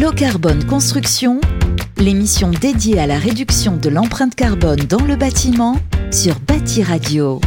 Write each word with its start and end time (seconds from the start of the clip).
Low 0.00 0.12
Carbone 0.12 0.64
Construction, 0.64 1.40
l'émission 1.96 2.52
dédiée 2.52 3.00
à 3.00 3.08
la 3.08 3.18
réduction 3.18 3.76
de 3.76 3.88
l'empreinte 3.88 4.36
carbone 4.36 4.78
dans 4.88 5.04
le 5.04 5.16
bâtiment 5.16 5.76
sur 6.12 6.38
Bâti 6.38 6.84
Radio. 6.84 7.40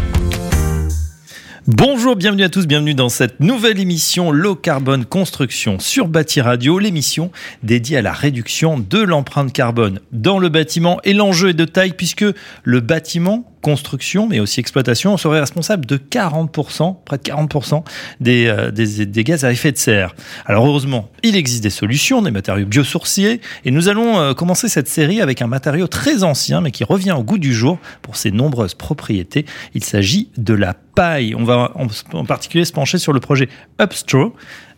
Bonjour, 1.67 2.17
bienvenue 2.17 2.43
à 2.43 2.49
tous, 2.49 2.67
bienvenue 2.67 2.93
dans 2.93 3.07
cette 3.07 3.39
nouvelle 3.39 3.79
émission 3.79 4.31
Low 4.31 4.55
Carbone 4.55 5.05
Construction 5.05 5.79
sur 5.79 6.09
Bâti 6.09 6.41
Radio, 6.41 6.77
l'émission 6.77 7.31
dédiée 7.63 7.97
à 7.97 8.01
la 8.01 8.11
réduction 8.11 8.79
de 8.79 8.99
l'empreinte 8.99 9.53
carbone 9.53 10.01
dans 10.11 10.37
le 10.37 10.49
bâtiment. 10.49 10.99
Et 11.05 11.13
l'enjeu 11.13 11.49
est 11.49 11.53
de 11.53 11.63
taille 11.63 11.93
puisque 11.93 12.25
le 12.63 12.79
bâtiment 12.81 13.50
construction, 13.61 14.27
mais 14.27 14.39
aussi 14.39 14.59
exploitation, 14.59 15.13
on 15.13 15.17
serait 15.17 15.39
responsable 15.39 15.85
de 15.85 15.97
40%, 15.97 16.97
près 17.05 17.17
de 17.17 17.23
40% 17.23 17.83
des, 18.19 18.47
euh, 18.47 18.71
des, 18.71 19.23
gaz 19.23 19.45
à 19.45 19.51
effet 19.51 19.71
de 19.71 19.77
serre. 19.77 20.15
Alors 20.45 20.65
heureusement, 20.65 21.09
il 21.23 21.35
existe 21.35 21.63
des 21.63 21.69
solutions, 21.69 22.21
des 22.21 22.31
matériaux 22.31 22.65
biosourciers, 22.65 23.41
et 23.65 23.71
nous 23.71 23.87
allons 23.87 24.19
euh, 24.19 24.33
commencer 24.33 24.67
cette 24.67 24.87
série 24.87 25.21
avec 25.21 25.41
un 25.41 25.47
matériau 25.47 25.87
très 25.87 26.23
ancien, 26.23 26.61
mais 26.61 26.71
qui 26.71 26.83
revient 26.83 27.13
au 27.13 27.23
goût 27.23 27.37
du 27.37 27.53
jour 27.53 27.79
pour 28.01 28.15
ses 28.15 28.31
nombreuses 28.31 28.73
propriétés. 28.73 29.45
Il 29.73 29.83
s'agit 29.83 30.29
de 30.37 30.53
la 30.53 30.73
paille. 30.73 31.35
On 31.35 31.43
va 31.43 31.71
en, 31.75 31.87
en 32.13 32.25
particulier 32.25 32.65
se 32.65 32.73
pencher 32.73 32.97
sur 32.97 33.13
le 33.13 33.19
projet 33.19 33.47
Upstraw, 33.79 34.33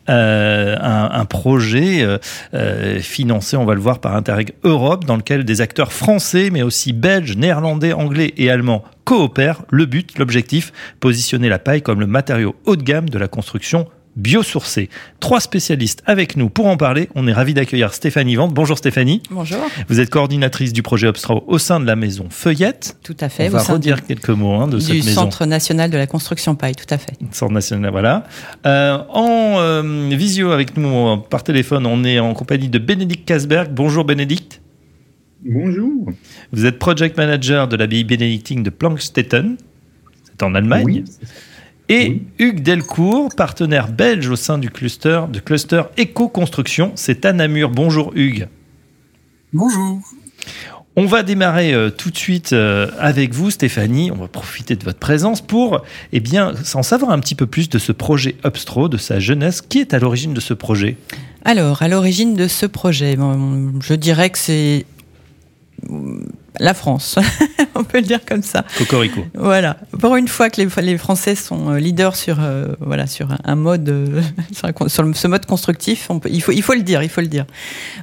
euh, 0.09 0.75
un, 0.79 1.09
un, 1.19 1.25
projet 1.25 2.03
euh, 2.03 2.17
euh, 2.53 2.99
financé, 2.99 3.55
on 3.55 3.65
va 3.65 3.73
le 3.73 3.79
voir, 3.79 3.99
par 3.99 4.15
Interreg 4.15 4.53
Europe, 4.63 5.05
dans 5.05 5.15
lequel 5.15 5.45
des 5.45 5.61
acteurs 5.61 5.93
français, 5.93 6.49
mais 6.51 6.61
aussi 6.61 6.91
belges, 6.91 7.37
néerlandais, 7.37 7.93
anglais 7.93 8.33
et 8.37 8.49
allemands 8.49 8.83
coopèrent. 9.05 9.63
Le 9.69 9.85
but, 9.85 10.17
l'objectif, 10.19 10.73
positionner 10.99 11.47
la 11.47 11.59
paille 11.59 11.81
comme 11.81 11.99
le 11.99 12.07
matériau 12.07 12.55
haut 12.65 12.75
de 12.75 12.83
gamme 12.83 13.09
de 13.09 13.17
la 13.17 13.27
construction 13.27 13.87
biosourcés. 14.15 14.89
Trois 15.19 15.39
spécialistes 15.39 16.03
avec 16.05 16.37
nous 16.37 16.49
pour 16.49 16.67
en 16.67 16.77
parler. 16.77 17.09
On 17.15 17.27
est 17.27 17.33
ravis 17.33 17.53
d'accueillir 17.53 17.93
Stéphanie 17.93 18.35
Vente. 18.35 18.53
Bonjour 18.53 18.77
Stéphanie. 18.77 19.21
Bonjour. 19.31 19.59
Vous 19.89 19.99
êtes 19.99 20.09
coordinatrice 20.09 20.73
du 20.73 20.83
projet 20.83 21.07
Obstro 21.07 21.43
au 21.47 21.57
sein 21.57 21.79
de 21.79 21.85
la 21.85 21.95
maison 21.95 22.27
Feuillette. 22.29 22.97
Tout 23.03 23.17
à 23.19 23.29
fait. 23.29 23.47
On 23.47 23.51
va 23.51 23.63
redire 23.63 23.97
du, 23.97 24.03
quelques 24.03 24.29
mots 24.29 24.53
hein, 24.53 24.67
de 24.67 24.79
cette 24.79 24.93
maison. 24.93 25.05
Du 25.05 25.13
Centre 25.13 25.45
national 25.45 25.89
de 25.89 25.97
la 25.97 26.07
construction 26.07 26.55
paille, 26.55 26.75
tout 26.75 26.91
à 26.91 26.97
fait. 26.97 27.13
Centre 27.31 27.53
national, 27.53 27.91
voilà. 27.91 28.25
Euh, 28.65 28.97
en 29.09 29.55
euh, 29.59 30.09
visio 30.11 30.51
avec 30.51 30.77
nous 30.77 31.17
par 31.29 31.43
téléphone, 31.43 31.85
on 31.85 32.03
est 32.03 32.19
en 32.19 32.33
compagnie 32.33 32.69
de 32.69 32.79
Bénédicte 32.79 33.27
Kasberg. 33.27 33.71
Bonjour 33.73 34.05
Bénédicte. 34.05 34.61
Bonjour. 35.45 36.09
Vous 36.53 36.65
êtes 36.65 36.79
project 36.79 37.17
manager 37.17 37.67
de 37.67 37.75
l'abbaye 37.75 38.05
bénédictine 38.05 38.63
de 38.63 38.69
Plankstetten. 38.69 39.57
C'est 40.23 40.43
en 40.43 40.55
Allemagne. 40.55 40.85
Oui. 40.85 41.03
Et 41.93 42.09
oui. 42.09 42.23
Hugues 42.39 42.63
Delcourt, 42.63 43.29
partenaire 43.35 43.87
belge 43.87 44.27
au 44.27 44.35
sein 44.35 44.57
du 44.57 44.71
cluster, 44.71 45.25
de 45.31 45.37
cluster 45.37 45.83
Éco-Construction, 45.95 46.91
c'est 46.95 47.23
à 47.23 47.33
Namur. 47.33 47.69
Bonjour 47.69 48.11
Hugues. 48.15 48.47
Bonjour. 49.53 50.01
On 50.95 51.05
va 51.05 51.21
démarrer 51.21 51.71
euh, 51.71 51.91
tout 51.91 52.09
de 52.09 52.17
suite 52.17 52.51
euh, 52.53 52.89
avec 52.97 53.35
vous, 53.35 53.51
Stéphanie. 53.51 54.09
On 54.09 54.15
va 54.15 54.27
profiter 54.27 54.75
de 54.75 54.83
votre 54.83 54.97
présence 54.97 55.41
pour, 55.41 55.83
eh 56.11 56.19
bien, 56.19 56.53
en 56.73 56.81
savoir 56.81 57.11
un 57.11 57.19
petit 57.19 57.35
peu 57.35 57.45
plus 57.45 57.69
de 57.69 57.77
ce 57.77 57.91
projet 57.91 58.37
Upstro, 58.43 58.89
de 58.89 58.97
sa 58.97 59.19
jeunesse. 59.19 59.61
Qui 59.61 59.77
est 59.77 59.93
à 59.93 59.99
l'origine 59.99 60.33
de 60.33 60.39
ce 60.39 60.55
projet? 60.55 60.97
Alors, 61.45 61.83
à 61.83 61.87
l'origine 61.87 62.33
de 62.33 62.47
ce 62.47 62.65
projet, 62.65 63.15
bon, 63.17 63.71
je 63.81 63.93
dirais 63.93 64.31
que 64.31 64.39
c'est 64.39 64.87
la 66.59 66.73
France, 66.73 67.17
on 67.75 67.83
peut 67.83 67.99
le 67.99 68.05
dire 68.05 68.19
comme 68.27 68.43
ça. 68.43 68.65
Cocorico. 68.77 69.25
Voilà. 69.33 69.77
Pour 69.99 70.15
une 70.15 70.27
fois 70.27 70.49
que 70.49 70.61
les, 70.61 70.67
les 70.81 70.97
Français 70.97 71.35
sont 71.35 71.71
leaders 71.71 72.15
sur 72.15 72.37
euh, 72.39 72.67
voilà 72.79 73.07
sur 73.07 73.29
un 73.43 73.55
mode 73.55 73.89
euh, 73.89 74.21
sur, 74.51 74.67
un, 74.67 74.87
sur, 74.87 75.15
ce 75.15 75.27
mode 75.27 75.45
constructif, 75.45 76.09
peut, 76.21 76.29
il 76.31 76.41
faut 76.41 76.51
il 76.51 76.61
faut 76.61 76.73
le 76.73 76.83
dire, 76.83 77.03
il 77.03 77.09
faut 77.09 77.21
le 77.21 77.27
dire. 77.27 77.45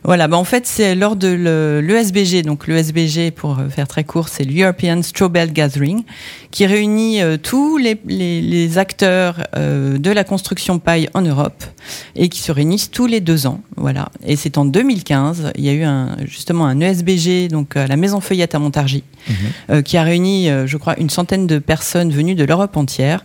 Voilà. 0.04 0.28
Bah 0.28 0.36
en 0.36 0.44
fait, 0.44 0.66
c'est 0.66 0.94
lors 0.94 1.16
de 1.16 1.80
l'ESBG, 1.80 2.42
donc 2.42 2.66
l'ESBG 2.66 3.30
pour 3.30 3.58
faire 3.70 3.88
très 3.88 4.04
court, 4.04 4.28
c'est 4.28 4.44
l'European 4.44 5.02
Strawbell 5.02 5.52
Gathering, 5.52 6.04
qui 6.50 6.66
réunit 6.66 7.22
euh, 7.22 7.36
tous 7.36 7.76
les, 7.78 8.00
les, 8.06 8.40
les 8.40 8.78
acteurs 8.78 9.46
euh, 9.56 9.98
de 9.98 10.10
la 10.10 10.24
construction 10.24 10.78
paille 10.78 11.08
en 11.14 11.22
Europe 11.22 11.64
et 12.16 12.28
qui 12.28 12.40
se 12.40 12.52
réunissent 12.52 12.90
tous 12.90 13.06
les 13.06 13.20
deux 13.20 13.46
ans. 13.46 13.60
Voilà. 13.76 14.08
Et 14.26 14.36
c'est 14.36 14.58
en 14.58 14.64
2015, 14.64 15.52
il 15.56 15.64
y 15.64 15.68
a 15.68 15.72
eu 15.72 15.84
un, 15.84 16.16
justement 16.24 16.66
un 16.66 16.80
ESBG 16.80 17.48
donc 17.48 17.76
à 17.76 17.86
la 17.86 17.96
Maison 17.96 18.20
À 18.42 18.58
Montargis, 18.58 19.04
mmh. 19.28 19.32
euh, 19.70 19.82
qui 19.82 19.96
a 19.96 20.02
réuni, 20.02 20.48
euh, 20.48 20.66
je 20.66 20.76
crois, 20.76 20.98
une 20.98 21.10
centaine 21.10 21.46
de 21.46 21.58
personnes 21.58 22.10
venues 22.10 22.34
de 22.34 22.44
l'Europe 22.44 22.76
entière. 22.76 23.22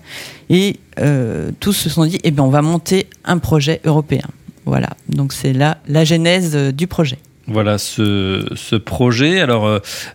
Et 0.50 0.80
euh, 1.00 1.52
tous 1.59 1.74
se 1.74 1.90
sont 1.90 2.06
dit, 2.06 2.20
eh 2.24 2.31
bien, 2.31 2.44
on 2.44 2.50
va 2.50 2.62
monter 2.62 3.08
un 3.24 3.38
projet 3.38 3.81
européen. 3.86 4.28
Voilà. 4.66 4.90
Donc 5.09 5.34
c'est 5.34 5.53
là 5.53 5.78
la 5.88 6.03
genèse 6.03 6.56
du 6.56 6.88
projet. 6.88 7.20
Voilà 7.48 7.78
ce, 7.78 8.46
ce, 8.56 8.76
projet. 8.76 9.40
Alors, 9.40 9.68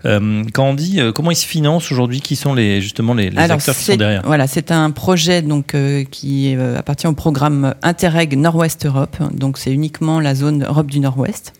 euh, 0.04 0.44
quand 0.52 0.64
on 0.64 0.74
dit 0.74 1.00
euh, 1.00 1.12
comment 1.12 1.30
il 1.30 1.36
se 1.36 1.46
finance 1.46 1.92
aujourd'hui, 1.92 2.20
qui 2.20 2.34
sont 2.34 2.54
les 2.54 2.80
justement 2.80 3.14
les, 3.14 3.30
les 3.30 3.38
Alors, 3.38 3.58
acteurs 3.58 3.76
qui 3.76 3.84
sont 3.84 3.96
derrière? 3.96 4.22
Voilà, 4.24 4.48
c'est 4.48 4.72
un 4.72 4.90
projet 4.90 5.40
donc 5.40 5.74
euh, 5.74 6.04
qui 6.10 6.56
appartient 6.76 7.06
au 7.06 7.12
programme 7.12 7.74
Interreg 7.82 8.36
Nord-Ouest 8.36 8.84
Europe. 8.86 9.16
Donc, 9.32 9.58
c'est 9.58 9.72
uniquement 9.72 10.18
la 10.18 10.34
zone 10.34 10.64
Europe 10.64 10.90
du 10.90 11.00
Nord-Ouest. 11.00 11.52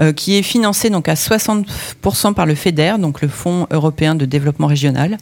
Euh, 0.00 0.12
qui 0.12 0.38
est 0.38 0.42
financé 0.42 0.88
donc 0.88 1.06
à 1.08 1.14
60% 1.14 2.32
par 2.32 2.46
le 2.46 2.54
FEDER, 2.54 2.94
donc 2.98 3.20
le 3.20 3.28
Fonds 3.28 3.66
européen 3.70 4.14
de 4.14 4.24
développement 4.24 4.66
régional, 4.66 5.18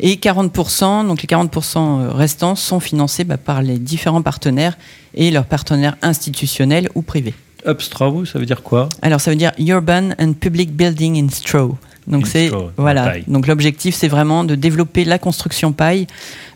et 0.00 0.16
40%, 0.16 1.06
donc 1.06 1.22
les 1.22 1.28
40% 1.28 2.08
restants 2.08 2.56
sont 2.56 2.80
financés 2.80 3.22
bah, 3.22 3.36
par 3.36 3.62
les 3.62 3.78
différents 3.78 4.22
partenaires 4.22 4.76
et 5.14 5.30
leurs 5.30 5.46
partenaires 5.46 5.96
institutionnels 6.02 6.88
ou 6.96 7.02
privés. 7.02 7.34
Upstraw, 7.68 8.24
ça 8.24 8.38
veut 8.38 8.46
dire 8.46 8.62
quoi? 8.62 8.88
Alors 9.02 9.20
ça 9.20 9.30
veut 9.30 9.36
dire 9.36 9.52
Urban 9.58 10.10
and 10.18 10.32
Public 10.34 10.72
Building 10.72 11.22
in 11.22 11.28
Straw. 11.28 11.76
Donc 12.08 12.26
c'est 12.26 12.50
voilà. 12.76 13.14
Donc 13.26 13.46
l'objectif 13.46 13.94
c'est 13.94 14.08
vraiment 14.08 14.42
de 14.44 14.54
développer 14.54 15.04
la 15.04 15.18
construction 15.18 15.72
paille 15.72 16.06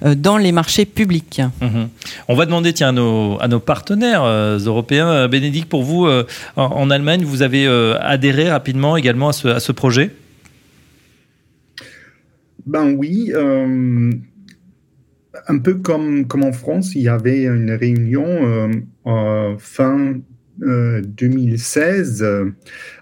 euh, 0.04 0.14
dans 0.14 0.38
les 0.38 0.50
marchés 0.50 0.86
publics. 0.86 1.42
Mmh. 1.60 1.84
On 2.28 2.34
va 2.34 2.46
demander 2.46 2.72
tiens 2.72 2.88
à 2.88 2.92
nos, 2.92 3.38
à 3.40 3.48
nos 3.48 3.60
partenaires 3.60 4.24
euh, 4.24 4.58
européens. 4.58 5.28
Bénédicte, 5.28 5.68
pour 5.68 5.82
vous 5.82 6.06
euh, 6.06 6.26
en, 6.56 6.64
en, 6.64 6.90
Allemagne, 6.90 7.22
vous 7.24 7.42
avez 7.42 7.66
adhéré 8.00 8.50
rapidement 8.50 8.96
également 8.96 9.28
à 9.28 9.32
ce, 9.32 9.48
à 9.48 9.60
ce 9.60 9.72
projet? 9.72 10.10
Ben 12.64 12.94
oui. 12.96 13.32
un 15.48 15.58
peu 15.58 15.74
comme, 15.74 16.26
comme 16.26 16.44
en 16.44 16.52
France, 16.52 16.94
il 16.94 17.02
y 17.02 17.08
avait 17.08 17.44
une 17.44 17.72
réunion 17.72 18.70
fin 19.58 20.14
2016 20.62 22.22
euh, 22.22 22.50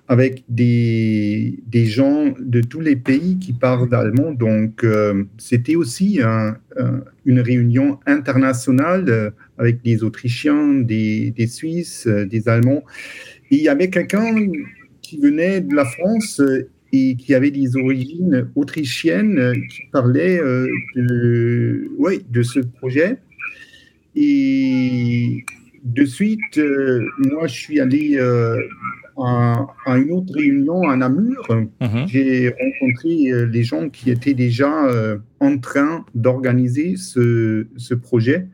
avec 0.08 0.42
des, 0.48 1.60
des 1.66 1.86
gens 1.86 2.34
de 2.40 2.60
tous 2.60 2.80
les 2.80 2.96
pays 2.96 3.38
qui 3.38 3.52
parlent 3.52 3.94
allemand. 3.94 4.32
Donc, 4.32 4.82
euh, 4.82 5.24
c'était 5.38 5.76
aussi 5.76 6.20
un, 6.22 6.56
un, 6.76 7.04
une 7.24 7.40
réunion 7.40 8.00
internationale 8.06 9.04
euh, 9.08 9.30
avec 9.58 9.82
des 9.82 10.02
Autrichiens, 10.02 10.74
des, 10.74 11.30
des 11.30 11.46
Suisses, 11.46 12.08
des 12.08 12.48
Allemands. 12.48 12.82
Il 13.50 13.60
y 13.60 13.68
avait 13.68 13.90
quelqu'un 13.90 14.34
qui 15.02 15.18
venait 15.18 15.60
de 15.60 15.74
la 15.74 15.84
France 15.84 16.42
et 16.92 17.14
qui 17.14 17.34
avait 17.34 17.52
des 17.52 17.76
origines 17.76 18.48
autrichiennes 18.56 19.54
qui 19.68 19.82
parlait 19.92 20.38
de, 20.96 21.88
ouais, 21.98 22.20
de 22.28 22.42
ce 22.42 22.60
projet. 22.60 23.18
Et 24.16 25.44
de 25.84 26.04
suite, 26.04 26.58
euh, 26.58 27.04
moi, 27.18 27.46
je 27.46 27.54
suis 27.54 27.80
allé 27.80 28.16
euh, 28.18 28.56
à, 29.16 29.66
à, 29.86 29.98
une 29.98 30.12
autre 30.12 30.32
réunion 30.34 30.88
à 30.88 30.96
Namur. 30.96 31.42
Mm 31.50 31.68
-hmm. 31.80 32.06
J'ai 32.08 32.48
rencontré 32.48 33.12
euh, 33.32 33.46
les 33.46 33.62
gens 33.62 33.88
qui 33.90 34.10
étaient 34.10 34.34
déjà 34.34 34.72
euh, 34.86 35.18
en 35.40 35.58
train 35.58 36.04
d'organiser 36.14 36.96
ce, 36.96 37.66
ce, 37.76 37.94
projet. 37.94 38.46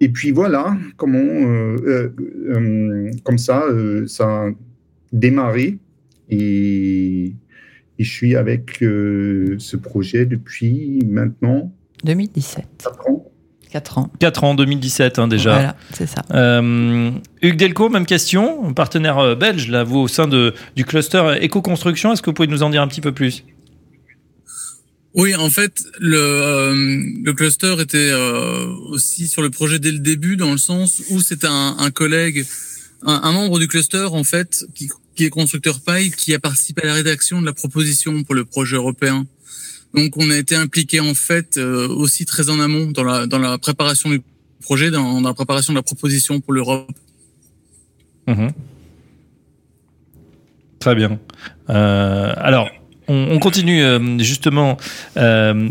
Et 0.00 0.08
puis 0.08 0.30
voilà 0.32 0.76
comment, 0.96 1.18
euh, 1.18 2.08
comme 3.24 3.38
ça, 3.38 3.58
ça 4.06 4.26
a 4.46 4.50
démarré. 5.12 5.78
Et, 6.30 7.34
et 7.98 8.04
je 8.08 8.10
suis 8.18 8.34
avec 8.34 8.78
ce 8.80 9.76
projet 9.76 10.24
depuis 10.24 11.00
maintenant 11.04 11.60
2017. 12.04 12.64
4 12.78 13.10
ans. 13.10 13.29
4 13.70 13.98
ans. 13.98 14.10
4 14.18 14.44
ans, 14.44 14.54
2017 14.54 15.18
hein, 15.18 15.28
déjà. 15.28 15.52
Voilà, 15.52 15.76
c'est 15.92 16.06
ça. 16.06 16.22
Euh, 16.32 17.10
Hugues 17.42 17.56
Delcourt, 17.56 17.90
même 17.90 18.06
question, 18.06 18.72
partenaire 18.74 19.36
belge, 19.36 19.68
là, 19.68 19.84
vous, 19.84 19.98
au 19.98 20.08
sein 20.08 20.26
de, 20.26 20.54
du 20.76 20.84
cluster 20.84 21.36
éco-construction, 21.40 22.12
est-ce 22.12 22.22
que 22.22 22.30
vous 22.30 22.34
pouvez 22.34 22.48
nous 22.48 22.62
en 22.62 22.70
dire 22.70 22.82
un 22.82 22.88
petit 22.88 23.00
peu 23.00 23.12
plus? 23.12 23.44
Oui, 25.14 25.34
en 25.34 25.50
fait, 25.50 25.82
le, 25.98 26.16
euh, 26.16 27.02
le 27.24 27.32
cluster 27.32 27.74
était 27.80 28.10
euh, 28.12 28.66
aussi 28.90 29.26
sur 29.26 29.42
le 29.42 29.50
projet 29.50 29.80
dès 29.80 29.90
le 29.90 29.98
début, 29.98 30.36
dans 30.36 30.52
le 30.52 30.58
sens 30.58 31.02
où 31.10 31.20
c'est 31.20 31.44
un, 31.44 31.76
un, 31.78 31.90
collègue, 31.90 32.46
un, 33.02 33.20
un, 33.24 33.32
membre 33.32 33.58
du 33.58 33.66
cluster, 33.66 34.06
en 34.12 34.22
fait, 34.22 34.64
qui, 34.74 34.88
qui 35.16 35.24
est 35.24 35.30
constructeur 35.30 35.80
paille, 35.80 36.12
qui 36.12 36.32
a 36.32 36.38
participé 36.38 36.82
à 36.82 36.86
la 36.86 36.94
rédaction 36.94 37.40
de 37.40 37.46
la 37.46 37.52
proposition 37.52 38.22
pour 38.22 38.36
le 38.36 38.44
projet 38.44 38.76
européen. 38.76 39.26
Donc 39.94 40.16
on 40.16 40.30
a 40.30 40.36
été 40.36 40.54
impliqué 40.54 41.00
en 41.00 41.14
fait 41.14 41.56
euh, 41.56 41.88
aussi 41.88 42.24
très 42.24 42.48
en 42.48 42.60
amont 42.60 42.90
dans 42.90 43.04
la 43.04 43.26
dans 43.26 43.38
la 43.38 43.58
préparation 43.58 44.10
du 44.10 44.22
projet, 44.62 44.90
dans, 44.90 45.20
dans 45.20 45.28
la 45.28 45.34
préparation 45.34 45.72
de 45.72 45.78
la 45.78 45.82
proposition 45.82 46.40
pour 46.40 46.52
l'Europe. 46.52 46.90
Mmh. 48.26 48.48
Très 50.78 50.94
bien. 50.94 51.18
alors, 51.68 52.70
on, 53.10 53.38
continue 53.38 53.82
euh, 53.82 54.18
justement. 54.18 54.76
Euh, 55.16 55.68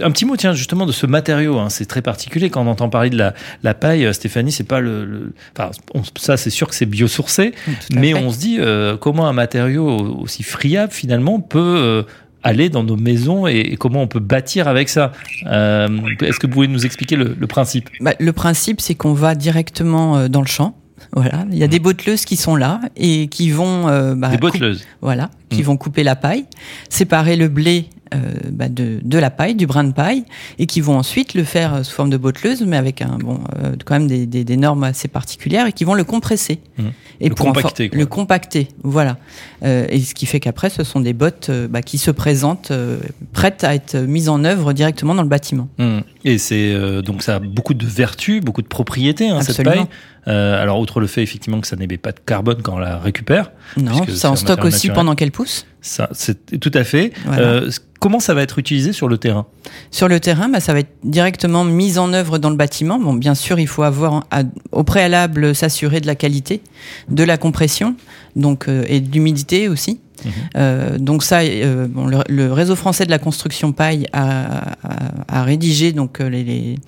un 0.00 0.10
petit 0.10 0.24
mot, 0.24 0.36
tiens, 0.36 0.54
justement, 0.54 0.86
de 0.86 0.92
ce 0.92 1.06
matériau. 1.06 1.58
Hein. 1.58 1.68
c'est 1.68 1.84
très 1.84 2.00
particulier 2.00 2.48
quand 2.48 2.62
on 2.62 2.70
entend 2.70 2.88
parler 2.88 3.10
de 3.10 3.32
la, 3.62 3.74
paille. 3.74 4.06
Euh, 4.06 4.12
Stéphanie, 4.12 4.52
c'est 4.52 4.64
pas 4.64 4.80
le. 4.80 5.34
enfin, 5.56 5.70
ça, 6.16 6.36
c'est 6.36 6.50
sûr 6.50 6.68
que 6.68 6.74
c'est 6.74 6.86
biosourcé, 6.86 7.52
mais 7.92 8.14
on 8.14 8.30
se 8.32 8.38
dit 8.38 8.58
comment 9.00 9.26
un 9.26 9.32
matériau 9.32 9.86
aussi 10.22 10.42
friable 10.42 10.92
finalement 10.92 11.40
peut 11.40 12.04
aller 12.42 12.68
dans 12.68 12.84
nos 12.84 12.96
maisons 12.96 13.46
et, 13.46 13.76
comment 13.78 14.02
on 14.02 14.08
peut 14.08 14.20
bâtir 14.20 14.68
avec 14.68 14.88
ça. 14.88 15.12
Est-ce 15.42 16.38
que 16.38 16.46
vous 16.46 16.52
pouvez 16.52 16.68
nous 16.68 16.84
expliquer 16.84 17.16
le, 17.16 17.46
principe? 17.46 17.88
Bah, 18.00 18.14
Le 18.18 18.32
principe, 18.32 18.80
c'est 18.80 18.94
qu'on 18.94 19.14
va 19.14 19.34
directement 19.34 20.28
dans 20.28 20.40
le 20.40 20.46
champ. 20.46 20.76
Voilà, 21.14 21.44
il 21.50 21.58
y 21.58 21.64
a 21.64 21.68
des 21.68 21.78
botteleuses 21.78 22.24
qui 22.24 22.36
sont 22.36 22.56
là 22.56 22.80
et 22.96 23.28
qui 23.28 23.50
vont 23.50 23.88
euh, 23.88 24.14
bah, 24.14 24.28
des 24.28 24.38
botteleuses. 24.38 24.84
Voilà, 25.00 25.30
qui 25.50 25.60
mmh. 25.60 25.64
vont 25.64 25.76
couper 25.76 26.02
la 26.04 26.16
paille, 26.16 26.46
séparer 26.88 27.36
le 27.36 27.48
blé 27.48 27.86
euh, 27.96 28.01
bah, 28.50 28.68
de, 28.68 29.00
de, 29.02 29.18
la 29.18 29.30
paille, 29.30 29.54
du 29.54 29.66
brin 29.66 29.84
de 29.84 29.92
paille, 29.92 30.24
et 30.58 30.66
qui 30.66 30.80
vont 30.80 30.96
ensuite 30.96 31.34
le 31.34 31.44
faire 31.44 31.74
euh, 31.74 31.82
sous 31.82 31.92
forme 31.92 32.10
de 32.10 32.16
botteleuse, 32.16 32.62
mais 32.62 32.76
avec 32.76 33.02
un 33.02 33.18
bon, 33.18 33.40
euh, 33.62 33.74
quand 33.84 33.94
même 33.94 34.06
des, 34.06 34.26
des, 34.26 34.44
des, 34.44 34.56
normes 34.56 34.84
assez 34.84 35.08
particulières, 35.08 35.66
et 35.66 35.72
qui 35.72 35.84
vont 35.84 35.94
le 35.94 36.04
compresser 36.04 36.60
mmh. 36.78 36.82
et 37.20 37.28
le 37.28 37.34
compacter, 37.34 37.90
le 37.92 38.06
compacter, 38.06 38.68
voilà. 38.82 39.18
Euh, 39.64 39.86
et 39.88 40.00
ce 40.00 40.14
qui 40.14 40.26
fait 40.26 40.40
qu'après, 40.40 40.70
ce 40.70 40.84
sont 40.84 41.00
des 41.00 41.12
bottes 41.12 41.50
bah, 41.70 41.82
qui 41.82 41.98
se 41.98 42.10
présentent 42.10 42.72
prêtes 43.32 43.64
à 43.64 43.74
être 43.74 43.96
mises 43.96 44.28
en 44.28 44.44
œuvre 44.44 44.72
directement 44.72 45.14
dans 45.14 45.22
le 45.22 45.28
bâtiment. 45.28 45.68
Mmh. 45.78 45.98
Et 46.24 46.38
c'est 46.38 47.02
donc 47.02 47.22
ça 47.22 47.36
a 47.36 47.38
beaucoup 47.38 47.74
de 47.74 47.86
vertus, 47.86 48.40
beaucoup 48.40 48.62
de 48.62 48.68
propriétés 48.68 49.28
hein, 49.28 49.40
cette 49.42 49.64
paille. 49.64 49.86
Alors 50.26 50.78
outre 50.80 51.00
le 51.00 51.06
fait 51.06 51.22
effectivement 51.22 51.60
que 51.60 51.66
ça 51.66 51.76
n'émet 51.76 51.98
pas 51.98 52.12
de 52.12 52.20
carbone 52.24 52.62
quand 52.62 52.74
on 52.74 52.78
la 52.78 52.98
récupère. 52.98 53.50
Non, 53.76 54.06
ça 54.08 54.30
en 54.30 54.36
stocke 54.36 54.64
aussi 54.64 54.90
pendant 54.90 55.14
qu'elle 55.14 55.32
pousse. 55.32 55.66
Ça, 55.80 56.08
c'est 56.12 56.60
tout 56.60 56.70
à 56.74 56.84
fait. 56.84 57.12
Euh, 57.26 57.68
comment 57.98 58.20
ça 58.20 58.34
va 58.34 58.42
être 58.42 58.60
utilisé 58.60 58.92
sur 58.92 59.08
le 59.08 59.18
terrain? 59.18 59.46
Sur 59.90 60.06
le 60.06 60.20
terrain, 60.20 60.48
bah, 60.48 60.60
ça 60.60 60.72
va 60.72 60.78
être 60.78 60.94
directement 61.02 61.64
mis 61.64 61.98
en 61.98 62.12
œuvre 62.12 62.38
dans 62.38 62.50
le 62.50 62.56
bâtiment. 62.56 63.00
Bon, 63.00 63.14
bien 63.14 63.34
sûr, 63.34 63.58
il 63.58 63.66
faut 63.66 63.82
avoir 63.82 64.24
au 64.70 64.84
préalable 64.84 65.56
s'assurer 65.56 66.00
de 66.00 66.06
la 66.06 66.14
qualité, 66.14 66.62
de 67.08 67.24
la 67.24 67.36
compression, 67.36 67.96
donc 68.36 68.68
euh, 68.68 68.84
et 68.88 69.00
de 69.00 69.12
l'humidité 69.12 69.68
aussi. 69.68 69.98
Mhm. 70.24 70.32
Euh, 70.56 70.98
donc 70.98 71.24
ça, 71.24 71.40
euh, 71.40 71.88
bon, 71.88 72.06
le, 72.28 72.52
réseau 72.52 72.76
français 72.76 73.04
de 73.04 73.10
la 73.10 73.18
construction 73.18 73.72
paille 73.72 74.06
a, 74.12 74.74
a, 74.84 75.40
a 75.40 75.42
rédigé 75.42 75.92
donc 75.92 76.20
euh, 76.20 76.28
les, 76.28 76.44
les 76.44 76.78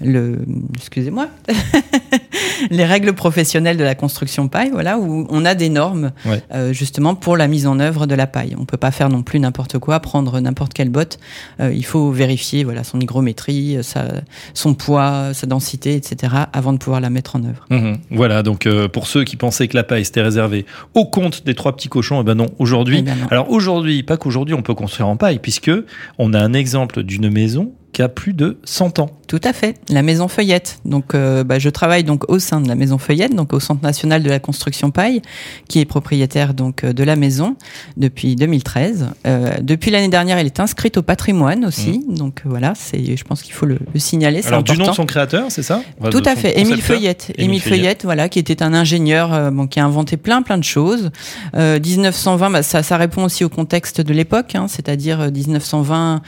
le, 0.00 0.38
excusez-moi, 0.74 1.28
les 2.70 2.84
règles 2.84 3.12
professionnelles 3.14 3.76
de 3.76 3.84
la 3.84 3.94
construction 3.94 4.48
paille, 4.48 4.70
voilà, 4.70 4.98
où 4.98 5.26
on 5.30 5.44
a 5.44 5.54
des 5.54 5.68
normes 5.68 6.12
euh, 6.52 6.72
justement 6.72 7.14
pour 7.14 7.36
la 7.36 7.48
mise 7.48 7.66
en 7.66 7.78
œuvre 7.80 8.06
de 8.06 8.14
la 8.14 8.26
paille. 8.26 8.54
On 8.58 8.64
peut 8.64 8.76
pas 8.76 8.90
faire 8.90 9.08
non 9.08 9.22
plus 9.22 9.40
n'importe 9.40 9.78
quoi, 9.78 10.00
prendre 10.00 10.38
n'importe 10.40 10.74
quelle 10.74 10.90
botte. 10.90 11.18
Euh, 11.60 11.72
il 11.74 11.84
faut 11.84 12.10
vérifier, 12.10 12.64
voilà, 12.64 12.84
son 12.84 13.00
hygrométrie, 13.00 13.78
sa, 13.82 14.06
son 14.54 14.74
poids, 14.74 15.32
sa 15.32 15.46
densité, 15.46 15.94
etc., 15.94 16.34
avant 16.52 16.72
de 16.72 16.78
pouvoir 16.78 17.00
la 17.00 17.10
mettre 17.10 17.36
en 17.36 17.44
œuvre. 17.44 17.66
Mhm. 17.70 17.98
Voilà, 18.10 18.42
donc 18.42 18.66
euh, 18.66 18.88
pour 18.88 19.06
ceux 19.06 19.24
qui 19.24 19.36
pensaient 19.36 19.68
que 19.68 19.76
la 19.76 19.84
paille 19.84 20.04
c'était 20.04 20.22
réservé 20.22 20.66
au 20.94 21.06
compte 21.06 21.44
des 21.44 21.54
trois 21.54 21.74
petits 21.74 21.88
cochons, 21.88 22.20
eh 22.20 22.24
ben 22.24 22.34
non, 22.34 22.46
aujourd'hui. 22.58 22.98
Eh 22.98 23.02
ben 23.02 23.16
alors 23.30 23.50
aujourd'hui, 23.50 24.02
pas 24.02 24.16
qu'aujourd'hui, 24.16 24.54
on 24.54 24.62
peut 24.62 24.74
construire 24.74 25.08
en 25.08 25.16
paille, 25.16 25.38
puisque 25.38 25.70
on 26.18 26.34
a 26.34 26.40
un 26.40 26.52
exemple 26.52 27.02
d'une 27.02 27.30
maison 27.30 27.72
qui 27.96 28.02
a 28.02 28.10
plus 28.10 28.34
de 28.34 28.58
100 28.64 28.98
ans. 28.98 29.08
Tout 29.26 29.40
à 29.42 29.54
fait, 29.54 29.76
la 29.88 30.02
Maison 30.02 30.28
Feuillette. 30.28 30.80
Donc, 30.84 31.14
euh, 31.14 31.44
bah, 31.44 31.58
je 31.58 31.70
travaille 31.70 32.04
donc 32.04 32.30
au 32.30 32.38
sein 32.38 32.60
de 32.60 32.68
la 32.68 32.74
Maison 32.74 32.98
Feuillette, 32.98 33.34
donc 33.34 33.54
au 33.54 33.58
Centre 33.58 33.82
national 33.82 34.22
de 34.22 34.28
la 34.28 34.38
construction 34.38 34.90
paille, 34.90 35.22
qui 35.66 35.80
est 35.80 35.86
propriétaire 35.86 36.52
donc 36.52 36.84
euh, 36.84 36.92
de 36.92 37.02
la 37.02 37.16
maison 37.16 37.56
depuis 37.96 38.36
2013. 38.36 39.08
Euh, 39.26 39.54
depuis 39.62 39.90
l'année 39.90 40.10
dernière, 40.10 40.36
elle 40.36 40.46
est 40.46 40.60
inscrite 40.60 40.98
au 40.98 41.02
patrimoine 41.02 41.64
aussi. 41.64 42.04
Mmh. 42.06 42.14
Donc 42.16 42.42
voilà, 42.44 42.74
c'est, 42.76 43.16
je 43.16 43.24
pense 43.24 43.40
qu'il 43.42 43.54
faut 43.54 43.64
le, 43.64 43.78
signaler. 43.96 44.46
Alors 44.46 44.62
du 44.62 44.76
nom 44.76 44.88
de 44.88 44.92
son 44.92 45.06
créateur, 45.06 45.46
c'est 45.48 45.62
ça? 45.62 45.80
Tout 46.10 46.22
à 46.26 46.36
fait, 46.36 46.60
Émile 46.60 46.82
Feuillette. 46.82 47.32
Émile 47.38 47.62
Feuillette, 47.62 48.04
voilà, 48.04 48.28
qui 48.28 48.38
était 48.38 48.62
un 48.62 48.74
ingénieur, 48.74 49.50
bon, 49.50 49.66
qui 49.66 49.80
a 49.80 49.86
inventé 49.86 50.18
plein 50.18 50.42
plein 50.42 50.58
de 50.58 50.64
choses. 50.64 51.10
1920, 51.54 52.50
bah, 52.50 52.62
ça, 52.62 52.82
ça 52.82 52.98
répond 52.98 53.24
aussi 53.24 53.42
au 53.42 53.48
contexte 53.48 54.02
de 54.02 54.12
l'époque, 54.12 54.54
hein, 54.54 54.66
c'est-à-dire 54.68 55.30
1920 55.32 56.20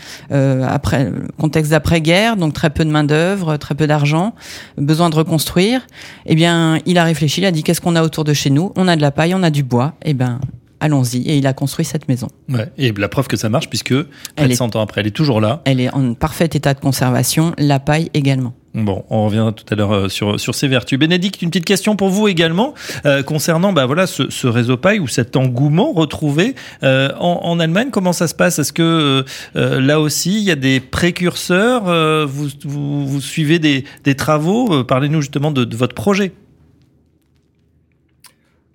après 0.67 1.12
contexte 1.38 1.57
d'après-guerre, 1.62 2.37
donc 2.37 2.52
très 2.52 2.70
peu 2.70 2.84
de 2.84 2.90
main 2.90 3.05
d'œuvre, 3.05 3.56
très 3.56 3.75
peu 3.75 3.87
d'argent, 3.87 4.34
besoin 4.76 5.10
de 5.10 5.16
reconstruire. 5.16 5.87
Eh 6.26 6.34
bien, 6.34 6.78
il 6.87 6.99
a 6.99 7.05
réfléchi, 7.05 7.40
il 7.40 7.44
a 7.44 7.50
dit 7.50 7.62
qu'est-ce 7.62 7.81
qu'on 7.81 7.96
a 7.96 8.02
autour 8.02 8.25
de 8.25 8.32
chez 8.32 8.50
nous? 8.50 8.72
On 8.76 8.88
a 8.88 8.96
de 8.96 9.02
la 9.02 9.10
paille, 9.10 9.34
on 9.34 9.43
a 9.43 9.50
du 9.50 9.62
bois. 9.62 9.94
Eh 10.05 10.14
ben, 10.14 10.40
allons-y. 10.81 11.22
Et 11.28 11.38
il 11.38 11.46
a 11.46 11.52
construit 11.52 11.84
cette 11.84 12.08
maison. 12.08 12.28
Ouais, 12.49 12.70
et 12.78 12.93
la 12.93 13.08
preuve 13.08 13.28
que 13.28 13.37
ça 13.37 13.49
marche, 13.49 13.69
puisque 13.69 13.94
près 14.37 14.49
de 14.49 14.55
100 14.55 14.76
ans 14.76 14.81
après, 14.81 15.00
elle 15.00 15.06
est 15.06 15.12
toujours 15.12 15.40
là. 15.40 15.62
Elle 15.64 15.81
est 15.81 15.93
en 15.93 16.14
parfait 16.14 16.46
état 16.46 16.75
de 16.75 16.81
conservation, 16.81 17.52
la 17.58 17.81
paille 17.81 18.10
également. 18.14 18.55
Bon, 18.85 19.05
on 19.11 19.27
revient 19.27 19.53
tout 19.57 19.65
à 19.71 19.75
l'heure 19.75 19.93
euh, 19.93 20.09
sur, 20.09 20.39
sur 20.39 20.55
ces 20.55 20.69
vertus. 20.69 20.99
Bénédicte, 20.99 21.43
une 21.43 21.51
petite 21.51 21.65
question 21.65 21.97
pour 21.97 22.11
vous 22.11 22.29
également 22.29 22.75
euh, 23.07 23.25
concernant 23.25 23.73
bah, 23.73 23.87
ce, 24.07 24.47
réseau 24.47 24.77
paille 24.77 25.01
ou 25.01 25.09
cet 25.09 25.37
engouement 25.37 25.93
retrouvé 25.93 26.55
euh, 26.85 27.11
en, 27.19 27.59
Allemagne. 27.59 27.91
Comment 27.91 28.13
ça 28.13 28.29
se 28.29 28.35
passe? 28.35 28.61
Est-ce 28.61 28.73
que 28.73 29.25
là 29.55 30.01
aussi, 30.01 30.39
il 30.39 30.45
y 30.45 30.53
a 30.53 30.57
des 30.57 30.79
précurseurs 30.79 32.27
vous, 32.27 33.21
suivez 33.21 33.59
des, 33.59 34.15
travaux? 34.15 34.85
Parlez-nous 34.85 35.23
justement 35.23 35.51
de, 35.51 35.65
de, 35.65 35.77
votre 35.77 35.95
projet. 35.95 36.33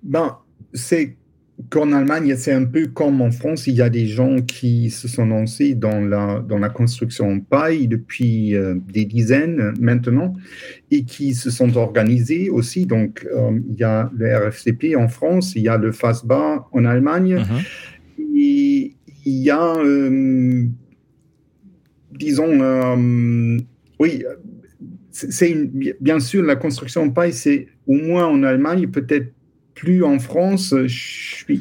Ben, 0.02 0.36
c'est 0.74 1.16
qu'en 1.70 1.92
Allemagne, 1.92 2.34
c'est 2.36 2.52
un 2.52 2.64
peu 2.64 2.86
comme 2.86 3.20
en 3.20 3.30
France, 3.30 3.66
il 3.66 3.74
y 3.74 3.82
a 3.82 3.88
des 3.88 4.06
gens 4.06 4.36
qui 4.42 4.90
se 4.90 5.06
sont 5.06 5.26
lancés 5.26 5.74
dans 5.74 6.00
la, 6.00 6.40
dans 6.40 6.58
la 6.58 6.68
construction 6.68 7.30
en 7.30 7.40
paille 7.40 7.86
depuis 7.86 8.54
euh, 8.54 8.74
des 8.92 9.04
dizaines 9.04 9.72
maintenant 9.78 10.34
et 10.90 11.04
qui 11.04 11.34
se 11.34 11.50
sont 11.50 11.76
organisés 11.76 12.50
aussi. 12.50 12.86
Donc, 12.86 13.26
euh, 13.32 13.58
il 13.70 13.76
y 13.76 13.84
a 13.84 14.10
le 14.16 14.36
RFCP 14.36 14.96
en 14.96 15.08
France, 15.08 15.54
il 15.54 15.62
y 15.62 15.68
a 15.68 15.78
le 15.78 15.92
FASBA 15.92 16.66
en 16.72 16.84
Allemagne. 16.84 17.36
Uh-huh. 17.36 18.36
Et 18.36 18.94
il 19.24 19.42
y 19.42 19.50
a, 19.50 19.74
euh, 19.76 20.64
disons, 22.12 23.54
oui, 24.00 24.24
c'est 25.12 25.54
bien 26.00 26.18
sûr 26.18 26.42
la 26.42 26.56
construction 26.56 27.02
en 27.02 27.10
paille, 27.10 27.32
c'est 27.32 27.68
au 27.86 27.94
moins 27.94 28.26
en 28.26 28.42
Allemagne, 28.42 28.88
peut-être 28.88 29.32
plus 29.74 30.02
en 30.04 30.18
France, 30.18 30.74
je 30.86 31.34
suis 31.34 31.60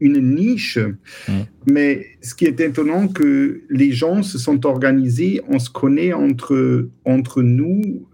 une 0.00 0.34
niche. 0.34 0.78
Mmh. 0.78 1.32
Mais 1.66 2.06
ce 2.22 2.34
qui 2.34 2.44
est 2.44 2.60
étonnant, 2.60 3.08
que 3.08 3.62
les 3.70 3.92
gens 3.92 4.22
se 4.22 4.38
sont 4.38 4.66
organisés, 4.66 5.40
on 5.48 5.58
se 5.58 5.70
connaît 5.70 6.12
entre, 6.12 6.88
entre 7.04 7.42
nous, 7.42 8.06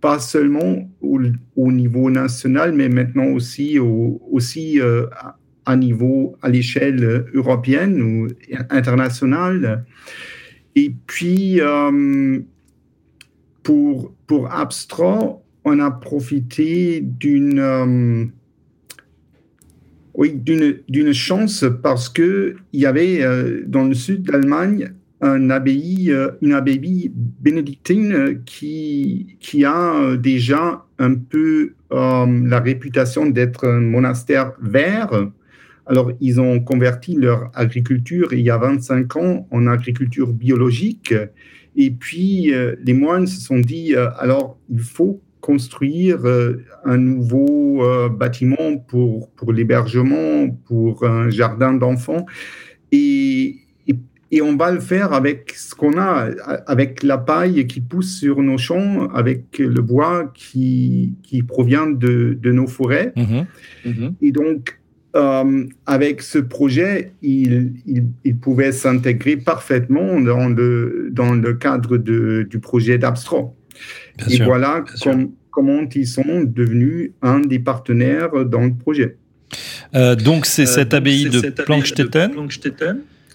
pas 0.00 0.18
seulement 0.18 0.90
au, 1.00 1.72
niveau 1.72 2.10
national, 2.10 2.72
mais 2.72 2.88
maintenant 2.88 3.26
aussi, 3.26 3.78
au, 3.78 4.20
aussi 4.30 4.80
euh, 4.80 5.06
à 5.64 5.76
niveau, 5.76 6.36
à 6.42 6.48
l'échelle 6.48 7.26
européenne 7.32 8.02
ou 8.02 8.26
internationale. 8.70 9.84
Et 10.74 10.92
puis, 11.06 11.60
euh, 11.60 12.40
pour, 13.62 14.12
pour 14.26 14.50
on 15.64 15.78
a 15.78 15.90
profité 15.90 17.00
d'une 17.02 17.58
euh, 17.58 18.24
oui, 20.14 20.34
d'une 20.34 21.12
chance 21.12 21.64
parce 21.82 22.08
que 22.08 22.56
il 22.72 22.80
y 22.80 22.86
avait 22.86 23.22
euh, 23.22 23.62
dans 23.66 23.84
le 23.84 23.94
sud 23.94 24.22
d'Allemagne 24.22 24.92
un 25.20 25.50
euh, 25.50 26.30
une 26.42 26.52
abbaye 26.52 27.12
bénédictine 27.14 28.42
qui, 28.44 29.36
qui 29.38 29.64
a 29.64 30.16
déjà 30.16 30.84
un 30.98 31.14
peu 31.14 31.74
la 31.90 32.58
réputation 32.58 33.26
d'être 33.26 33.68
un 33.68 33.80
monastère 33.80 34.52
vert. 34.60 35.28
Alors, 35.86 36.10
ils 36.20 36.40
ont 36.40 36.58
converti 36.58 37.14
leur 37.14 37.50
agriculture 37.54 38.32
il 38.32 38.40
y 38.40 38.50
a 38.50 38.56
25 38.56 39.16
ans 39.16 39.46
en 39.50 39.66
agriculture 39.66 40.32
biologique. 40.32 41.14
Et 41.76 41.90
puis, 41.90 42.52
les 42.82 42.94
moines 42.94 43.26
se 43.26 43.40
sont 43.40 43.58
dit, 43.58 43.94
alors, 43.94 44.58
il 44.70 44.80
faut 44.80 45.20
construire 45.42 46.24
euh, 46.24 46.64
un 46.84 46.96
nouveau 46.96 47.84
euh, 47.84 48.08
bâtiment 48.08 48.78
pour, 48.78 49.28
pour 49.32 49.52
l'hébergement, 49.52 50.48
pour 50.48 51.04
un 51.04 51.28
jardin 51.28 51.74
d'enfants. 51.74 52.24
Et, 52.92 53.56
et, 54.30 54.40
on 54.40 54.56
va 54.56 54.70
le 54.70 54.80
faire 54.80 55.12
avec 55.12 55.52
ce 55.54 55.74
qu'on 55.74 55.98
a, 55.98 56.30
avec 56.66 57.02
la 57.02 57.18
paille 57.18 57.66
qui 57.66 57.80
pousse 57.82 58.18
sur 58.18 58.40
nos 58.40 58.56
champs, 58.56 59.08
avec 59.10 59.58
le 59.58 59.82
bois 59.82 60.30
qui, 60.32 61.16
qui 61.22 61.42
provient 61.42 61.88
de, 61.88 62.38
de 62.40 62.52
nos 62.52 62.66
forêts. 62.66 63.12
Mm-hmm. 63.16 63.44
Mm-hmm. 63.86 64.14
Et 64.22 64.32
donc, 64.32 64.80
euh, 65.16 65.66
avec 65.84 66.22
ce 66.22 66.38
projet, 66.38 67.12
il, 67.20 67.74
il, 67.86 68.06
il 68.24 68.36
pouvait 68.38 68.72
s'intégrer 68.72 69.36
parfaitement 69.36 70.18
dans 70.20 70.48
le, 70.48 71.10
dans 71.12 71.34
le 71.34 71.52
cadre 71.52 71.98
de, 71.98 72.46
du 72.48 72.58
projet 72.58 72.96
d'Abstro 72.96 73.54
et 74.28 74.42
voilà 74.42 74.84
comment 75.50 75.80
ils 75.94 76.06
sont 76.06 76.44
devenus 76.44 77.12
un 77.22 77.40
des 77.40 77.58
partenaires 77.58 78.44
dans 78.46 78.62
le 78.62 78.74
projet. 78.74 79.16
donc 79.92 80.46
c'est 80.46 80.66
cette 80.66 80.94
abbaye 80.94 81.28
de 81.28 81.50
Plankstetten. 81.50 82.32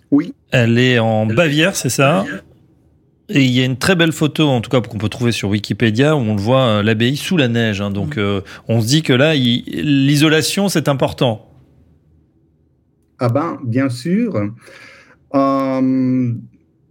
Oui. 0.09 0.33
Elle 0.51 0.79
est 0.79 0.99
en 0.99 1.25
Bavière, 1.25 1.75
c'est 1.75 1.89
ça 1.89 2.25
et 3.29 3.43
il 3.43 3.51
y 3.51 3.59
a 3.59 3.65
une 3.65 3.75
très 3.75 3.97
belle 3.97 4.13
photo, 4.13 4.47
en 4.47 4.61
tout 4.61 4.69
cas 4.69 4.79
qu'on 4.79 4.97
peut 4.97 5.09
trouver 5.09 5.33
sur 5.33 5.49
Wikipédia, 5.49 6.15
où 6.15 6.19
on 6.19 6.35
le 6.35 6.41
voit 6.41 6.81
l'abbaye 6.81 7.17
sous 7.17 7.35
la 7.35 7.49
neige. 7.49 7.81
Hein. 7.81 7.91
donc 7.91 8.15
mm. 8.15 8.41
on 8.69 8.79
se 8.79 8.87
dit 8.87 9.01
que 9.01 9.11
là, 9.11 9.35
l'isolation, 9.35 10.69
c'est 10.69 10.87
important. 10.87 11.47
Ah 13.19 13.29
ben, 13.29 13.59
bien 13.63 13.89
sûr. 13.89 14.49
Euh, 15.33 16.33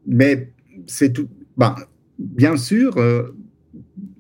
mais 0.06 0.52
c'est 0.86 1.12
tout. 1.12 1.28
Ben, 1.56 1.74
bien 2.18 2.56
sûr, 2.56 2.96
euh, 2.98 3.34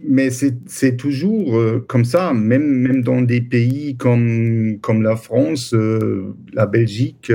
mais 0.08 0.30
c'est 0.30 0.96
toujours 0.96 1.56
euh, 1.56 1.84
comme 1.88 2.04
ça, 2.04 2.32
même, 2.32 2.64
même 2.64 3.02
dans 3.02 3.22
des 3.22 3.40
pays 3.40 3.96
comme, 3.96 4.78
comme 4.80 5.02
la 5.02 5.16
France, 5.16 5.74
la 6.52 6.66
Belgique. 6.66 7.32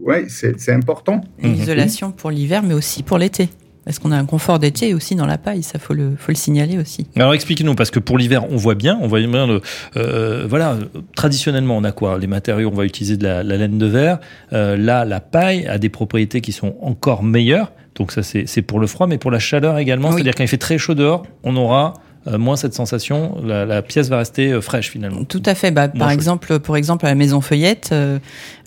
ouais, 0.00 0.26
c'est 0.28 0.72
important. 0.72 1.22
L'isolation 1.42 2.12
pour 2.12 2.30
l'hiver, 2.30 2.62
mais 2.62 2.74
aussi 2.74 3.02
pour 3.02 3.18
l'été. 3.18 3.48
Est-ce 3.86 3.98
qu'on 3.98 4.12
a 4.12 4.16
un 4.16 4.26
confort 4.26 4.58
d'été 4.58 4.92
aussi 4.92 5.14
dans 5.14 5.26
la 5.26 5.38
paille 5.38 5.62
Ça, 5.62 5.78
faut 5.78 5.94
le, 5.94 6.14
faut 6.16 6.30
le 6.30 6.36
signaler 6.36 6.78
aussi. 6.78 7.06
Alors 7.16 7.32
expliquez-nous, 7.32 7.74
parce 7.74 7.90
que 7.90 7.98
pour 7.98 8.18
l'hiver, 8.18 8.44
on 8.50 8.56
voit 8.56 8.74
bien, 8.74 8.98
on 9.00 9.08
voit 9.08 9.20
bien 9.20 9.46
le, 9.46 9.60
euh, 9.96 10.46
voilà, 10.48 10.78
traditionnellement, 11.16 11.78
on 11.78 11.84
a 11.84 11.92
quoi? 11.92 12.18
Les 12.18 12.26
matériaux, 12.26 12.70
on 12.72 12.76
va 12.76 12.84
utiliser 12.84 13.16
de 13.16 13.24
la, 13.24 13.42
laine 13.42 13.78
de 13.78 13.86
verre. 13.86 14.20
Euh, 14.52 14.76
là, 14.76 15.04
la 15.04 15.20
paille 15.20 15.66
a 15.66 15.78
des 15.78 15.88
propriétés 15.88 16.40
qui 16.40 16.52
sont 16.52 16.76
encore 16.82 17.22
meilleures. 17.22 17.72
Donc 17.94 18.12
ça, 18.12 18.22
c'est 18.22 18.62
pour 18.62 18.80
le 18.80 18.86
froid, 18.86 19.06
mais 19.06 19.18
pour 19.18 19.30
la 19.30 19.38
chaleur 19.38 19.78
également. 19.78 20.12
C'est-à-dire 20.12 20.34
quand 20.34 20.44
il 20.44 20.48
fait 20.48 20.58
très 20.58 20.78
chaud 20.78 20.94
dehors, 20.94 21.24
on 21.42 21.56
aura 21.56 21.94
euh, 22.26 22.36
moins 22.36 22.56
cette 22.56 22.74
sensation, 22.74 23.40
la, 23.42 23.80
pièce 23.80 24.10
va 24.10 24.18
rester 24.18 24.52
euh, 24.52 24.60
fraîche 24.60 24.90
finalement. 24.90 25.24
Tout 25.24 25.42
à 25.46 25.54
fait. 25.54 25.70
Bah, 25.70 25.88
par 25.88 26.10
exemple, 26.10 26.58
pour 26.58 26.76
exemple, 26.76 27.06
à 27.06 27.08
la 27.08 27.14
Maison 27.14 27.40
Feuillette, 27.40 27.90
euh, 27.92 28.18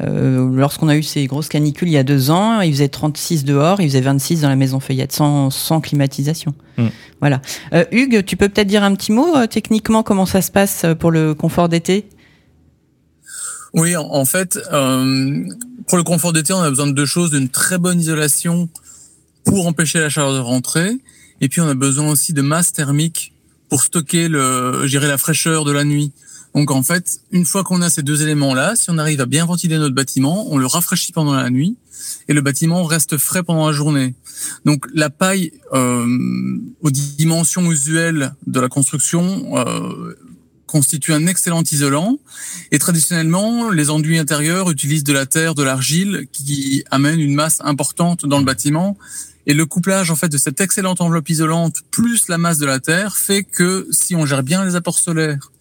lorsqu'on 0.02 0.88
a 0.88 0.96
eu 0.96 1.04
ces 1.04 1.28
grosses 1.28 1.50
canicules 1.50 1.88
il 1.88 1.92
y 1.92 1.98
a 1.98 2.04
deux 2.04 2.32
ans, 2.32 2.62
il 2.62 2.72
faisait 2.74 2.88
36 2.88 3.46
dehors, 3.46 3.80
il 3.80 3.90
faisait 3.90 4.02
26 4.02 4.42
dans 4.42 4.50
la 4.50 4.56
Maison 4.56 4.80
Feuillette, 4.80 5.12
sans, 5.12 5.52
sans 5.52 5.82
climatisation. 5.82 6.56
Hmm. 6.78 6.88
Voilà. 7.20 7.42
Hugues, 7.92 8.26
tu 8.26 8.38
peux 8.38 8.50
peut-être 8.50 8.68
dire 8.68 8.84
un 8.84 8.96
petit 8.96 9.12
mot 9.12 9.46
techniquement 9.48 10.02
comment 10.02 10.26
ça 10.26 10.42
se 10.42 10.52
passe 10.52 10.88
pour 11.00 11.12
le 11.12 11.36
confort 11.36 11.70
d'été? 11.70 12.10
Oui, 13.74 13.96
en 13.96 14.26
fait, 14.26 14.60
pour 15.88 15.98
le 15.98 16.04
confort 16.04 16.34
d'été, 16.34 16.54
on 16.54 16.62
a 16.62 16.70
besoin 16.70 16.88
de 16.88 16.92
deux 16.92 17.06
choses 17.06 17.30
d'une 17.30 17.50
très 17.50 17.78
bonne 17.78 18.00
isolation 18.00 18.68
pour 19.44 19.68
empêcher 19.68 20.00
la 20.00 20.10
chaleur 20.10 20.34
de 20.34 20.40
rentrer. 20.40 20.98
Et 21.42 21.50
puis 21.50 21.62
on 21.62 21.68
a 21.68 21.74
besoin 21.74 22.10
aussi 22.10 22.34
de 22.34 22.42
masse 22.42 22.72
thermique 22.72 23.34
pour 23.70 23.84
stocker 23.84 24.28
le, 24.28 24.86
gérer 24.86 25.08
la 25.08 25.18
fraîcheur 25.18 25.66
de 25.66 25.72
la 25.72 25.84
nuit. 25.84 26.12
Donc 26.54 26.70
en 26.70 26.84
fait, 26.84 27.20
une 27.32 27.46
fois 27.46 27.64
qu'on 27.64 27.82
a 27.82 27.90
ces 27.90 28.04
deux 28.04 28.22
éléments-là, 28.22 28.76
si 28.76 28.92
on 28.92 28.98
arrive 28.98 29.22
à 29.22 29.26
bien 29.26 29.46
ventiler 29.46 29.78
notre 29.78 29.96
bâtiment, 29.96 30.46
on 30.52 30.58
le 30.58 30.68
rafraîchit 30.68 31.12
pendant 31.12 31.34
la 31.34 31.50
nuit 31.50 31.76
et 32.28 32.34
le 32.34 32.42
bâtiment 32.42 32.84
reste 32.84 33.18
frais 33.18 33.44
pendant 33.44 33.68
la 33.68 33.74
journée. 33.74 34.14
Donc 34.66 34.86
la 34.94 35.10
paille, 35.10 35.52
euh, 35.74 36.06
aux 36.82 36.92
dimensions 36.92 37.72
usuelles 37.72 38.34
de 38.46 38.60
la 38.60 38.70
construction, 38.70 39.58
euh, 39.58 40.16
constitue 40.74 41.14
un 41.14 41.28
excellent 41.28 41.62
isolant. 41.72 42.18
Et 42.72 42.80
traditionnellement, 42.80 43.70
les 43.70 43.92
enduits 43.92 44.18
intérieurs 44.18 44.72
utilisent 44.72 45.04
de 45.04 45.14
la 45.14 45.28
terre, 45.28 45.54
de 45.54 45.62
l'argile, 45.62 46.26
qui 46.32 46.84
amène 46.90 47.20
une 47.20 47.36
masse 47.36 47.60
importante 47.62 48.26
dans 48.26 48.40
le 48.40 48.44
bâtiment 48.44 48.98
et 49.46 49.54
le 49.54 49.66
couplage 49.68 50.10
en 50.10 50.16
fait 50.16 50.30
de 50.30 50.38
cette 50.38 50.62
excellente 50.62 51.00
enveloppe 51.00 51.30
isolante 51.30 51.82
plus 51.92 52.28
la 52.28 52.40
masse 52.40 52.58
de 52.58 52.66
la 52.66 52.80
terre 52.80 53.18
fait 53.18 53.44
que 53.44 53.86
si 53.92 54.16
on 54.16 54.26
gère 54.26 54.42
bien 54.42 54.66
les 54.66 54.76
apports 54.76 54.98
solaires, 54.98 55.52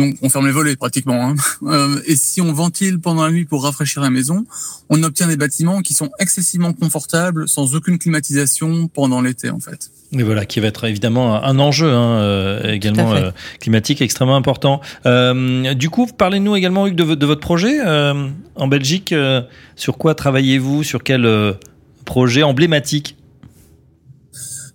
donc 0.00 0.16
on 0.22 0.28
ferme 0.28 0.46
les 0.46 0.52
volets 0.52 0.76
pratiquement, 0.76 1.28
hein, 1.28 1.34
euh, 1.62 2.00
et 2.06 2.16
si 2.16 2.40
on 2.40 2.52
ventile 2.52 2.98
pendant 2.98 3.24
la 3.24 3.30
nuit 3.30 3.44
pour 3.44 3.62
rafraîchir 3.64 4.02
la 4.02 4.10
maison, 4.10 4.44
on 4.88 5.02
obtient 5.02 5.28
des 5.28 5.36
bâtiments 5.36 5.82
qui 5.82 5.94
sont 5.94 6.10
excessivement 6.18 6.72
confortables 6.72 7.48
sans 7.48 7.74
aucune 7.74 7.98
climatisation 7.98 8.88
pendant 8.88 9.20
l'été 9.20 9.50
en 9.50 9.60
fait. 9.60 9.90
Et 10.12 10.22
voilà, 10.24 10.44
qui 10.44 10.58
va 10.58 10.66
être 10.66 10.88
évidemment 10.88 11.42
un 11.44 11.58
enjeu 11.60 11.88
hein, 11.88 12.18
euh, 12.18 12.72
également 12.72 13.12
euh, 13.12 13.30
climatique 13.60 14.02
extrêmement 14.02 14.36
important. 14.36 14.80
du 15.04 15.90
coup, 15.90 16.06
parlez-nous 16.06 16.56
également 16.56 16.86
Hugues 16.86 16.96
de, 16.96 17.14
de 17.14 17.26
votre 17.26 17.40
projet 17.40 17.78
en 17.80 18.68
Belgique. 18.68 19.14
sur 19.76 19.98
quoi 19.98 20.14
travaillez-vous 20.14 20.82
Sur 20.82 21.04
quel 21.04 21.54
projet 22.04 22.42
emblématique? 22.42 23.16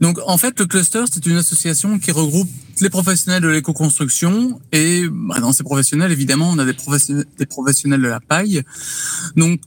Donc 0.01 0.19
en 0.25 0.37
fait, 0.37 0.59
le 0.59 0.65
cluster, 0.65 1.03
c'est 1.11 1.25
une 1.25 1.37
association 1.37 1.99
qui 1.99 2.11
regroupe 2.11 2.49
les 2.81 2.89
professionnels 2.89 3.41
de 3.41 3.47
l'éco-construction 3.47 4.59
et 4.71 5.05
bah, 5.09 5.39
dans 5.39 5.53
ces 5.53 5.63
professionnels, 5.63 6.11
évidemment, 6.11 6.49
on 6.49 6.59
a 6.59 6.65
des 6.65 6.73
professionnels, 6.73 7.25
des 7.37 7.45
professionnels 7.45 8.01
de 8.01 8.07
la 8.07 8.19
paille. 8.19 8.63
Donc 9.35 9.61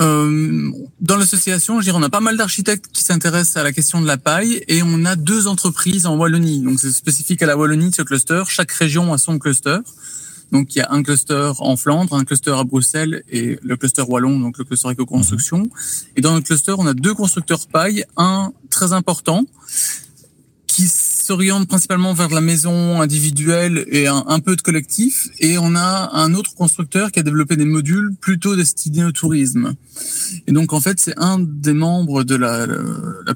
euh, 0.00 0.70
dans 1.00 1.16
l'association, 1.16 1.80
je 1.80 1.84
dirais, 1.84 1.98
on 1.98 2.02
a 2.02 2.10
pas 2.10 2.20
mal 2.20 2.36
d'architectes 2.36 2.86
qui 2.92 3.04
s'intéressent 3.04 3.58
à 3.58 3.62
la 3.62 3.72
question 3.72 4.00
de 4.00 4.06
la 4.06 4.16
paille 4.16 4.64
et 4.66 4.82
on 4.82 5.04
a 5.04 5.14
deux 5.14 5.46
entreprises 5.46 6.06
en 6.06 6.16
Wallonie. 6.16 6.60
Donc 6.60 6.80
c'est 6.80 6.90
spécifique 6.90 7.42
à 7.42 7.46
la 7.46 7.56
Wallonie 7.56 7.92
ce 7.92 8.02
cluster. 8.02 8.42
Chaque 8.48 8.72
région 8.72 9.12
a 9.12 9.18
son 9.18 9.38
cluster. 9.38 9.78
Donc 10.52 10.74
il 10.74 10.78
y 10.78 10.82
a 10.82 10.88
un 10.90 11.02
cluster 11.02 11.52
en 11.58 11.76
Flandre, 11.76 12.14
un 12.14 12.24
cluster 12.24 12.52
à 12.52 12.64
Bruxelles 12.64 13.22
et 13.28 13.58
le 13.62 13.76
cluster 13.76 14.02
wallon, 14.02 14.38
donc 14.38 14.58
le 14.58 14.64
cluster 14.64 14.90
éco-construction. 14.90 15.64
Et 16.16 16.20
dans 16.20 16.34
le 16.34 16.40
cluster, 16.42 16.74
on 16.78 16.86
a 16.86 16.94
deux 16.94 17.14
constructeurs 17.14 17.66
paille, 17.66 18.04
un 18.16 18.52
très 18.74 18.92
important 18.92 19.46
qui 20.66 20.88
s'oriente 20.88 21.68
principalement 21.68 22.12
vers 22.12 22.28
la 22.28 22.40
maison 22.40 23.00
individuelle 23.00 23.84
et 23.88 24.08
un, 24.08 24.40
peu 24.40 24.56
de 24.56 24.60
collectif. 24.60 25.28
Et 25.38 25.56
on 25.56 25.76
a 25.76 26.10
un 26.12 26.34
autre 26.34 26.54
constructeur 26.54 27.12
qui 27.12 27.20
a 27.20 27.22
développé 27.22 27.54
des 27.56 27.64
modules 27.64 28.10
plutôt 28.20 28.56
destinés 28.56 29.04
au 29.04 29.12
tourisme. 29.12 29.74
Et 30.48 30.52
donc, 30.52 30.72
en 30.72 30.80
fait, 30.80 30.98
c'est 30.98 31.14
un 31.16 31.38
des 31.38 31.72
membres 31.72 32.24
de 32.24 32.34
la, 32.34 32.66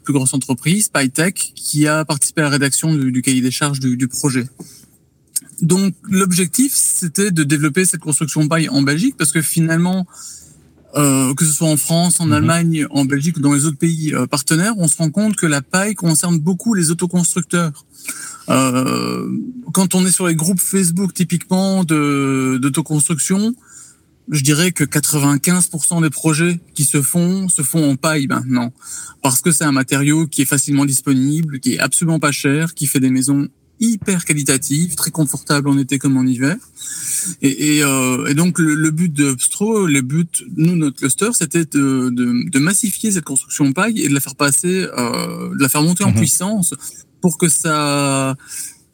plus 0.03 0.13
grosse 0.13 0.35
entreprise, 0.35 0.89
PyTech, 0.89 1.53
qui 1.55 1.87
a 1.87 2.05
participé 2.05 2.41
à 2.41 2.45
la 2.45 2.51
rédaction 2.51 2.93
du, 2.93 3.23
cahier 3.23 3.41
des 3.41 3.53
charges 3.53 3.79
du, 3.79 3.97
du 3.97 4.09
projet. 4.09 4.47
Donc 5.63 5.95
l'objectif, 6.03 6.73
c'était 6.75 7.31
de 7.31 7.45
développer 7.45 7.85
cette 7.85 8.01
construction 8.01 8.49
paille 8.49 8.69
en 8.69 8.83
Belgique, 8.83 9.15
parce 9.17 9.31
que 9.31 9.43
finalement, 9.43 10.07
euh, 10.97 11.35
que 11.35 11.45
ce 11.45 11.53
soit 11.53 11.69
en 11.69 11.77
France, 11.77 12.19
en 12.21 12.27
mhm. 12.27 12.33
Allemagne, 12.33 12.87
en 12.91 13.05
Belgique 13.05 13.37
ou 13.37 13.41
dans 13.41 13.53
les 13.53 13.67
autres 13.67 13.77
pays 13.77 14.15
euh, 14.15 14.27
partenaires, 14.27 14.73
on 14.79 14.89
se 14.89 14.97
rend 14.97 15.11
compte 15.11 15.37
que 15.37 15.47
la 15.47 15.61
paille 15.61 15.95
concerne 15.95 16.39
beaucoup 16.39 16.73
les 16.73 16.91
autoconstructeurs. 16.91 17.85
Euh, 18.49 19.29
quand 19.75 19.95
on 19.95 20.07
est 20.07 20.11
sur 20.11 20.27
les 20.27 20.35
groupes 20.35 20.61
Facebook 20.61 21.13
typiquement 21.13 21.85
d'autoconstruction, 21.85 23.55
je 24.31 24.43
dirais 24.43 24.73
que 24.73 24.85
95% 24.85 26.03
des 26.03 26.11
projets 26.11 26.59
qui 26.75 26.85
se 26.85 27.03
font 27.03 27.49
se 27.49 27.63
font 27.63 27.91
en 27.91 27.97
paille 27.97 28.27
maintenant, 28.27 28.73
parce 29.23 29.43
que 29.43 29.51
c'est 29.51 29.65
un 29.65 29.73
matériau 29.73 30.27
qui 30.27 30.43
est 30.43 30.47
facilement 30.47 30.87
disponible, 30.87 31.61
qui 31.61 31.75
est 31.75 31.79
absolument 31.79 32.19
pas 32.19 32.33
cher, 32.33 32.73
qui 32.75 32.87
fait 32.87 33.01
des 33.01 33.11
maisons 33.11 33.49
hyper 33.81 34.25
qualitative, 34.25 34.95
très 34.95 35.11
confortable 35.11 35.69
en 35.69 35.79
été 35.79 35.99
comme 35.99 36.17
en 36.17 36.25
hiver. 36.25 36.57
Et, 37.43 37.77
et, 37.77 37.85
euh, 37.85 38.27
et 38.27 38.35
donc 38.35 38.59
le, 38.59 38.91
but 38.91 39.13
de 39.13 39.37
Stro, 39.39 39.87
le 39.87 40.01
but, 40.01 40.45
nous, 40.57 40.77
notre 40.77 40.97
cluster, 40.97 41.31
c'était 41.33 41.65
de, 41.65 42.11
de, 42.11 42.51
de, 42.51 42.59
massifier 42.59 43.13
cette 43.13 43.25
construction 43.25 43.73
paille 43.73 44.01
et 44.01 44.09
de 44.09 44.15
la 44.15 44.21
faire 44.21 44.37
passer, 44.37 44.87
euh, 44.97 45.55
de 45.55 45.63
la 45.63 45.69
faire 45.69 45.83
monter 45.83 46.05
en 46.05 46.11
mhm. 46.11 46.17
puissance 46.17 46.75
pour 47.21 47.39
que 47.39 47.49
ça... 47.49 48.37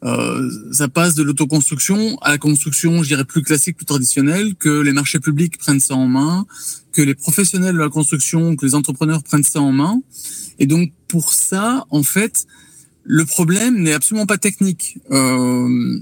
Euh, 0.03 0.51
ça 0.71 0.87
passe 0.87 1.15
de 1.15 1.23
l'autoconstruction 1.23 2.19
à 2.19 2.29
la 2.29 2.37
construction, 2.37 3.01
je 3.01 3.07
dirais, 3.07 3.25
plus 3.25 3.41
classique, 3.41 3.77
plus 3.77 3.87
traditionnelle, 3.87 4.53
que 4.55 4.69
les 4.69 4.91
marchés 4.91 5.19
publics 5.19 5.57
prennent 5.57 5.79
ça 5.79 5.95
en 5.95 6.05
main, 6.05 6.45
que 6.91 7.01
les 7.01 7.15
professionnels 7.15 7.73
de 7.73 7.79
la 7.79 7.89
construction, 7.89 8.55
que 8.55 8.67
les 8.67 8.75
entrepreneurs 8.75 9.23
prennent 9.23 9.43
ça 9.43 9.61
en 9.61 9.71
main. 9.71 9.99
Et 10.59 10.67
donc, 10.67 10.91
pour 11.07 11.33
ça, 11.33 11.85
en 11.89 12.03
fait, 12.03 12.45
le 13.05 13.25
problème 13.25 13.81
n'est 13.81 13.93
absolument 13.93 14.25
pas 14.25 14.37
technique. 14.37 14.97
Euh, 15.11 15.99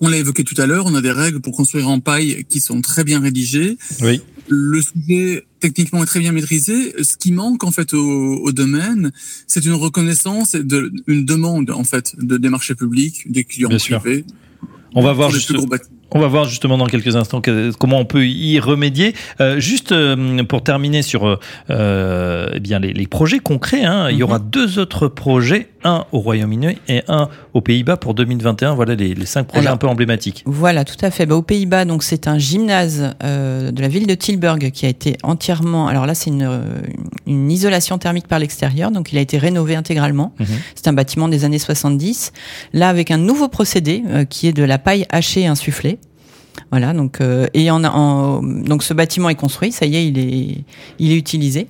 on 0.00 0.08
l'a 0.08 0.16
évoqué 0.16 0.42
tout 0.42 0.60
à 0.60 0.66
l'heure, 0.66 0.86
on 0.86 0.94
a 0.94 1.00
des 1.00 1.12
règles 1.12 1.40
pour 1.40 1.54
construire 1.54 1.88
en 1.88 2.00
paille 2.00 2.44
qui 2.48 2.60
sont 2.60 2.80
très 2.80 3.04
bien 3.04 3.20
rédigées. 3.20 3.76
Oui. 4.00 4.20
Le 4.48 4.80
sujet 4.82 5.44
techniquement 5.60 6.02
est 6.02 6.06
très 6.06 6.18
bien 6.18 6.32
maîtrisé. 6.32 6.94
Ce 7.02 7.16
qui 7.16 7.30
manque 7.30 7.62
en 7.62 7.70
fait 7.70 7.94
au, 7.94 8.50
domaine, 8.50 9.12
c'est 9.46 9.64
une 9.64 9.74
reconnaissance, 9.74 10.52
de, 10.52 10.92
une 11.06 11.24
demande 11.24 11.70
en 11.70 11.84
fait 11.84 12.16
de 12.18 12.36
des 12.36 12.48
marchés 12.48 12.74
publics, 12.74 13.30
des 13.30 13.44
clients 13.44 13.68
privés. 13.68 14.24
On 14.94 15.02
va 15.02 15.12
voir 15.12 15.30
juste. 15.30 15.52
On 16.14 16.20
va 16.20 16.26
voir 16.26 16.44
justement 16.44 16.76
dans 16.76 16.86
quelques 16.86 17.16
instants 17.16 17.40
comment 17.78 17.98
on 17.98 18.04
peut 18.04 18.26
y 18.26 18.60
remédier. 18.60 19.14
Euh, 19.40 19.58
juste 19.60 19.92
euh, 19.92 20.44
pour 20.44 20.62
terminer 20.62 21.02
sur 21.02 21.38
euh, 21.70 22.48
eh 22.52 22.60
bien 22.60 22.78
les, 22.78 23.06
projets 23.06 23.38
concrets, 23.38 23.84
hein, 23.84 24.10
il 24.10 24.18
y 24.18 24.22
aura 24.22 24.38
mhm. 24.38 24.50
deux 24.50 24.78
autres 24.78 25.08
projets, 25.08 25.68
un 25.84 26.04
au 26.12 26.18
Royaume-Uni 26.18 26.78
et 26.88 27.02
un 27.08 27.28
aux 27.54 27.60
Pays-Bas 27.60 27.96
pour 27.96 28.14
2021. 28.14 28.74
Voilà 28.74 28.94
les, 28.94 29.14
cinq 29.26 29.46
projets 29.46 29.68
un 29.68 29.76
peu 29.76 29.86
emblématiques. 29.86 30.42
Voilà, 30.46 30.84
tout 30.84 31.02
à 31.02 31.10
fait. 31.10 31.26
Bah, 31.26 31.34
aux 31.34 31.42
Pays-Bas, 31.42 31.84
donc 31.84 32.02
c'est 32.02 32.28
un 32.28 32.38
gymnase 32.38 33.14
de 33.22 33.80
la 33.80 33.88
ville 33.88 34.06
de 34.06 34.14
Tilburg 34.14 34.70
qui 34.70 34.86
a 34.86 34.88
été 34.88 35.16
entièrement. 35.22 35.88
Alors 35.88 36.06
là, 36.06 36.14
c'est 36.14 36.30
une, 36.30 36.48
une 37.26 37.50
isolation 37.50 37.98
thermique 37.98 38.28
par 38.28 38.38
l'extérieur, 38.38 38.90
donc 38.90 39.12
il 39.12 39.18
a 39.18 39.20
été 39.20 39.38
rénové 39.38 39.76
intégralement. 39.76 40.34
Mhm. 40.38 40.46
C'est 40.74 40.88
un 40.88 40.92
bâtiment 40.92 41.28
des 41.28 41.44
années 41.44 41.58
70. 41.58 42.32
Là, 42.72 42.88
avec 42.88 43.10
un 43.10 43.18
nouveau 43.18 43.48
procédé 43.48 44.02
qui 44.28 44.46
est 44.46 44.52
de 44.52 44.64
la 44.64 44.78
paille 44.78 45.06
hachée 45.10 45.46
insufflée. 45.46 45.98
Voilà, 46.70 46.92
donc 46.92 47.20
euh, 47.20 47.46
et 47.54 47.70
en, 47.70 47.84
en, 47.84 48.42
donc 48.42 48.82
ce 48.82 48.94
bâtiment 48.94 49.28
est 49.28 49.34
construit, 49.34 49.72
ça 49.72 49.86
y 49.86 49.96
est, 49.96 50.06
il 50.06 50.18
est 50.18 50.64
il 50.98 51.12
est 51.12 51.16
utilisé. 51.16 51.66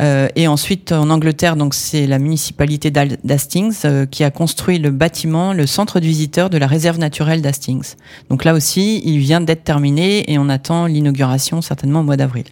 Euh, 0.00 0.28
et 0.36 0.48
ensuite 0.48 0.92
en 0.92 1.10
Angleterre, 1.10 1.56
donc 1.56 1.74
c'est 1.74 2.06
la 2.06 2.18
municipalité 2.18 2.90
d'Hastings 2.90 3.74
euh, 3.84 4.06
qui 4.06 4.24
a 4.24 4.30
construit 4.30 4.78
le 4.78 4.90
bâtiment, 4.90 5.52
le 5.52 5.66
centre 5.66 6.00
de 6.00 6.06
visiteurs 6.06 6.50
de 6.50 6.58
la 6.58 6.66
réserve 6.66 6.98
naturelle 6.98 7.42
d'Hastings. 7.42 7.94
Donc 8.30 8.44
là 8.44 8.54
aussi, 8.54 9.00
il 9.04 9.18
vient 9.18 9.40
d'être 9.40 9.64
terminé 9.64 10.30
et 10.30 10.38
on 10.38 10.48
attend 10.48 10.86
l'inauguration 10.86 11.60
certainement 11.62 12.00
au 12.00 12.04
mois 12.04 12.16
d'avril 12.16 12.44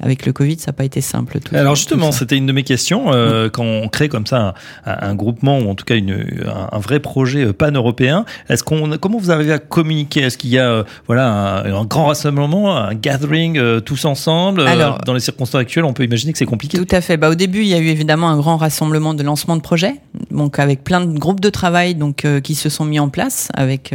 avec 0.00 0.26
le 0.26 0.32
Covid, 0.32 0.58
ça 0.58 0.68
n'a 0.68 0.72
pas 0.74 0.84
été 0.84 1.00
simple. 1.00 1.40
Tout 1.40 1.54
Alors 1.54 1.74
justement, 1.74 2.12
c'était 2.12 2.36
une 2.36 2.46
de 2.46 2.52
mes 2.52 2.62
questions. 2.62 3.12
Euh, 3.12 3.48
quand 3.48 3.64
on 3.64 3.88
crée 3.88 4.08
comme 4.08 4.26
ça 4.26 4.54
un, 4.86 5.08
un, 5.10 5.14
groupement 5.14 5.58
ou 5.58 5.68
en 5.68 5.74
tout 5.74 5.84
cas 5.84 5.96
une, 5.96 6.24
un, 6.46 6.78
vrai 6.78 7.00
projet 7.00 7.46
euh, 7.46 7.52
pan-européen, 7.52 8.24
est-ce 8.48 8.62
qu'on, 8.62 8.96
comment 8.98 9.18
vous 9.18 9.30
arrivez 9.30 9.52
à 9.52 9.58
communiquer? 9.58 10.20
Est-ce 10.20 10.38
qu'il 10.38 10.50
y 10.50 10.58
a 10.58 10.70
euh, 10.70 10.84
voilà 11.06 11.62
un, 11.64 11.84
grand 11.84 12.06
rassemblement, 12.06 12.76
un 12.76 12.94
gathering 12.94 13.80
tous 13.80 14.04
ensemble 14.04 14.66
Alors, 14.66 14.98
Dans 15.04 15.14
les 15.14 15.20
circonstances 15.20 15.60
actuelles, 15.60 15.84
on 15.84 15.92
peut 15.92 16.04
imaginer 16.04 16.32
que 16.32 16.38
c'est 16.38 16.46
compliqué. 16.46 16.78
Tout 16.78 16.94
à 16.94 17.00
fait. 17.00 17.16
Bah, 17.16 17.30
au 17.30 17.34
début, 17.34 17.60
il 17.60 17.68
y 17.68 17.74
a 17.74 17.78
eu 17.78 17.88
évidemment 17.88 18.28
un 18.28 18.36
grand 18.36 18.56
rassemblement 18.56 19.14
de 19.14 19.22
lancement 19.22 19.56
de 19.56 19.62
projet, 19.62 19.94
donc 20.30 20.58
avec 20.58 20.84
plein 20.84 21.00
de 21.00 21.18
groupes 21.18 21.40
de 21.40 21.50
travail 21.50 21.94
donc 21.94 22.26
qui 22.42 22.54
se 22.54 22.68
sont 22.68 22.84
mis 22.84 23.00
en 23.00 23.08
place 23.08 23.48
avec 23.54 23.94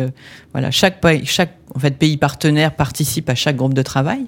voilà 0.54 0.72
chaque 0.72 1.00
chaque 1.24 1.54
en 1.76 1.80
fait, 1.80 1.98
pays 1.98 2.18
partenaires 2.18 2.76
participent 2.76 3.30
à 3.30 3.36
chaque 3.36 3.56
groupe 3.56 3.74
de 3.74 3.82
travail. 3.82 4.26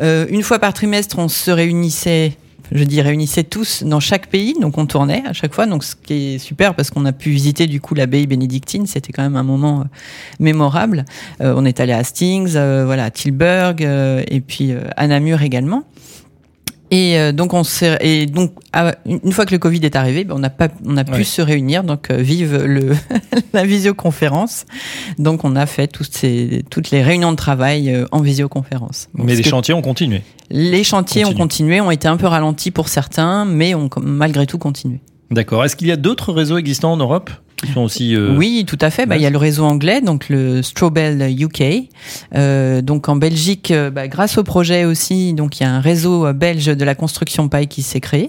Euh, 0.00 0.26
une 0.28 0.42
fois 0.42 0.58
par 0.58 0.72
trimestre, 0.72 1.18
on 1.18 1.28
se 1.28 1.50
réunissait 1.50 2.36
je 2.72 2.82
dis 2.82 3.02
réunissait 3.02 3.44
tous 3.44 3.82
dans 3.82 4.00
chaque 4.00 4.28
pays, 4.28 4.54
donc 4.58 4.78
on 4.78 4.86
tournait 4.86 5.22
à 5.26 5.34
chaque 5.34 5.52
fois, 5.52 5.66
donc 5.66 5.84
ce 5.84 5.94
qui 5.94 6.34
est 6.34 6.38
super 6.38 6.74
parce 6.74 6.90
qu'on 6.90 7.04
a 7.04 7.12
pu 7.12 7.28
visiter 7.28 7.66
du 7.66 7.78
coup 7.78 7.94
l'abbaye 7.94 8.26
bénédictine, 8.26 8.86
c'était 8.86 9.12
quand 9.12 9.22
même 9.22 9.36
un 9.36 9.42
moment 9.42 9.80
euh, 9.80 9.84
mémorable. 10.40 11.04
Euh, 11.42 11.52
on 11.56 11.66
est 11.66 11.78
allé 11.78 11.92
à 11.92 11.98
Hastings, 11.98 12.52
voilà, 12.52 13.04
à 13.04 13.10
Tilburg 13.10 13.82
et 13.82 14.40
puis 14.40 14.72
à 14.96 15.06
Namur 15.06 15.42
également. 15.42 15.84
Et 16.94 17.18
euh, 17.18 17.32
donc 17.32 17.54
on 17.54 17.64
s'est 17.64 17.98
et 18.02 18.26
donc 18.26 18.52
une 19.04 19.32
fois 19.32 19.46
que 19.46 19.50
le 19.50 19.58
Covid 19.58 19.80
est 19.82 19.96
arrivé, 19.96 20.22
ben, 20.22 20.36
on 20.36 20.38
n'a 20.38 20.48
pas 20.48 20.68
on 20.86 20.96
a 20.96 21.02
pu 21.02 21.24
se 21.24 21.42
réunir 21.42 21.82
donc 21.82 22.08
euh, 22.10 22.18
vive 22.18 22.56
le 22.56 22.94
la 23.52 23.64
visioconférence. 23.64 24.64
Donc 25.18 25.42
on 25.42 25.56
a 25.56 25.66
fait 25.66 25.88
toutes 25.88 26.14
ces 26.14 26.62
toutes 26.70 26.92
les 26.92 27.02
réunions 27.02 27.32
de 27.32 27.36
travail 27.36 27.90
euh, 27.90 28.06
en 28.12 28.20
visioconférence. 28.20 29.08
mais 29.14 29.34
les 29.34 29.42
chantiers 29.42 29.74
ont 29.74 29.82
continué. 29.82 30.22
Les 30.50 30.84
chantiers 30.84 31.24
ont 31.24 31.34
continué, 31.34 31.80
ont 31.80 31.90
été 31.90 32.06
un 32.06 32.16
peu 32.16 32.28
ralentis 32.28 32.70
pour 32.70 32.88
certains, 32.88 33.44
mais 33.44 33.74
ont 33.74 33.90
malgré 34.00 34.46
tout 34.46 34.58
continué. 34.58 35.00
D'accord. 35.32 35.64
Est-ce 35.64 35.74
qu'il 35.74 35.88
y 35.88 35.92
a 35.92 35.96
d'autres 35.96 36.32
réseaux 36.32 36.58
existants 36.58 36.92
en 36.92 36.96
Europe? 36.96 37.30
Sont 37.72 37.80
aussi. 37.80 38.14
Euh, 38.14 38.34
oui, 38.36 38.64
tout 38.66 38.78
à 38.80 38.90
fait. 38.90 39.06
Bah, 39.06 39.16
il 39.16 39.22
y 39.22 39.26
a 39.26 39.30
le 39.30 39.38
réseau 39.38 39.64
anglais, 39.64 40.00
donc 40.00 40.28
le 40.28 40.62
Strobel 40.62 41.34
UK. 41.40 41.88
Euh, 42.34 42.82
donc 42.82 43.08
en 43.08 43.16
Belgique, 43.16 43.70
euh, 43.70 43.90
bah, 43.90 44.08
grâce 44.08 44.38
au 44.38 44.44
projet 44.44 44.84
aussi, 44.84 45.32
donc 45.32 45.58
il 45.58 45.62
y 45.62 45.66
a 45.66 45.70
un 45.70 45.80
réseau 45.80 46.32
belge 46.32 46.66
de 46.66 46.84
la 46.84 46.94
construction 46.94 47.48
paille 47.48 47.68
qui 47.68 47.82
s'est 47.82 48.00
créé. 48.00 48.28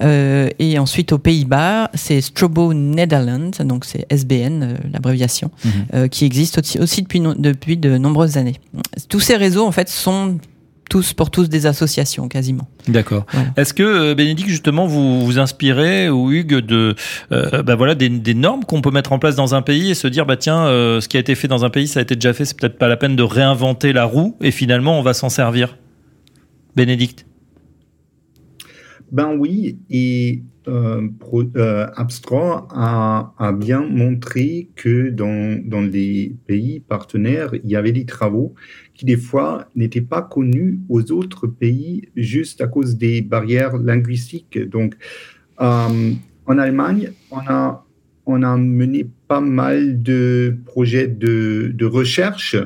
et 0.00 0.78
ensuite 0.78 1.12
aux 1.12 1.18
Pays-Bas, 1.18 1.90
c'est 1.94 2.20
Strobo 2.20 2.72
Netherlands, 2.72 3.64
donc 3.64 3.84
c'est 3.84 4.06
SBN 4.10 4.76
l'abréviation, 4.92 5.50
mhm. 5.64 6.08
qui 6.08 6.24
existe 6.24 6.58
aussi, 6.58 6.78
aussi 6.78 7.02
depuis, 7.02 7.20
depuis 7.20 7.76
de 7.76 7.98
nombreuses 7.98 8.36
années. 8.36 8.56
Tous 9.08 9.20
ces 9.20 9.36
réseaux 9.36 9.66
en 9.66 9.72
fait 9.72 9.88
sont 9.88 10.38
tous 10.90 11.14
pour 11.14 11.30
tous 11.30 11.48
des 11.48 11.66
associations 11.66 12.28
quasiment. 12.28 12.68
D'accord. 12.88 13.24
Est-ce 13.56 13.72
que 13.72 13.82
euh, 13.82 14.14
Bénédicte 14.14 14.50
justement 14.50 14.86
vous 14.86 15.24
vous 15.24 15.38
inspirez 15.38 16.10
ou 16.10 16.32
Hugues 16.32 16.58
de 16.58 16.96
euh, 17.30 17.62
bah 17.62 17.76
voilà 17.76 17.94
des, 17.94 18.08
des 18.08 18.34
normes 18.34 18.64
qu'on 18.64 18.82
peut 18.82 18.90
mettre 18.90 19.12
en 19.12 19.20
place 19.20 19.36
dans 19.36 19.54
un 19.54 19.62
pays 19.62 19.90
et 19.90 19.94
se 19.94 20.08
dire 20.08 20.26
bah 20.26 20.36
tiens 20.36 20.66
euh, 20.66 21.00
ce 21.00 21.08
qui 21.08 21.16
a 21.16 21.20
été 21.20 21.36
fait 21.36 21.46
dans 21.46 21.64
un 21.64 21.70
pays 21.70 21.86
ça 21.86 22.00
a 22.00 22.02
été 22.02 22.16
déjà 22.16 22.32
fait 22.32 22.44
c'est 22.44 22.58
peut-être 22.58 22.76
pas 22.76 22.88
la 22.88 22.96
peine 22.96 23.14
de 23.14 23.22
réinventer 23.22 23.92
la 23.92 24.04
roue 24.04 24.36
et 24.40 24.50
finalement 24.50 24.98
on 24.98 25.02
va 25.02 25.14
s'en 25.14 25.28
servir? 25.28 25.78
Bénédicte? 26.74 27.24
Ben 29.12 29.34
oui 29.38 29.78
et 29.90 30.42
euh, 30.68 31.08
euh, 31.56 31.86
Abstra 31.96 32.68
a, 32.70 33.32
a, 33.38 33.52
bien 33.52 33.80
montré 33.80 34.68
que 34.76 35.08
dans, 35.08 35.58
dans 35.64 35.80
les 35.80 36.34
pays 36.46 36.80
partenaires, 36.80 37.50
il 37.64 37.70
y 37.70 37.76
avait 37.76 37.92
des 37.92 38.04
travaux 38.04 38.54
qui 38.94 39.06
des 39.06 39.16
fois 39.16 39.68
n'étaient 39.74 40.02
pas 40.02 40.20
connus 40.20 40.78
aux 40.90 41.12
autres 41.12 41.46
pays 41.46 42.08
juste 42.14 42.60
à 42.60 42.66
cause 42.66 42.98
des 42.98 43.22
barrières 43.22 43.78
linguistiques. 43.78 44.58
Donc, 44.58 44.96
euh, 45.60 46.12
en 46.46 46.58
Allemagne, 46.58 47.12
on 47.30 47.40
a, 47.46 47.86
on 48.26 48.42
a 48.42 48.56
mené 48.58 49.08
pas 49.28 49.40
mal 49.40 50.02
de 50.02 50.58
projets 50.66 51.08
de, 51.08 51.72
de 51.74 51.86
recherche 51.86 52.56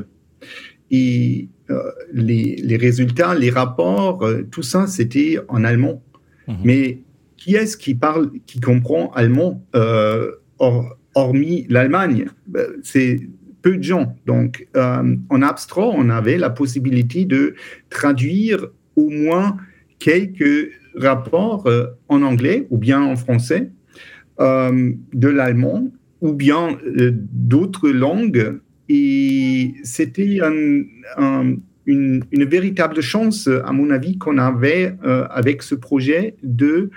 et 0.90 1.48
euh, 1.70 1.92
les, 2.12 2.56
les, 2.56 2.76
résultats, 2.76 3.34
les 3.34 3.50
rapports, 3.50 4.28
tout 4.50 4.62
ça, 4.62 4.88
c'était 4.88 5.38
en 5.48 5.62
allemand. 5.64 6.02
Mmh. 6.46 6.54
Mais 6.64 7.03
qui 7.44 7.56
est-ce 7.56 7.76
qui 7.76 7.94
parle, 7.94 8.30
qui 8.46 8.58
comprend 8.58 9.12
allemand, 9.12 9.62
euh, 9.76 10.30
hormis 11.14 11.66
l'Allemagne? 11.68 12.24
Ben, 12.46 12.64
C'est 12.82 13.20
peu 13.60 13.76
de 13.76 13.82
gens. 13.82 14.16
Donc, 14.24 14.66
euh, 14.76 15.16
en 15.28 15.42
abstrait, 15.42 15.82
on 15.84 16.08
avait 16.08 16.38
la 16.38 16.48
possibilité 16.48 17.26
de 17.26 17.54
traduire 17.90 18.68
au 18.96 19.10
moins 19.10 19.58
quelques 19.98 20.70
rapports 20.94 21.66
euh, 21.66 21.88
en 22.08 22.22
anglais 22.22 22.66
ou 22.70 22.78
bien 22.78 23.02
en 23.02 23.14
français, 23.14 23.70
de 24.38 25.28
l'allemand 25.28 25.92
ou 26.22 26.32
bien 26.32 26.78
d'autres 27.30 27.90
langues. 27.90 28.58
Et 28.88 29.74
c'était 29.84 30.38
une, 30.38 30.86
une, 31.86 32.44
véritable 32.44 33.00
chance, 33.00 33.48
à 33.64 33.72
mon 33.72 33.90
avis, 33.90 34.18
qu'on 34.18 34.38
avait 34.38 34.96
avec 35.30 35.62
ce 35.62 35.76
projet 35.76 36.34
de 36.42 36.90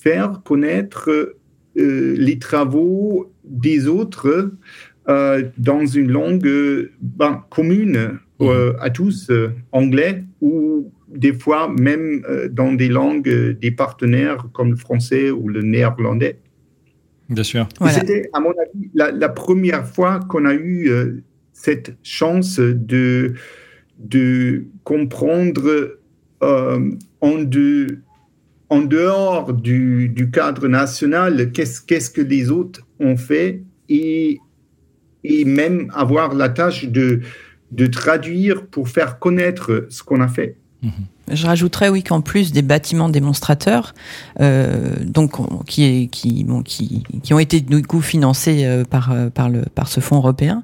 faire 0.00 0.42
connaître 0.44 1.34
euh, 1.78 2.14
les 2.16 2.38
travaux 2.38 3.32
des 3.44 3.86
autres 3.86 4.52
euh, 5.08 5.44
dans 5.58 5.86
une 5.86 6.10
langue 6.10 6.48
ben, 7.00 7.44
commune 7.50 8.18
euh, 8.40 8.72
mhm. 8.72 8.76
à 8.80 8.90
tous, 8.90 9.30
anglais 9.72 10.24
ou 10.40 10.92
des 11.08 11.32
fois 11.32 11.72
même 11.78 12.22
dans 12.50 12.72
des 12.72 12.88
langues 12.88 13.58
des 13.60 13.70
partenaires 13.70 14.46
comme 14.52 14.70
le 14.70 14.76
français 14.76 15.30
ou 15.30 15.48
le 15.48 15.62
néerlandais. 15.62 16.38
Bien 17.28 17.42
sûr. 17.42 17.68
C'était, 17.90 18.28
à 18.32 18.40
mon 18.40 18.50
avis, 18.50 18.90
la, 18.94 19.28
première 19.28 19.86
fois 19.86 20.20
qu'on 20.28 20.46
a 20.46 20.54
eu 20.54 20.90
cette 21.52 21.96
chance 22.02 22.58
de, 22.58 23.34
de 23.98 24.64
comprendre 24.84 25.98
en 26.40 27.38
deux 27.42 28.02
en 28.70 28.80
dehors 28.80 29.52
du, 29.52 30.30
cadre 30.32 30.68
national, 30.68 31.52
qu'est-ce 31.52 32.10
que 32.10 32.20
les 32.20 32.50
autres 32.50 32.86
ont 33.00 33.16
fait 33.16 33.62
et, 33.88 34.40
même 35.44 35.90
avoir 35.94 36.34
la 36.34 36.48
tâche 36.48 36.86
de, 36.86 37.20
traduire 37.90 38.66
pour 38.66 38.88
faire 38.88 39.18
connaître 39.18 39.86
ce 39.88 40.02
qu'on 40.02 40.20
a 40.20 40.28
fait? 40.28 40.56
Mhm. 40.82 40.92
Je 41.30 41.46
rajouterais 41.46 41.88
oui 41.88 42.02
qu'en 42.02 42.20
plus 42.20 42.52
des 42.52 42.62
bâtiments 42.62 43.08
démonstrateurs, 43.08 43.94
euh, 44.40 44.94
donc 45.04 45.36
qui, 45.66 46.08
qui, 46.08 46.44
bon, 46.44 46.62
qui, 46.62 47.02
qui 47.22 47.34
ont 47.34 47.38
été 47.38 47.60
du 47.60 47.82
coup 47.82 48.00
financés 48.00 48.64
euh, 48.64 48.84
par 48.84 49.12
euh, 49.12 49.30
par 49.30 49.48
le 49.48 49.62
par 49.74 49.88
ce 49.88 50.00
fonds 50.00 50.16
européen. 50.16 50.62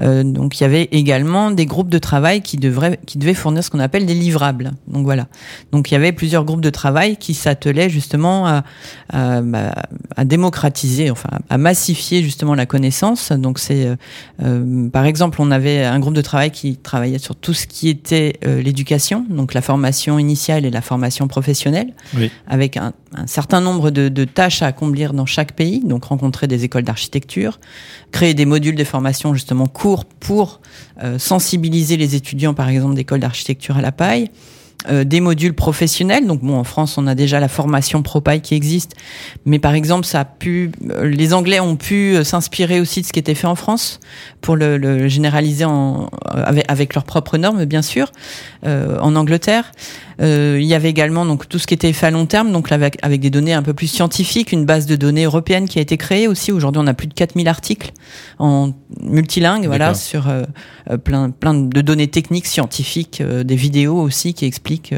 Euh, 0.00 0.22
donc 0.22 0.60
il 0.60 0.62
y 0.62 0.66
avait 0.66 0.88
également 0.92 1.50
des 1.50 1.66
groupes 1.66 1.88
de 1.88 1.98
travail 1.98 2.42
qui 2.42 2.56
devraient 2.56 2.98
qui 3.06 3.18
devaient 3.18 3.34
fournir 3.34 3.64
ce 3.64 3.70
qu'on 3.70 3.80
appelle 3.80 4.06
des 4.06 4.14
livrables. 4.14 4.72
Donc 4.86 5.04
voilà. 5.04 5.28
Donc 5.72 5.90
il 5.90 5.94
y 5.94 5.96
avait 5.96 6.12
plusieurs 6.12 6.44
groupes 6.44 6.60
de 6.60 6.70
travail 6.70 7.16
qui 7.16 7.34
s'attelaient 7.34 7.90
justement 7.90 8.46
à, 8.46 8.64
à, 9.10 9.40
bah, 9.40 9.72
à, 10.16 10.24
démocratiser, 10.24 11.10
enfin 11.10 11.30
à 11.48 11.58
massifier 11.58 12.22
justement 12.22 12.54
la 12.54 12.66
connaissance. 12.66 13.32
Donc 13.32 13.58
c'est 13.58 13.88
euh, 14.42 14.88
par 14.90 15.04
exemple 15.04 15.38
on 15.40 15.50
avait 15.50 15.84
un 15.84 15.98
groupe 16.00 16.14
de 16.14 16.22
travail 16.22 16.50
qui 16.50 16.76
travaillait 16.76 17.18
sur 17.18 17.36
tout 17.36 17.54
ce 17.54 17.66
qui 17.66 17.88
était 17.88 18.38
l'éducation, 18.42 19.24
donc 19.28 19.54
la 19.54 19.62
formation 19.62 20.01
initiale 20.18 20.64
et 20.64 20.70
la 20.70 20.80
formation 20.80 21.28
professionnelle, 21.28 21.92
avec 22.46 22.76
un, 22.76 22.92
certain 23.26 23.60
nombre 23.60 23.90
de, 23.90 24.24
tâches 24.24 24.62
à 24.62 24.66
accomplir 24.66 25.12
dans 25.12 25.26
chaque 25.26 25.52
pays, 25.52 25.80
donc 25.80 26.04
rencontrer 26.04 26.46
des 26.46 26.64
écoles 26.64 26.84
d'architecture, 26.84 27.60
créer 28.10 28.34
des 28.34 28.46
modules 28.46 28.76
de 28.76 28.84
formation 28.84 29.34
justement 29.34 29.66
courts 29.66 30.04
pour 30.04 30.60
euh, 31.02 31.18
sensibiliser 31.18 31.96
les 31.96 32.14
étudiants, 32.14 32.54
par 32.54 32.68
exemple, 32.68 32.94
d'écoles 32.94 33.20
d'architecture 33.20 33.76
à 33.76 33.82
la 33.82 33.92
paille, 33.92 34.30
euh, 34.88 35.04
des 35.04 35.20
modules 35.20 35.54
professionnels. 35.54 36.26
Donc 36.26 36.40
bon, 36.40 36.58
en 36.58 36.64
France, 36.64 36.98
on 36.98 37.06
a 37.06 37.14
déjà 37.14 37.40
la 37.40 37.48
formation 37.48 38.02
ProPy 38.02 38.40
qui 38.40 38.54
existe, 38.54 38.94
mais 39.44 39.58
par 39.58 39.74
exemple, 39.74 40.06
ça 40.06 40.20
a 40.20 40.24
pu, 40.24 40.72
euh, 40.90 41.08
les 41.08 41.34
Anglais 41.34 41.60
ont 41.60 41.76
pu 41.76 42.14
euh, 42.14 42.24
s'inspirer 42.24 42.80
aussi 42.80 43.00
de 43.00 43.06
ce 43.06 43.12
qui 43.12 43.18
était 43.18 43.34
fait 43.34 43.46
en 43.46 43.54
France 43.54 44.00
pour 44.40 44.56
le, 44.56 44.78
le 44.78 45.08
généraliser 45.08 45.64
en, 45.64 46.08
avec, 46.26 46.64
avec, 46.68 46.94
leurs 46.94 47.04
propres 47.04 47.38
normes, 47.38 47.64
bien 47.64 47.82
sûr, 47.82 48.10
euh, 48.66 48.98
en 49.00 49.14
Angleterre. 49.16 49.72
Euh, 50.20 50.58
il 50.60 50.66
y 50.66 50.74
avait 50.74 50.90
également 50.90 51.24
donc 51.24 51.48
tout 51.48 51.58
ce 51.58 51.66
qui 51.66 51.74
était 51.74 51.92
fait 51.92 52.06
à 52.06 52.10
long 52.10 52.26
terme, 52.26 52.52
donc 52.52 52.70
avec, 52.72 52.98
avec 53.02 53.20
des 53.20 53.30
données 53.30 53.54
un 53.54 53.62
peu 53.62 53.74
plus 53.74 53.86
scientifiques, 53.86 54.52
une 54.52 54.64
base 54.64 54.86
de 54.86 54.96
données 54.96 55.24
européenne 55.24 55.68
qui 55.68 55.78
a 55.78 55.82
été 55.82 55.96
créée 55.96 56.28
aussi. 56.28 56.52
Aujourd'hui, 56.52 56.82
on 56.82 56.86
a 56.86 56.94
plus 56.94 57.08
de 57.08 57.14
4000 57.14 57.48
articles 57.48 57.92
en 58.38 58.72
multilingue, 59.00 59.66
voilà, 59.66 59.94
sur 59.94 60.28
euh, 60.28 60.42
plein 61.04 61.30
plein 61.30 61.54
de 61.54 61.80
données 61.80 62.08
techniques, 62.08 62.46
scientifiques, 62.46 63.20
euh, 63.20 63.44
des 63.44 63.56
vidéos 63.56 64.00
aussi 64.00 64.34
qui 64.34 64.44
expliquent 64.44 64.94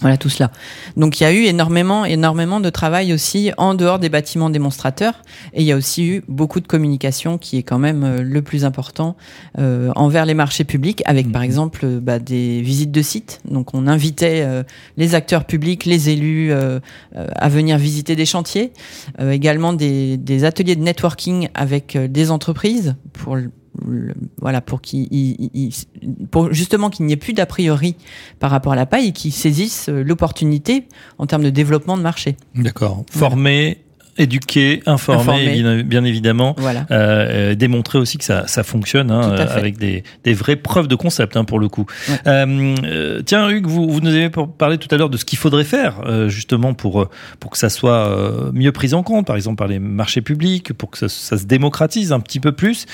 voilà 0.00 0.16
tout 0.16 0.28
cela. 0.28 0.50
Donc 0.96 1.20
il 1.20 1.24
y 1.24 1.26
a 1.26 1.32
eu 1.32 1.44
énormément, 1.44 2.04
énormément 2.04 2.60
de 2.60 2.70
travail 2.70 3.12
aussi 3.12 3.52
en 3.56 3.74
dehors 3.74 3.98
des 3.98 4.08
bâtiments 4.08 4.50
démonstrateurs, 4.50 5.22
et 5.54 5.62
il 5.62 5.66
y 5.66 5.72
a 5.72 5.76
aussi 5.76 6.06
eu 6.06 6.22
beaucoup 6.28 6.60
de 6.60 6.66
communication 6.66 7.38
qui 7.38 7.58
est 7.58 7.62
quand 7.62 7.78
même 7.78 8.04
euh, 8.04 8.22
le 8.22 8.42
plus 8.42 8.64
important 8.64 9.16
euh, 9.58 9.90
envers 9.96 10.26
les 10.26 10.34
marchés 10.34 10.64
publics, 10.64 11.02
avec 11.06 11.30
par 11.32 11.42
mhm. 11.42 11.46
exemple 11.46 11.80
euh, 11.84 12.00
bah, 12.00 12.18
des 12.18 12.60
visites 12.62 12.92
de 12.92 13.02
sites. 13.02 13.40
Donc 13.48 13.74
on 13.74 13.86
invitait 13.86 14.42
euh, 14.44 14.62
les 14.96 15.14
acteurs 15.14 15.44
publics, 15.44 15.84
les 15.84 16.10
élus 16.10 16.52
euh, 16.52 16.80
à 17.14 17.48
venir 17.48 17.78
visiter 17.78 18.16
des 18.16 18.26
chantiers, 18.26 18.72
également 19.18 19.72
des, 19.72 20.16
des, 20.16 20.44
ateliers 20.44 20.76
de 20.76 20.82
networking 20.82 21.48
avec 21.54 21.96
des 21.96 22.30
entreprises 22.30 22.94
pour 23.12 23.36
voilà 24.40 24.60
pour 24.60 24.80
qu'il 24.80 25.08
pour 26.30 26.52
justement 26.52 26.90
qu'il 26.90 27.06
n'y 27.06 27.12
ait 27.12 27.16
plus 27.16 27.32
d'a 27.32 27.46
priori 27.46 27.96
par 28.38 28.50
rapport 28.50 28.72
à 28.72 28.76
la 28.76 28.86
paille 28.86 29.08
et 29.08 29.12
qu'ils 29.12 29.32
saisissent 29.32 29.88
l'opportunité 29.88 30.86
en 31.18 31.26
termes 31.26 31.42
de 31.42 31.50
développement 31.50 31.96
de 31.96 32.02
marché. 32.02 32.36
D'accord. 32.54 33.04
Former 33.10 33.78
éduquer, 34.18 34.82
informer, 34.86 35.82
Bien, 35.82 36.04
évidemment, 36.04 36.54
voilà. 36.58 36.86
euh, 36.90 37.54
démontrer 37.54 37.98
aussi 37.98 38.18
que 38.18 38.24
ça, 38.24 38.46
ça 38.46 38.62
fonctionne 38.62 39.10
hein, 39.10 39.34
avec 39.50 39.78
des, 39.78 40.04
des, 40.24 40.34
vraies 40.34 40.56
preuves 40.56 40.88
de 40.88 40.94
concept 40.94 41.36
hein, 41.36 41.44
pour 41.44 41.58
le 41.58 41.68
coup. 41.68 41.86
Ouais. 42.08 42.14
Euh, 42.26 42.74
euh 42.84 43.22
tiens, 43.24 43.48
Hugues, 43.48 43.66
vous, 43.66 43.88
vous 43.88 44.00
nous 44.00 44.10
avez 44.10 44.30
parlé 44.30 44.78
tout 44.78 44.92
à 44.94 44.98
l'heure 44.98 45.10
de 45.10 45.16
ce 45.16 45.24
qu'il 45.24 45.38
faudrait 45.38 45.64
faire 45.64 46.00
euh, 46.06 46.28
justement 46.28 46.74
pour 46.74 47.02
euh, 47.02 47.08
pour 47.40 47.50
que 47.50 47.58
ça 47.58 47.68
soit 47.68 48.08
euh, 48.08 48.50
mieux 48.52 48.72
pris 48.72 48.94
en 48.94 49.02
compte, 49.02 49.26
par 49.26 49.36
exemple 49.36 49.56
par 49.56 49.68
les 49.68 49.78
marchés 49.78 50.20
publics, 50.20 50.72
pour 50.72 50.90
que 50.90 50.98
ça, 50.98 51.08
ça 51.08 51.36
se 51.36 51.44
démocratise 51.44 52.12
un 52.12 52.20
petit 52.20 52.40
peu 52.40 52.52
plus. 52.52 52.86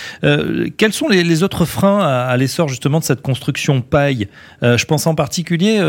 quels 0.77 0.93
sont 0.93 1.09
les, 1.09 1.25
les, 1.25 1.43
autres 1.43 1.65
freins 1.65 2.01
à, 2.01 2.23
à 2.23 2.37
l'essor 2.37 2.69
justement 2.69 2.99
de 2.99 3.05
cette 3.05 3.23
construction 3.23 3.81
paille? 3.81 4.29
Je 4.63 4.85
pense 4.85 5.07
en 5.07 5.15
particulier, 5.15 5.81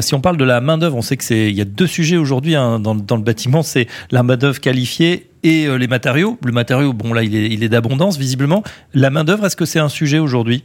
si 0.00 0.14
on 0.14 0.20
parle 0.20 0.36
de 0.36 0.44
la 0.44 0.60
main 0.60 0.78
d'œuvre, 0.78 0.96
on 0.96 1.02
sait 1.02 1.16
que 1.16 1.24
c'est 1.24 1.50
il 1.50 1.56
y 1.56 1.60
a 1.60 1.64
deux 1.64 1.86
sujets 1.86 2.16
aujourd'hui 2.16 2.54
hein, 2.54 2.78
dans, 2.78 2.94
dans 2.94 3.16
le 3.16 3.22
bâtiment, 3.22 3.62
c'est 3.62 3.86
la 4.10 4.22
main 4.22 4.36
d'œuvre 4.36 4.60
qualifiés 4.64 5.30
et 5.42 5.66
euh, 5.66 5.76
les 5.76 5.88
matériaux. 5.88 6.38
Le 6.42 6.50
matériau, 6.50 6.94
bon 6.94 7.12
là, 7.12 7.22
il 7.22 7.36
est, 7.36 7.50
il 7.50 7.62
est 7.62 7.68
d'abondance 7.68 8.16
visiblement. 8.16 8.64
La 8.94 9.10
main 9.10 9.22
d'œuvre, 9.22 9.44
est-ce 9.44 9.56
que 9.56 9.66
c'est 9.66 9.78
un 9.78 9.90
sujet 9.90 10.18
aujourd'hui? 10.18 10.64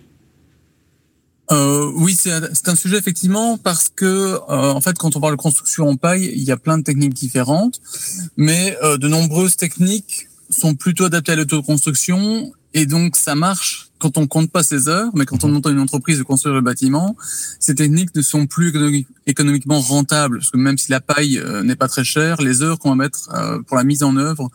Euh, 1.51 1.91
oui, 1.95 2.15
c'est 2.15 2.69
un 2.69 2.75
sujet 2.75 2.97
effectivement 2.97 3.57
parce 3.57 3.89
que 3.89 4.05
euh, 4.05 4.37
en 4.47 4.79
fait, 4.79 4.97
quand 4.97 5.15
on 5.17 5.19
parle 5.19 5.33
de 5.33 5.41
construction 5.41 5.89
en 5.89 5.97
paille, 5.97 6.31
il 6.33 6.43
y 6.43 6.51
a 6.51 6.57
plein 6.57 6.77
de 6.77 6.83
techniques 6.83 7.13
différentes, 7.13 7.81
mais 8.37 8.77
de 8.83 9.07
nombreuses 9.07 9.57
techniques 9.57 10.27
sont 10.49 10.75
plutôt 10.75 11.05
adaptées 11.05 11.33
à 11.33 11.35
l'autoconstruction 11.35 12.51
et 12.73 12.85
donc 12.85 13.15
ça 13.15 13.35
marche 13.35 13.89
quand 13.99 14.17
on 14.17 14.27
compte 14.27 14.49
pas 14.49 14.63
ses 14.63 14.87
heures, 14.87 15.11
mais 15.13 15.25
quand 15.25 15.43
on 15.43 15.49
monte 15.49 15.67
une 15.67 15.79
entreprise 15.79 16.17
de 16.17 16.23
construire 16.23 16.55
le 16.55 16.61
bâtiment, 16.61 17.17
ces 17.59 17.75
techniques 17.75 18.15
ne 18.15 18.21
sont 18.21 18.47
plus 18.47 18.73
économiquement 19.27 19.81
rentables, 19.81 20.37
parce 20.37 20.51
que 20.51 20.57
même 20.57 20.77
si 20.77 20.89
la 20.89 21.01
paille 21.01 21.37
euh, 21.37 21.63
n'est 21.63 21.75
pas 21.75 21.89
très 21.89 22.05
chère, 22.05 22.41
les 22.41 22.61
heures 22.61 22.79
qu'on 22.79 22.89
va 22.89 22.95
mettre 22.95 23.29
euh, 23.33 23.59
pour 23.61 23.75
la 23.75 23.83
mise 23.83 24.03
en 24.03 24.15
œuvre 24.15 24.49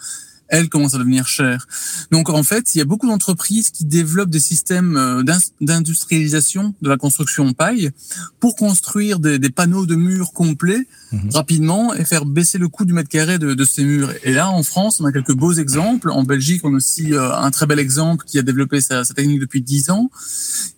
elle 0.54 0.68
commence 0.68 0.94
à 0.94 0.98
devenir 0.98 1.26
chère. 1.26 1.66
Donc 2.12 2.30
en 2.30 2.44
fait, 2.44 2.74
il 2.74 2.78
y 2.78 2.80
a 2.80 2.84
beaucoup 2.84 3.08
d'entreprises 3.08 3.70
qui 3.70 3.84
développent 3.84 4.30
des 4.30 4.38
systèmes 4.38 4.96
euh, 4.96 5.22
d'industrialisation 5.60 6.74
de 6.80 6.88
la 6.88 6.96
construction 6.96 7.48
en 7.48 7.52
paille 7.52 7.90
pour 8.38 8.54
construire 8.54 9.18
des, 9.18 9.40
des 9.40 9.50
panneaux 9.50 9.84
de 9.84 9.96
murs 9.96 10.32
complets 10.32 10.86
mmh. 11.10 11.30
rapidement 11.32 11.92
et 11.92 12.04
faire 12.04 12.24
baisser 12.24 12.58
le 12.58 12.68
coût 12.68 12.84
du 12.84 12.92
mètre 12.92 13.08
carré 13.08 13.38
de, 13.40 13.54
de, 13.54 13.64
ces 13.64 13.84
murs. 13.84 14.12
Et 14.22 14.32
là, 14.32 14.48
en 14.48 14.62
France, 14.62 15.00
on 15.00 15.04
a 15.06 15.12
quelques 15.12 15.34
beaux 15.34 15.52
exemples. 15.52 16.10
En 16.10 16.22
Belgique, 16.22 16.60
on 16.64 16.72
a 16.72 16.76
aussi 16.76 17.12
euh, 17.12 17.34
un 17.34 17.50
très 17.50 17.66
bel 17.66 17.80
exemple 17.80 18.24
qui 18.24 18.38
a 18.38 18.42
développé 18.42 18.80
sa, 18.80 19.02
sa 19.02 19.12
technique 19.12 19.40
depuis 19.40 19.60
dix 19.60 19.90
ans. 19.90 20.08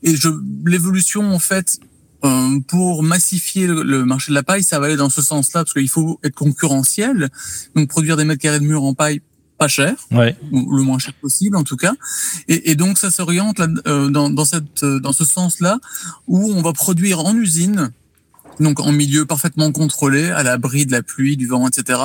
Et 0.03 0.17
je 0.17 0.29
l'évolution 0.65 1.35
en 1.35 1.39
fait 1.39 1.79
euh, 2.25 2.61
pour 2.67 3.03
massifier 3.03 3.67
le, 3.67 3.83
le, 3.83 4.07
marché 4.07 4.33
de 4.33 4.35
la 4.35 4.43
paille, 4.43 4.65
ça 4.65 4.81
va 4.81 4.87
aller 4.87 4.97
dans 4.97 5.11
ce 5.11 5.21
sens-là, 5.21 5.65
parce 5.65 5.75
qu'il 5.75 5.89
faut 5.89 6.19
être 6.25 6.35
concurrentiel. 6.35 7.29
Donc 7.75 7.89
produire 7.89 8.17
des 8.17 8.25
mètres 8.25 8.41
carrés 8.41 8.61
de 8.61 8.65
murs 8.65 8.85
en 8.85 8.95
paille 8.95 9.21
pas 9.59 9.69
cher, 9.69 9.95
ouais. 10.11 10.37
ou 10.53 10.77
le 10.77 10.83
moins 10.83 10.99
cher 10.99 11.14
possible 11.14 11.57
en 11.57 11.64
tout 11.64 11.77
cas. 11.77 11.95
Et, 12.49 12.71
et 12.71 12.75
donc 12.75 12.99
ça 12.99 13.11
s'oriente 13.11 13.61
euh, 13.61 14.09
dans, 14.09 14.31
dans, 14.31 14.45
cette, 14.45 14.83
euh, 14.83 15.01
dans 15.01 15.12
ce 15.12 15.25
sens-là, 15.25 15.79
où 16.27 16.53
on 16.53 16.62
va 16.62 16.73
produire 16.73 17.21
en 17.21 17.35
usine 17.35 17.90
donc 18.61 18.81
en 18.81 18.92
milieu 18.92 19.27
parfaitement 19.27 19.71
contrôlé, 19.73 20.31
à 20.31 20.42
l'abri 20.42 20.87
de 20.87 20.92
la 20.92 21.03
pluie, 21.03 21.37
du 21.37 21.47
vent, 21.47 21.69
etc. 21.69 22.01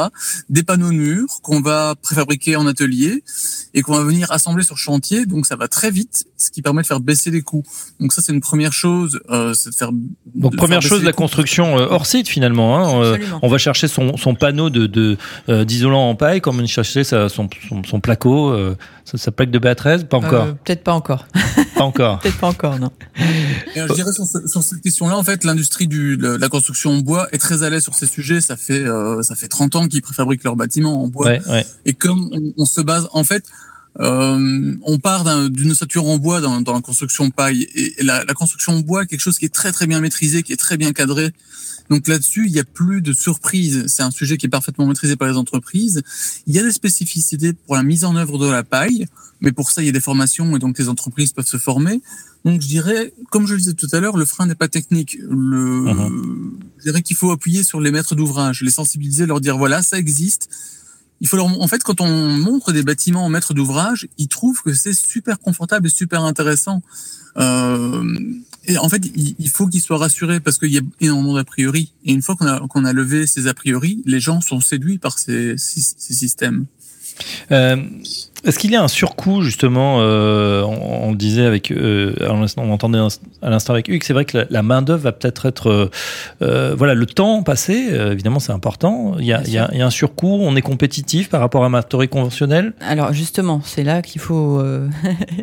Des 0.50 0.64
panneaux 0.64 0.92
murs 0.92 1.42
qu'on 1.42 1.62
va 1.62 1.96
préfabriquer 2.02 2.56
en 2.56 2.68
atelier 2.68 3.24
et 3.74 3.82
qu'on 3.82 3.94
va 3.94 4.04
venir 4.04 4.32
assembler 4.32 4.64
sur 4.64 4.78
chantier. 4.78 5.26
Donc 5.26 5.46
ça 5.46 5.56
va 5.56 5.68
très 5.68 5.92
vite, 5.92 6.26
ce 6.38 6.52
qui 6.52 6.62
permet 6.62 6.82
de 6.82 6.88
faire 6.88 7.00
baisser 7.00 7.32
les 7.32 7.42
coûts. 7.42 7.64
Donc 8.00 8.14
ça 8.14 8.22
c'est 8.22 8.34
une 8.34 8.42
première 8.42 8.74
chose, 8.74 9.20
euh, 9.30 9.54
c'est 9.54 9.70
de 9.70 9.76
faire. 9.76 9.92
Donc 10.36 10.56
première 10.56 10.82
chose, 10.82 11.04
la 11.04 11.14
construction 11.14 11.78
euh, 11.78 11.88
hors 11.90 12.06
site 12.06 12.28
finalement. 12.28 12.78
Hein, 12.78 13.02
euh, 13.04 13.18
on 13.42 13.48
va 13.48 13.58
chercher 13.58 13.88
son, 13.88 14.18
son 14.18 14.36
panneau 14.36 14.70
de 14.70 15.18
d'isolant 15.64 16.08
euh, 16.08 16.12
en 16.12 16.16
paille, 16.16 16.42
comme 16.42 16.60
on 16.60 16.66
cherchait 16.66 17.04
sa, 17.04 17.30
son, 17.30 17.50
son, 17.68 17.84
son 17.84 18.00
placo, 18.00 18.50
euh, 18.52 18.76
sa, 19.06 19.32
plaque 19.32 19.52
de 19.52 19.60
BA13, 19.60 20.06
pas 20.06 20.18
encore. 20.18 20.48
Peut-être 20.64 20.84
pas 20.84 20.94
encore. 20.94 21.26
pas 21.82 21.88
encore. 21.88 22.20
Peut-être 22.20 22.38
pas 22.38 22.48
encore, 22.48 22.80
non. 22.80 22.92
Et 23.76 23.80
je 23.80 23.94
dirais 23.94 24.12
sur, 24.12 24.26
sur 24.26 24.64
cette 24.64 24.82
question-là, 24.82 25.18
en 25.18 25.24
fait, 25.24 25.44
l'industrie 25.44 25.88
du 25.88 26.18
la 26.18 26.50
construction 26.50 26.92
en 26.92 27.00
bois 27.00 27.28
est 27.32 27.38
très 27.38 27.64
à 27.64 27.70
l'aise 27.70 27.84
sur 27.84 27.96
ces 27.96 28.06
sujets. 28.06 28.42
Ça 28.42 28.58
fait 28.58 28.86
euh, 28.86 29.22
ça 29.24 29.36
fait 29.36 29.48
30 29.48 29.76
ans 29.76 29.88
qu'ils 29.88 30.02
préfabriquent 30.02 30.44
leurs 30.44 30.56
bâtiments 30.56 31.02
en 31.04 31.08
bois. 31.08 31.28
Ouais, 31.28 31.42
ouais. 31.48 31.66
Et 31.86 31.94
comme 31.94 32.30
on, 32.32 32.54
on, 32.58 32.66
se 32.66 32.82
base, 32.82 33.08
en 33.14 33.24
fait, 33.24 33.46
euh, 34.00 34.76
on 34.84 35.00
part 35.00 35.50
d'une 35.50 35.72
ossature 35.72 36.06
en 36.06 36.18
bois 36.18 36.40
dans, 36.40 36.62
dans, 36.62 36.74
la 36.74 36.82
construction 36.82 37.30
paille. 37.30 37.64
Et, 37.76 38.00
et 38.00 38.04
la, 38.04 38.24
la, 38.24 38.34
construction 38.34 38.74
en 38.74 38.80
bois 38.80 39.06
quelque 39.06 39.20
chose 39.20 39.38
qui 39.38 39.46
est 39.46 39.54
très 39.54 39.72
très 39.72 39.86
bien 39.86 40.00
maîtrisé, 40.00 40.44
qui 40.44 40.54
est 40.54 40.58
très 40.58 40.78
bien 40.78 40.94
cadré. 40.94 41.34
Donc 41.90 42.08
là-dessus, 42.08 42.46
il 42.48 42.54
n'y 42.54 42.60
a 42.60 42.64
plus 42.64 43.02
de 43.02 43.12
surprise. 43.12 43.84
C'est 43.88 44.04
un 44.04 44.12
sujet 44.12 44.38
qui 44.38 44.46
est 44.46 44.50
parfaitement 44.50 44.88
maîtrisé 44.88 45.18
par 45.18 45.28
les 45.28 45.36
entreprises. 45.36 46.02
Il 46.48 46.56
y 46.56 46.60
a 46.60 46.64
des 46.64 46.72
spécificités 46.72 47.52
pour 47.52 47.76
la 47.76 47.84
mise 47.84 48.06
en 48.06 48.16
œuvre 48.16 48.38
de 48.38 48.50
la 48.50 48.64
paille, 48.64 49.08
mais 49.42 49.52
pour 49.52 49.72
ça, 49.72 49.82
il 49.82 49.88
y 49.88 49.90
a 49.90 49.92
des 49.92 50.00
formations 50.00 50.56
et 50.56 50.60
donc 50.60 50.80
les 50.80 50.88
entreprises 50.88 51.34
peuvent 51.34 51.48
se 51.48 51.58
former. 51.58 52.02
Donc 52.46 52.62
je 52.62 52.68
dirais, 52.68 53.14
comme 53.30 53.46
je 53.46 53.54
le 53.54 53.60
disais 53.60 53.74
tout 53.74 53.90
à 53.92 54.00
l'heure, 54.00 54.16
le 54.16 54.24
frein 54.26 54.46
n'est 54.46 54.56
pas 54.56 54.70
technique. 54.70 55.18
Le, 55.20 55.84
uh 55.86 55.94
-huh. 55.94 56.52
Je 56.78 56.84
dirais 56.84 57.02
qu'il 57.02 57.18
faut 57.18 57.32
appuyer 57.32 57.64
sur 57.64 57.82
les 57.82 57.92
maîtres 57.92 58.16
d'ouvrage, 58.16 58.62
les 58.62 58.72
sensibiliser, 58.72 59.26
leur 59.26 59.42
dire 59.42 59.58
voilà, 59.58 59.82
ça 59.84 59.98
existe. 59.98 60.50
Il 61.22 61.28
faut 61.28 61.38
leur, 61.38 61.46
en 61.46 61.68
fait, 61.68 61.84
quand 61.84 62.02
on 62.02 62.38
montre 62.38 62.72
des 62.72 62.84
bâtiments 62.84 63.26
aux 63.26 63.30
maîtres 63.30 63.54
d'ouvrage, 63.54 64.08
ils 64.18 64.28
trouvent 64.28 64.62
que 64.64 64.74
c'est 64.74 64.94
super 64.94 65.40
confortable 65.40 65.88
et 65.88 65.90
super 65.90 66.24
intéressant. 66.24 66.82
Euh, 67.38 68.04
et 68.66 68.78
en 68.78 68.90
fait, 68.90 69.04
il, 69.16 69.50
faut 69.50 69.68
qu'ils 69.68 69.82
soient 69.82 70.00
rassurés 70.00 70.40
parce 70.40 70.58
qu'il 70.58 70.72
y 70.72 70.78
a 70.78 70.82
énormément 71.00 71.36
d'a 71.36 71.44
priori. 71.44 71.94
Et 72.06 72.12
une 72.12 72.22
fois 72.22 72.36
qu'on 72.36 72.48
a, 72.48 72.68
qu'on 72.68 72.86
a 72.86 72.94
levé 72.94 73.28
ces 73.28 73.48
a 73.48 73.54
priori, 73.54 74.02
les 74.06 74.20
gens 74.20 74.42
sont 74.42 74.62
séduits 74.62 74.98
par 74.98 75.18
ces, 75.18 75.56
ces 75.58 76.14
systèmes. 76.14 76.66
Euh, 77.52 77.78
Est-ce 78.44 78.58
qu'il 78.58 78.72
y 78.72 78.76
a 78.76 78.84
un 78.84 78.88
surcoût 78.88 79.42
justement 79.42 80.00
euh, 80.02 80.64
on, 80.64 81.10
on, 81.10 81.14
disait 81.14 81.46
avec, 81.46 81.72
euh, 81.72 82.14
on 82.58 82.72
entendait 82.72 83.00
à 83.42 83.50
l'instant 83.50 83.74
avec 83.74 83.88
Hugues, 83.88 84.04
c'est 84.04 84.14
vrai 84.14 84.26
que 84.26 84.40
la, 84.40 84.46
la 84.50 84.64
main 84.64 84.82
d'œuvre 84.82 85.04
va 85.04 85.12
peut-être 85.12 85.46
être, 85.46 85.48
être 85.48 85.92
euh, 86.42 86.76
voilà, 86.76 86.94
le 86.94 87.06
temps 87.06 87.44
passé, 87.44 87.90
euh, 87.92 88.12
évidemment 88.12 88.40
c'est 88.40 88.52
important. 88.52 89.16
Il 89.20 89.26
y, 89.26 89.34
a, 89.34 89.42
il, 89.46 89.52
y 89.52 89.58
a, 89.58 89.70
il 89.72 89.80
y, 89.80 89.82
a, 89.82 89.86
un 89.86 89.92
surcoût, 89.92 90.40
on 90.42 90.56
est 90.56 90.62
compétitif 90.62 91.30
par 91.30 91.40
rapport 91.40 91.64
à 91.64 91.68
un 91.68 91.70
matériau 91.70 92.08
conventionnel. 92.08 92.74
Alors 92.82 93.14
justement, 93.14 93.62
c'est 93.64 93.84
là 93.84 94.02
qu'il 94.02 94.22
faut, 94.22 94.60
euh, 94.60 94.90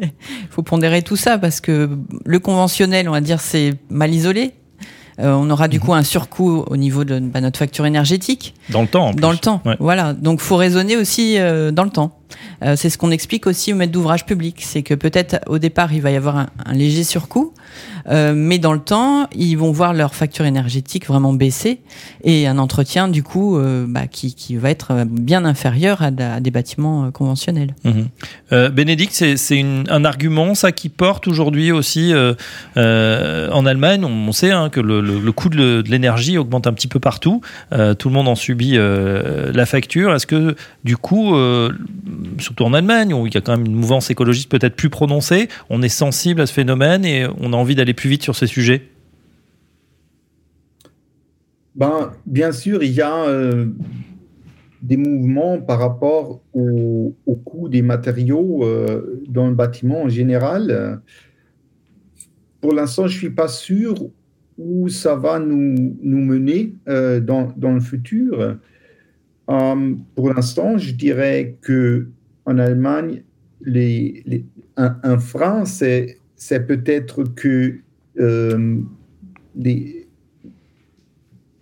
faut 0.50 0.62
pondérer 0.62 1.02
tout 1.02 1.16
ça 1.16 1.38
parce 1.38 1.60
que 1.60 1.90
le 2.24 2.38
conventionnel, 2.38 3.08
on 3.08 3.12
va 3.12 3.20
dire, 3.20 3.40
c'est 3.40 3.74
mal 3.90 4.12
isolé. 4.12 4.54
Euh, 5.20 5.32
on 5.32 5.50
aura 5.50 5.68
du 5.68 5.78
mmh. 5.78 5.80
coup 5.80 5.94
un 5.94 6.02
surcoût 6.04 6.64
au 6.66 6.76
niveau 6.76 7.04
de 7.04 7.18
bah, 7.18 7.40
notre 7.40 7.58
facture 7.58 7.86
énergétique. 7.86 8.54
Dans 8.70 8.82
le 8.82 8.88
temps. 8.88 9.12
Dans 9.12 9.32
le 9.32 9.38
temps. 9.38 9.60
Ouais. 9.64 9.76
Voilà. 9.80 10.12
Donc, 10.12 10.40
faut 10.40 10.56
raisonner 10.56 10.96
aussi 10.96 11.38
euh, 11.38 11.72
dans 11.72 11.84
le 11.84 11.90
temps. 11.90 12.17
Euh, 12.62 12.76
c'est 12.76 12.90
ce 12.90 12.98
qu'on 12.98 13.10
explique 13.10 13.46
aussi 13.46 13.72
au 13.72 13.76
maître 13.76 13.92
d'ouvrage 13.92 14.26
public, 14.26 14.56
c'est 14.60 14.82
que 14.82 14.94
peut-être 14.94 15.40
au 15.46 15.58
départ 15.58 15.92
il 15.92 16.02
va 16.02 16.10
y 16.10 16.16
avoir 16.16 16.36
un, 16.36 16.48
léger 16.72 17.04
surcoût, 17.04 17.52
euh, 18.08 18.32
mais 18.34 18.58
dans 18.58 18.72
le 18.72 18.80
temps 18.80 19.28
ils 19.34 19.56
vont 19.56 19.72
voir 19.72 19.94
leur 19.94 20.14
facture 20.14 20.44
énergétique 20.44 21.06
vraiment 21.06 21.32
baisser 21.32 21.80
et 22.24 22.46
un 22.46 22.58
entretien 22.58 23.08
du 23.08 23.22
coup 23.22 23.56
euh, 23.56 23.86
bah, 23.88 24.06
qui, 24.06 24.34
qui, 24.34 24.56
va 24.56 24.70
être 24.70 25.04
bien 25.04 25.44
inférieur 25.44 26.02
à, 26.02 26.10
des 26.10 26.50
bâtiments 26.50 27.10
conventionnels. 27.10 27.74
Mmh. 27.84 28.68
Bénédicte, 28.70 29.12
c'est 29.12 29.64
un 29.88 30.04
argument 30.04 30.54
ça 30.54 30.72
qui 30.72 30.88
porte 30.88 31.28
aujourd'hui 31.28 31.70
aussi 31.70 32.12
en 32.76 33.66
Allemagne. 33.66 34.04
On, 34.04 34.32
sait 34.32 34.50
hein, 34.50 34.68
que 34.70 34.80
le, 34.80 35.00
le, 35.00 35.32
coût 35.32 35.48
de 35.48 35.84
l'énergie 35.86 36.38
augmente 36.38 36.66
un 36.66 36.72
petit 36.72 36.88
peu 36.88 36.98
partout. 36.98 37.40
tout 37.70 38.08
le 38.08 38.14
monde 38.14 38.28
en 38.28 38.34
subit 38.34 38.76
la 38.78 39.66
facture. 39.66 40.14
Est-ce 40.14 40.26
que 40.26 40.56
du 40.84 40.96
coup 40.96 41.34
surtout 42.38 42.64
en 42.64 42.74
Allemagne, 42.74 43.14
où 43.14 43.26
il 43.26 43.34
y 43.34 43.36
a 43.36 43.40
quand 43.40 43.56
même 43.56 43.66
une 43.66 43.74
mouvance 43.74 44.10
écologiste 44.10 44.50
peut-être 44.50 44.76
plus 44.76 44.90
prononcée, 44.90 45.48
on 45.70 45.82
est 45.82 45.88
sensible 45.88 46.40
à 46.40 46.46
ce 46.46 46.52
phénomène 46.52 47.04
et 47.04 47.26
on 47.40 47.52
a 47.52 47.56
envie 47.56 47.74
d'aller 47.74 47.94
plus 47.94 48.10
vite 48.10 48.22
sur 48.22 48.36
ces 48.36 48.46
sujets 48.46 48.82
ben, 51.74 52.12
Bien 52.26 52.52
sûr, 52.52 52.82
il 52.82 52.92
y 52.92 53.00
a 53.00 53.24
euh, 53.24 53.66
des 54.82 54.96
mouvements 54.96 55.60
par 55.60 55.78
rapport 55.78 56.40
au, 56.52 57.14
coût 57.44 57.68
des 57.68 57.82
matériaux 57.82 58.64
euh, 58.64 59.22
dans 59.28 59.48
le 59.48 59.54
bâtiment 59.54 60.02
en 60.02 60.08
général. 60.08 61.00
Pour 62.60 62.72
l'instant, 62.72 63.06
je 63.06 63.14
ne 63.14 63.18
suis 63.18 63.30
pas 63.30 63.48
sûr 63.48 63.94
où 64.58 64.88
ça 64.88 65.14
va 65.14 65.38
nous, 65.38 65.96
nous 66.02 66.18
mener 66.18 66.74
euh, 66.88 67.20
dans, 67.20 67.52
dans, 67.56 67.72
le 67.72 67.80
futur. 67.80 68.56
Euh, 69.48 69.94
pour 70.14 70.32
l'instant, 70.32 70.78
je 70.78 70.92
dirais 70.92 71.56
que 71.62 72.08
en 72.44 72.58
Allemagne, 72.58 73.22
les, 73.62 74.22
les, 74.26 74.44
un, 74.76 74.96
un, 75.02 75.18
frein, 75.18 75.64
c'est, 75.64 76.18
c'est 76.36 76.66
peut-être 76.66 77.24
que 77.24 77.76
euh, 78.18 78.76
les, 79.56 80.06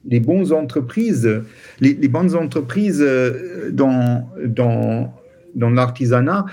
les 0.04 0.20
bonnes 0.20 0.52
entreprises, 0.52 1.28
les, 1.80 1.94
les 1.94 2.08
bonnes 2.08 2.34
entreprises 2.34 3.02
euh, 3.02 3.70
dans, 3.72 4.28
dans, 4.44 5.12
dans 5.54 5.70
l'artisanat, 5.70 6.46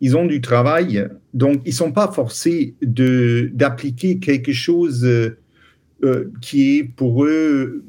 ils 0.00 0.16
ont 0.16 0.26
du 0.26 0.40
travail, 0.40 1.08
donc 1.32 1.62
ils 1.64 1.70
ne 1.70 1.74
sont 1.74 1.92
pas 1.92 2.10
forcés 2.12 2.74
de, 2.82 3.50
d'appliquer 3.54 4.18
quelque 4.18 4.52
chose 4.52 5.04
euh, 5.04 6.24
qui 6.40 6.78
est 6.78 6.84
pour 6.84 7.24
eux 7.24 7.84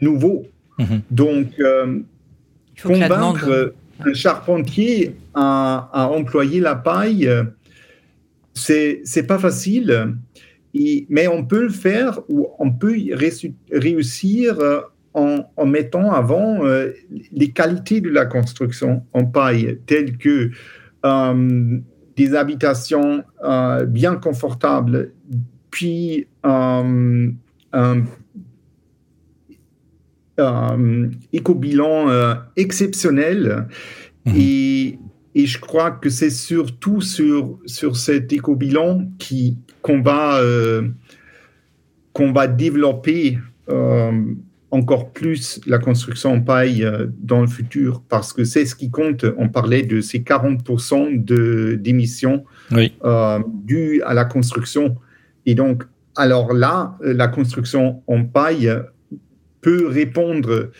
nouveau. 0.00 0.44
Mmh. 0.78 0.84
Donc, 1.10 1.48
euh, 1.58 2.00
convaincre 2.82 3.74
un 4.00 4.12
charpentier 4.12 5.16
à, 5.34 5.88
à, 5.92 6.08
employer 6.08 6.60
la 6.60 6.74
paille, 6.74 7.30
c'est 8.54 9.00
c'est 9.04 9.26
pas 9.26 9.38
facile. 9.38 10.14
Et, 10.74 11.06
mais 11.08 11.26
on 11.26 11.44
peut 11.44 11.62
le 11.62 11.70
faire 11.70 12.20
ou 12.28 12.48
on 12.58 12.70
peut 12.70 12.96
réussir 13.72 14.58
en, 15.16 15.50
en 15.56 15.66
mettant 15.66 16.12
avant 16.12 16.64
euh, 16.64 16.92
les 17.32 17.50
qualités 17.50 18.02
de 18.02 18.10
la 18.10 18.26
construction 18.26 19.02
en 19.14 19.24
paille, 19.24 19.80
telles 19.86 20.18
que 20.18 20.50
euh, 21.04 21.78
des 22.16 22.34
habitations 22.34 23.24
euh, 23.42 23.84
bien 23.86 24.16
confortables, 24.16 25.12
puis 25.70 26.26
un 26.42 27.32
euh, 27.74 28.00
éco-bilan 31.32 32.08
euh, 32.08 32.34
exceptionnel. 32.56 33.66
Mmh. 34.26 34.32
Et, 34.36 34.98
et, 35.34 35.46
je 35.46 35.58
crois 35.60 35.90
que 35.90 36.10
c'est 36.10 36.30
surtout 36.30 37.00
sur, 37.00 37.58
sur 37.66 37.96
cet 37.96 38.32
éco-bilan 38.32 39.08
qu'on 39.82 40.02
va, 40.02 40.40
euh, 40.40 40.88
qu'on 42.12 42.32
va 42.32 42.46
développer 42.46 43.38
euh, 43.68 44.12
encore 44.70 45.12
plus 45.12 45.60
la 45.66 45.78
construction 45.78 46.32
en 46.32 46.40
paille 46.40 46.84
euh, 46.84 47.06
dans 47.20 47.40
le 47.40 47.46
futur, 47.46 48.02
parce 48.08 48.32
que 48.32 48.44
c'est 48.44 48.66
ce 48.66 48.74
qui 48.74 48.90
compte. 48.90 49.24
On 49.38 49.48
parlait 49.48 49.82
de 49.82 50.00
ces 50.00 50.20
40% 50.20 51.24
d'émissions 51.76 52.44
oui. 52.72 52.92
dues 53.64 54.02
à 54.04 54.14
la 54.14 54.24
construction. 54.24 54.96
Et 55.46 55.54
donc, 55.54 55.84
alors 56.16 56.52
là, 56.52 56.96
la 57.00 57.28
construction 57.28 58.02
en 58.06 58.24
paille 58.24 58.72
peut 59.66 59.88
répondre 59.88 60.70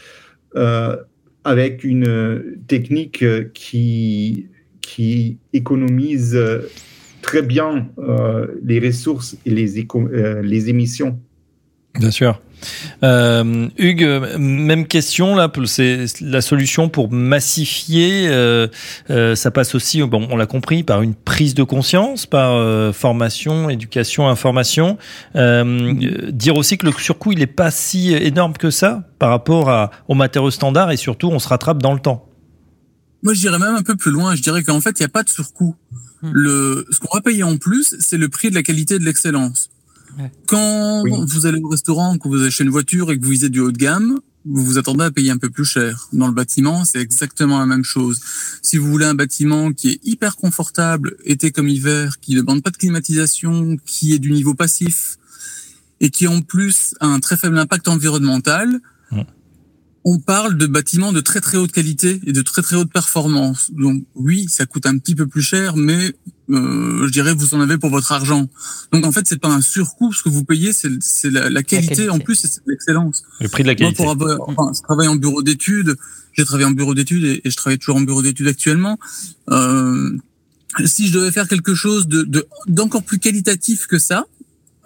euh, 0.55 0.97
avec 1.43 1.83
une 1.83 2.57
technique 2.69 3.25
qui, 3.53 4.47
qui 4.81 5.39
économise 5.53 6.39
très 7.21 7.43
bien 7.43 7.89
euh, 7.99 8.47
les 8.63 8.79
ressources 8.79 9.37
et 9.45 9.51
euh, 9.51 10.41
les 10.43 10.71
émissions. 10.71 11.19
Bien 11.99 12.13
sûr. 12.13 12.41
Euh, 13.03 13.69
Hugues, 13.79 14.37
même 14.39 14.87
question 14.87 15.35
là. 15.35 15.51
C'est 15.67 16.07
la 16.21 16.41
solution 16.41 16.89
pour 16.89 17.13
massifier. 17.13 18.29
Euh, 18.29 18.69
euh, 19.11 19.35
ça 19.35 19.51
passe 19.51 19.75
aussi, 19.75 20.03
bon, 20.03 20.29
on 20.31 20.37
l'a 20.37 20.47
compris, 20.47 20.83
par 20.83 21.03
une 21.03 21.15
prise 21.15 21.55
de 21.55 21.63
conscience, 21.63 22.27
par 22.27 22.55
euh, 22.55 22.93
formation, 22.93 23.71
éducation, 23.71 24.29
information. 24.29 24.99
Euh, 25.35 26.31
dire 26.31 26.57
aussi 26.57 26.79
que 26.79 26.87
le 26.87 26.93
surcoût 26.93 27.33
il 27.33 27.43
est 27.43 27.47
pas 27.47 27.71
si 27.71 28.13
énorme 28.13 28.55
que 28.55 28.71
ça 28.71 29.05
par 29.19 29.31
rapport 29.31 29.71
à, 29.71 29.91
aux 30.09 30.15
matériaux 30.15 30.51
standards 30.51 30.91
et 30.91 30.97
surtout 30.97 31.29
on 31.29 31.39
se 31.39 31.49
rattrape 31.49 31.83
dans 31.83 31.95
le 31.95 32.01
temps. 32.01 32.29
Moi, 33.23 33.35
je 33.35 33.41
dirais 33.41 33.59
même 33.59 33.75
un 33.75 33.83
peu 33.83 33.97
plus 33.97 34.13
loin. 34.13 34.35
Je 34.37 34.43
dirais 34.43 34.63
qu'en 34.63 34.81
fait, 34.81 35.01
il 35.01 35.03
n'y 35.03 35.07
a 35.07 35.09
pas 35.09 35.23
de 35.23 35.29
surcoût. 35.29 35.75
Hmm. 36.23 36.31
Le, 36.33 36.87
ce 36.91 37.01
qu'on 37.01 37.15
va 37.15 37.21
payer 37.21 37.43
en 37.43 37.57
plus, 37.57 37.97
c'est 37.99 38.19
le 38.19 38.29
prix 38.29 38.51
de 38.51 38.55
la 38.55 38.63
qualité 38.63 38.97
et 38.97 38.99
de 38.99 39.05
l'excellence. 39.05 39.69
Quand 40.47 41.03
oui. 41.03 41.13
vous 41.27 41.47
allez 41.47 41.61
au 41.61 41.69
restaurant, 41.69 42.19
que 42.19 42.29
vous 42.29 42.43
achetez 42.43 42.65
une 42.65 42.71
voiture 42.71 43.11
et 43.11 43.19
que 43.19 43.25
vous 43.25 43.31
visez 43.31 43.49
du 43.49 43.61
haut 43.61 43.73
de 43.73 43.79
gamme, 43.79 44.21
vous 44.45 44.65
vous 44.65 44.79
attendez 44.79 45.05
à 45.05 45.11
payer 45.11 45.31
un 45.31 45.39
peu 45.39 45.51
plus 45.51 45.65
cher. 45.65 46.09
Dans 46.13 46.29
le 46.29 46.33
bâtiment, 46.33 46.85
c'est 46.85 47.01
exactement 47.01 47.59
la 47.59 47.67
même 47.67 47.85
chose. 47.85 48.21
Si 48.63 48.77
vous 48.77 48.89
voulez 48.89 49.07
un 49.07 49.15
bâtiment 49.15 49.73
qui 49.73 49.91
est 49.91 50.01
hyper 50.05 50.37
confortable, 50.37 51.17
été 51.25 51.51
comme 51.51 51.69
hiver, 51.69 52.21
qui 52.21 52.35
ne 52.35 52.43
demande 52.43 52.63
pas 52.63 52.71
de 52.71 52.77
climatisation, 52.77 53.77
qui 53.85 54.15
est 54.15 54.19
du 54.19 54.31
niveau 54.31 54.55
passif 54.55 55.19
et 56.01 56.11
qui 56.11 56.29
en 56.29 56.43
plus 56.43 56.95
a 57.01 57.07
un 57.07 57.21
très 57.21 57.37
faible 57.37 57.59
impact 57.59 57.89
environnemental, 57.89 58.81
on 60.09 60.21
parle 60.21 60.57
de 60.57 60.67
bâtiments 60.67 61.13
de 61.13 61.21
très 61.21 61.41
très 61.41 61.59
haute 61.59 61.73
qualité 61.73 62.21
et 62.25 62.33
de 62.33 62.41
très 62.41 62.63
très 62.63 62.77
haute 62.77 62.93
performance. 62.93 63.73
Donc 63.73 64.05
oui, 64.15 64.47
ça 64.49 64.65
coûte 64.65 64.87
un 64.87 64.97
petit 64.99 65.17
peu 65.17 65.27
plus 65.27 65.43
cher, 65.43 65.77
mais 65.77 66.13
euh, 66.49 67.09
je 67.09 67.11
dirais 67.11 67.35
vous 67.35 67.55
en 67.55 67.61
avez 67.61 67.77
pour 67.77 67.91
votre 67.91 68.13
argent. 68.13 68.49
Donc 68.93 69.05
en 69.05 69.11
fait, 69.11 69.27
c'est 69.27 69.41
pas 69.41 69.49
un 69.49 69.61
surcoût. 69.61 70.13
Ce 70.13 70.23
que 70.23 70.29
vous 70.29 70.45
payez, 70.45 70.73
c'est 70.73 70.91
la, 71.29 71.51
la, 71.51 71.65
qualité, 71.65 71.91
la 71.91 71.97
qualité 71.97 72.11
en 72.11 72.21
plus, 72.21 72.37
c'est 72.37 72.61
l'excellence. 72.69 73.25
Le 73.41 73.49
prix 73.49 73.65
de 73.65 73.69
la 73.69 73.75
qualité. 73.75 74.05
Moi, 74.05 74.15
pour 74.15 74.29
avoir, 74.29 74.49
enfin, 74.49 74.71
je 74.73 74.81
travaille 74.81 75.09
en 75.09 75.17
bureau 75.17 75.43
d'études. 75.43 75.97
J'ai 76.35 76.45
travaillé 76.45 76.67
en 76.67 76.71
bureau 76.71 76.95
d'études 76.95 77.25
et, 77.25 77.41
et, 77.45 77.51
je 77.51 77.57
travaille 77.57 77.79
toujours 77.79 77.97
en 77.97 78.03
bureau 78.03 78.23
d'études 78.23 78.47
actuellement. 78.47 79.01
Euh, 79.51 80.17
si 80.85 81.09
je 81.09 81.15
devais 81.15 81.33
faire 81.33 81.49
quelque 81.49 81.75
chose 81.75 82.07
de 82.07 82.47
d'encore 82.69 83.03
plus 83.03 83.19
qualitatif 83.19 83.89
que 83.89 83.99
ça, 83.99 84.25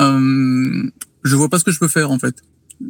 euh, 0.01 0.91
je 1.25 1.37
vois 1.37 1.51
pas 1.51 1.59
ce 1.59 1.65
que 1.65 1.73
je 1.73 1.79
peux 1.79 1.89
faire 1.89 2.11
en 2.11 2.19
fait 2.19 2.37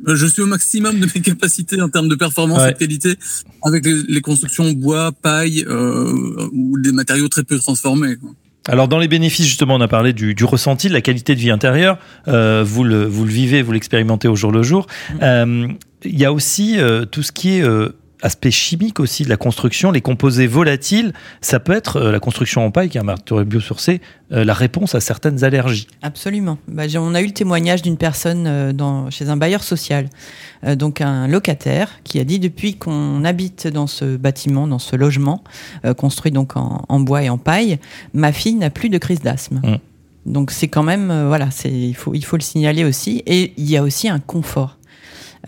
je 0.07 0.27
suis 0.27 0.43
au 0.43 0.47
maximum 0.47 1.01
de 1.01 1.07
mes 1.07 1.21
capacités 1.23 1.81
en 1.81 1.89
termes 1.89 2.09
de 2.09 2.15
performance 2.15 2.61
ouais. 2.61 2.71
et 2.71 2.75
de 2.75 2.79
qualité 2.79 3.15
avec 3.65 3.85
les, 3.85 4.03
les 4.09 4.21
constructions 4.21 4.71
bois, 4.73 5.13
paille 5.13 5.65
euh, 5.67 6.49
ou 6.53 6.79
des 6.79 6.93
matériaux 6.93 7.29
très 7.29 7.45
peu 7.45 7.59
transformés. 7.59 8.17
Quoi. 8.17 8.31
Alors 8.69 8.89
dans 8.89 8.99
les 8.99 9.09
bénéfices 9.09 9.47
justement, 9.47 9.75
on 9.75 9.81
a 9.81 9.89
parlé 9.89 10.13
du, 10.13 10.35
du 10.35 10.45
ressenti, 10.45 10.89
de 10.89 10.93
la 10.93 11.01
qualité 11.01 11.35
de 11.35 11.41
vie 11.41 11.51
intérieure. 11.51 11.99
Euh, 12.29 12.63
vous 12.65 12.85
le 12.85 13.05
vous 13.05 13.25
le 13.25 13.31
vivez, 13.31 13.63
vous 13.63 13.73
l'expérimentez 13.73 14.29
au 14.29 14.37
jour 14.37 14.53
le 14.53 14.63
jour. 14.63 14.87
Il 15.11 15.19
euh, 15.23 15.69
y 16.05 16.25
a 16.25 16.33
aussi 16.33 16.79
euh, 16.79 17.05
tout 17.05 17.23
ce 17.23 17.33
qui 17.33 17.57
est 17.57 17.63
euh, 17.63 17.89
aspect 18.23 18.51
chimique 18.51 19.01
aussi 19.01 19.25
de 19.25 19.29
la 19.29 19.37
construction, 19.37 19.91
les 19.91 20.01
composés 20.01 20.47
volatiles, 20.47 21.13
ça 21.41 21.61
peut 21.61 21.73
être 21.73 21.97
euh, 21.97 22.13
la 22.13 22.21
construction 22.21 22.65
en 22.65 22.71
paille, 22.71 22.89
qui 22.89 22.99
est 22.99 23.01
un 23.01 23.05
matériau 23.05 23.45
biosourcé, 23.45 24.01
euh, 24.33 24.45
la 24.45 24.55
réponse 24.55 24.95
à 24.95 25.01
certaines 25.01 25.43
allergies. 25.43 25.89
Absolument. 26.03 26.57
Bah, 26.69 26.85
on 26.97 27.17
a 27.17 27.21
eu 27.21 27.27
le 27.27 27.33
témoignage 27.33 27.83
d'une 27.83 27.97
personne 27.97 28.47
euh, 28.47 28.73
dans, 28.73 29.11
chez 29.11 29.29
un 29.29 29.37
bailleur 29.37 29.65
social, 29.65 30.09
euh, 30.65 30.77
donc 30.77 31.01
un 31.01 31.27
locataire, 31.27 31.89
qui 32.05 32.21
a 32.21 32.25
dit 32.25 32.39
depuis 32.39 32.77
qu'on 32.77 33.25
habite 33.25 33.67
dans 33.67 33.89
ce 33.89 34.17
bâtiment, 34.17 34.69
dans 34.69 34.79
ce 34.79 34.95
logement, 34.95 35.43
construit 35.97 36.31
donc 36.31 36.57
en, 36.57 36.85
en, 36.89 37.01
bois 37.01 37.25
et 37.25 37.29
en 37.29 37.39
paille, 37.39 37.79
ma 38.15 38.33
fille 38.33 38.55
n'a 38.55 38.71
plus 38.71 38.89
de 38.89 38.99
crise 38.99 39.21
d'asthme. 39.21 39.61
Mmh. 39.65 39.77
Donc 40.27 40.53
c'est 40.53 40.69
quand 40.69 40.83
même, 40.83 41.27
voilà, 41.27 41.49
il 41.65 41.95
faut, 41.97 42.15
il 42.15 42.25
faut 42.25 42.37
le 42.37 42.43
signaler 42.43 42.85
aussi. 42.85 43.23
Et 43.27 43.53
il 43.57 43.69
y 43.69 43.77
a 43.77 43.83
aussi 43.83 44.09
un 44.09 44.21
confort. 44.21 44.77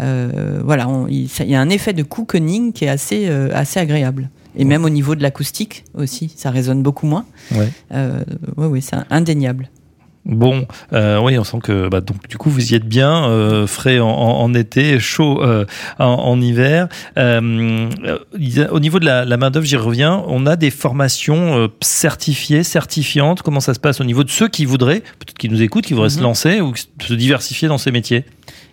Euh, 0.00 0.60
voilà, 0.64 0.88
il, 1.08 1.28
y 1.46 1.54
a 1.54 1.60
un 1.60 1.68
effet 1.68 1.92
de 1.92 2.02
cocooning 2.02 2.72
qui 2.72 2.84
est 2.84 2.88
assez, 2.88 3.28
euh, 3.28 3.50
assez 3.52 3.78
agréable. 3.78 4.30
Et 4.54 4.60
ouais. 4.60 4.64
même 4.64 4.84
au 4.84 4.90
niveau 4.90 5.14
de 5.14 5.22
l'acoustique 5.22 5.84
aussi, 5.94 6.32
ça 6.36 6.50
résonne 6.50 6.82
beaucoup 6.82 7.06
moins. 7.06 7.24
Ouais. 7.52 7.68
Euh, 7.92 8.22
oui, 8.56 8.66
oui, 8.66 8.82
c'est 8.82 8.96
indéniable. 9.10 9.68
Bon, 10.24 10.66
euh, 10.92 11.18
oui, 11.20 11.36
on 11.36 11.42
sent 11.42 11.58
que 11.64 11.88
bah, 11.88 12.00
donc 12.00 12.28
du 12.28 12.36
coup 12.36 12.48
vous 12.48 12.72
y 12.72 12.76
êtes 12.76 12.86
bien, 12.86 13.24
euh, 13.24 13.66
frais 13.66 13.98
en, 13.98 14.08
en, 14.08 14.54
été, 14.54 15.00
chaud 15.00 15.42
euh, 15.42 15.64
en, 15.98 16.04
en, 16.04 16.40
hiver. 16.40 16.86
Au 17.16 18.80
niveau 18.80 19.00
de 19.00 19.04
la, 19.04 19.24
la 19.24 19.36
main 19.36 19.50
d'œuvre, 19.50 19.66
j'y 19.66 19.76
reviens. 19.76 20.22
On 20.28 20.46
a 20.46 20.54
des 20.54 20.70
formations 20.70 21.68
certifiées, 21.80 22.62
certifiantes. 22.62 23.42
Comment 23.42 23.60
ça 23.60 23.74
se 23.74 23.80
passe 23.80 24.00
au 24.00 24.04
niveau 24.04 24.22
de 24.22 24.30
ceux 24.30 24.48
qui 24.48 24.64
voudraient, 24.64 25.00
peut-être 25.00 25.38
qui 25.38 25.48
nous 25.48 25.60
écoutent, 25.60 25.86
qui 25.86 25.94
voudraient 25.94 26.10
se 26.10 26.18
mhm. 26.18 26.24
lancer 26.24 26.60
ou 26.60 26.72
se 26.76 27.14
diversifier 27.14 27.66
dans 27.66 27.78
ces 27.78 27.90
métiers? 27.90 28.24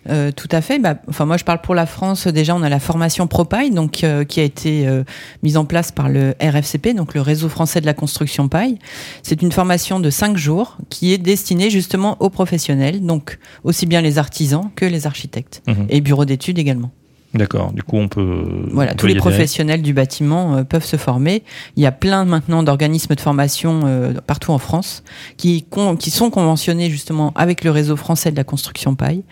Euh, 0.08 0.30
tout 0.32 0.48
à 0.50 0.60
fait. 0.60 0.78
Bah, 0.78 0.96
enfin, 1.08 1.26
moi, 1.26 1.36
je 1.36 1.44
parle 1.44 1.60
pour 1.60 1.74
la 1.74 1.86
France. 1.86 2.26
Déjà, 2.26 2.54
on 2.54 2.62
a 2.62 2.68
la 2.68 2.80
formation 2.80 3.26
ProPaille, 3.26 3.70
donc 3.70 4.04
euh, 4.04 4.24
qui 4.24 4.40
a 4.40 4.42
été 4.42 4.86
euh, 4.86 5.04
mise 5.42 5.56
en 5.56 5.64
place 5.64 5.92
par 5.92 6.08
le 6.08 6.34
RFCP, 6.40 6.94
donc 6.94 7.14
le 7.14 7.20
Réseau 7.20 7.48
français 7.48 7.80
de 7.80 7.86
la 7.86 7.94
construction 7.94 8.48
paille. 8.48 8.78
C'est 9.22 9.42
une 9.42 9.52
formation 9.52 10.00
de 10.00 10.10
cinq 10.10 10.36
jours 10.36 10.78
qui 10.88 11.12
est 11.12 11.18
destinée 11.18 11.70
justement 11.70 12.16
aux 12.20 12.30
professionnels, 12.30 13.04
donc 13.04 13.38
aussi 13.64 13.86
bien 13.86 14.00
les 14.00 14.18
artisans 14.18 14.70
que 14.74 14.84
les 14.84 15.06
architectes 15.06 15.62
mhm. 15.66 15.86
et 15.88 16.00
bureaux 16.00 16.24
d'études 16.24 16.58
également. 16.58 16.90
D'accord. 17.32 17.72
Du 17.72 17.84
coup, 17.84 17.96
on 17.96 18.08
peut. 18.08 18.44
Voilà, 18.72 18.94
tous 18.94 19.06
les 19.06 19.14
professionnels 19.14 19.82
du 19.82 19.92
bâtiment 19.92 20.56
euh, 20.56 20.64
peuvent 20.64 20.84
se 20.84 20.96
former. 20.96 21.44
Il 21.76 21.82
y 21.82 21.86
a 21.86 21.92
plein 21.92 22.24
maintenant 22.24 22.64
d'organismes 22.64 23.14
de 23.14 23.20
formation 23.20 23.82
euh, 23.84 24.14
partout 24.26 24.50
en 24.50 24.58
France 24.58 25.04
qui, 25.36 25.64
qui 26.00 26.10
sont 26.10 26.30
conventionnés 26.30 26.90
justement 26.90 27.32
avec 27.36 27.62
le 27.62 27.70
réseau 27.70 27.94
français 27.94 28.32
de 28.32 28.36
la 28.36 28.42
construction 28.42 28.96
paille 28.96 29.22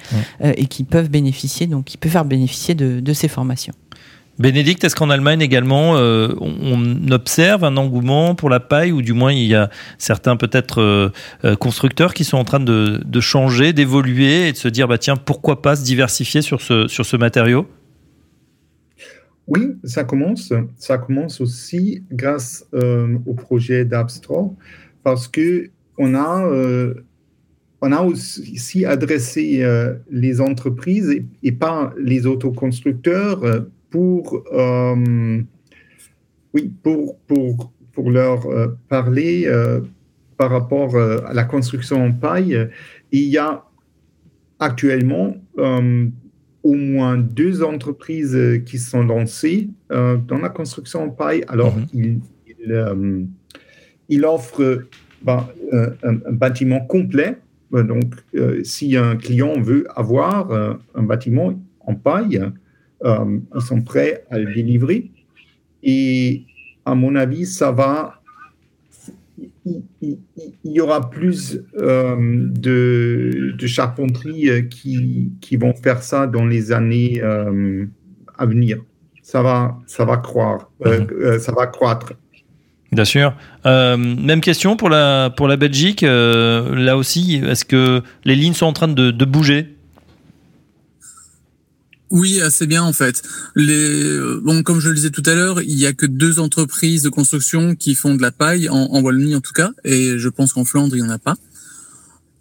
euh, 0.44 0.52
et 0.56 0.66
qui 0.66 0.84
peuvent 0.84 1.10
bénéficier, 1.10 1.66
donc 1.66 1.86
qui 1.86 1.96
peuvent 1.96 2.12
faire 2.12 2.24
bénéficier 2.24 2.76
de, 2.76 3.00
de 3.00 3.12
ces 3.12 3.26
formations. 3.26 3.74
Bénédicte, 4.38 4.84
est-ce 4.84 4.94
qu'en 4.94 5.10
Allemagne 5.10 5.40
également, 5.40 5.94
on 5.94 7.10
observe 7.10 7.64
un 7.64 7.76
engouement 7.76 8.36
pour 8.36 8.48
la 8.48 8.60
paille, 8.60 8.92
ou 8.92 9.02
du 9.02 9.12
moins 9.12 9.32
il 9.32 9.48
y 9.48 9.56
a 9.56 9.68
certains 9.98 10.36
peut-être 10.36 11.10
constructeurs 11.58 12.14
qui 12.14 12.22
sont 12.22 12.36
en 12.36 12.44
train 12.44 12.60
de, 12.60 13.02
de 13.04 13.20
changer, 13.20 13.72
d'évoluer 13.72 14.46
et 14.46 14.52
de 14.52 14.56
se 14.56 14.68
dire 14.68 14.86
bah 14.86 14.96
tiens 14.96 15.16
pourquoi 15.16 15.60
pas 15.60 15.74
se 15.74 15.82
diversifier 15.82 16.40
sur 16.40 16.60
ce 16.60 16.86
sur 16.86 17.04
ce 17.04 17.16
matériau? 17.16 17.66
Oui, 19.48 19.76
ça 19.82 20.04
commence. 20.04 20.52
Ça 20.76 20.98
commence 20.98 21.40
aussi 21.40 22.04
grâce 22.12 22.66
euh, 22.74 23.16
au 23.26 23.32
projet 23.32 23.84
d'Abstract 23.84 24.50
parce 25.02 25.26
que 25.26 25.70
on 25.96 26.14
a, 26.14 26.46
euh, 26.46 26.94
on 27.80 27.90
a 27.92 28.02
aussi 28.02 28.84
adressé 28.84 29.62
euh, 29.62 29.94
les 30.10 30.40
entreprises 30.42 31.22
et, 31.42 31.52
pas 31.52 31.94
les 31.98 32.26
autoconstructeurs 32.26 33.40
pour, 33.90 34.44
oui, 36.54 36.72
pour, 36.82 37.18
pour, 37.26 37.72
pour 37.92 38.10
leur 38.10 38.46
parler 38.88 39.50
par 40.36 40.50
rapport 40.50 40.94
à 40.96 41.32
la 41.32 41.44
construction 41.44 42.04
en 42.04 42.12
paille. 42.12 42.68
Il 43.12 43.24
y 43.24 43.38
a 43.38 43.64
actuellement 44.58 45.36
au 46.68 46.74
moins 46.74 47.16
deux 47.16 47.62
entreprises 47.62 48.36
euh, 48.36 48.58
qui 48.58 48.78
sont 48.78 49.02
lancées 49.02 49.70
euh, 49.90 50.18
dans 50.18 50.36
la 50.36 50.50
construction 50.50 51.04
en 51.04 51.08
paille. 51.08 51.42
Alors, 51.48 51.74
mhm. 51.74 51.86
il, 51.94 52.20
il, 54.10 54.24
euh, 54.24 54.28
offre 54.28 54.84
bah, 55.22 55.48
un, 55.72 56.12
bâtiment 56.30 56.80
complet. 56.80 57.38
Donc, 57.72 58.14
si 58.62 58.96
un 58.96 59.16
client 59.16 59.60
veut 59.60 59.86
avoir 59.94 60.78
un 60.94 61.02
bâtiment 61.02 61.60
en 61.80 61.94
paille, 61.94 62.40
ils 63.04 63.60
sont 63.60 63.82
prêts 63.82 64.24
à 64.30 64.38
le 64.38 64.54
délivrer. 64.54 65.10
Et 65.82 66.44
à 66.86 66.94
mon 66.94 67.14
avis, 67.14 67.44
ça 67.44 67.70
va 67.70 68.17
il, 70.00 70.18
y 70.64 70.80
aura 70.80 71.10
plus 71.10 71.58
euh, 71.76 72.16
de, 72.18 73.54
de, 73.58 73.66
charpenterie 73.66 74.48
euh, 74.48 74.62
qui, 74.62 75.32
qui, 75.40 75.56
vont 75.56 75.74
faire 75.74 76.02
ça 76.02 76.26
dans 76.26 76.44
les 76.44 76.72
années 76.72 77.20
euh, 77.22 77.86
à 78.36 78.46
venir. 78.46 78.78
Ça 79.22 79.42
va, 79.42 79.78
ça 79.86 80.04
va 80.04 80.16
croire, 80.16 80.70
ça 80.82 81.52
va 81.52 81.66
croître. 81.66 82.14
Bien 82.92 83.04
sûr. 83.04 83.34
même 83.66 84.40
question 84.40 84.76
pour 84.76 84.88
la, 84.88 85.28
pour 85.36 85.48
la 85.48 85.56
Belgique. 85.56 86.00
là 86.00 86.96
aussi, 86.96 87.42
est-ce 87.46 87.66
que 87.66 88.02
les 88.24 88.34
lignes 88.34 88.54
sont 88.54 88.66
en 88.66 88.72
train 88.72 88.88
de, 88.88 89.10
de 89.10 89.24
bouger? 89.26 89.77
Oui, 92.10 92.40
assez 92.40 92.66
bien 92.66 92.82
en 92.82 92.92
fait. 92.92 93.22
Les, 93.54 94.02
euh, 94.04 94.40
bon, 94.42 94.62
comme 94.62 94.80
je 94.80 94.88
le 94.88 94.94
disais 94.94 95.10
tout 95.10 95.22
à 95.26 95.34
l'heure, 95.34 95.60
il 95.62 95.78
y 95.78 95.86
a 95.86 95.92
que 95.92 96.06
deux 96.06 96.38
entreprises 96.38 97.02
de 97.02 97.08
construction 97.08 97.74
qui 97.74 97.94
font 97.94 98.14
de 98.14 98.22
la 98.22 98.30
paille 98.30 98.68
en, 98.68 98.76
en 98.76 99.00
Wallonie 99.00 99.34
en 99.34 99.40
tout 99.40 99.52
cas, 99.52 99.72
et 99.84 100.18
je 100.18 100.28
pense 100.28 100.52
qu'en 100.52 100.64
Flandre 100.64 100.96
il 100.96 101.00
y 101.00 101.02
en 101.02 101.10
a 101.10 101.18
pas. 101.18 101.36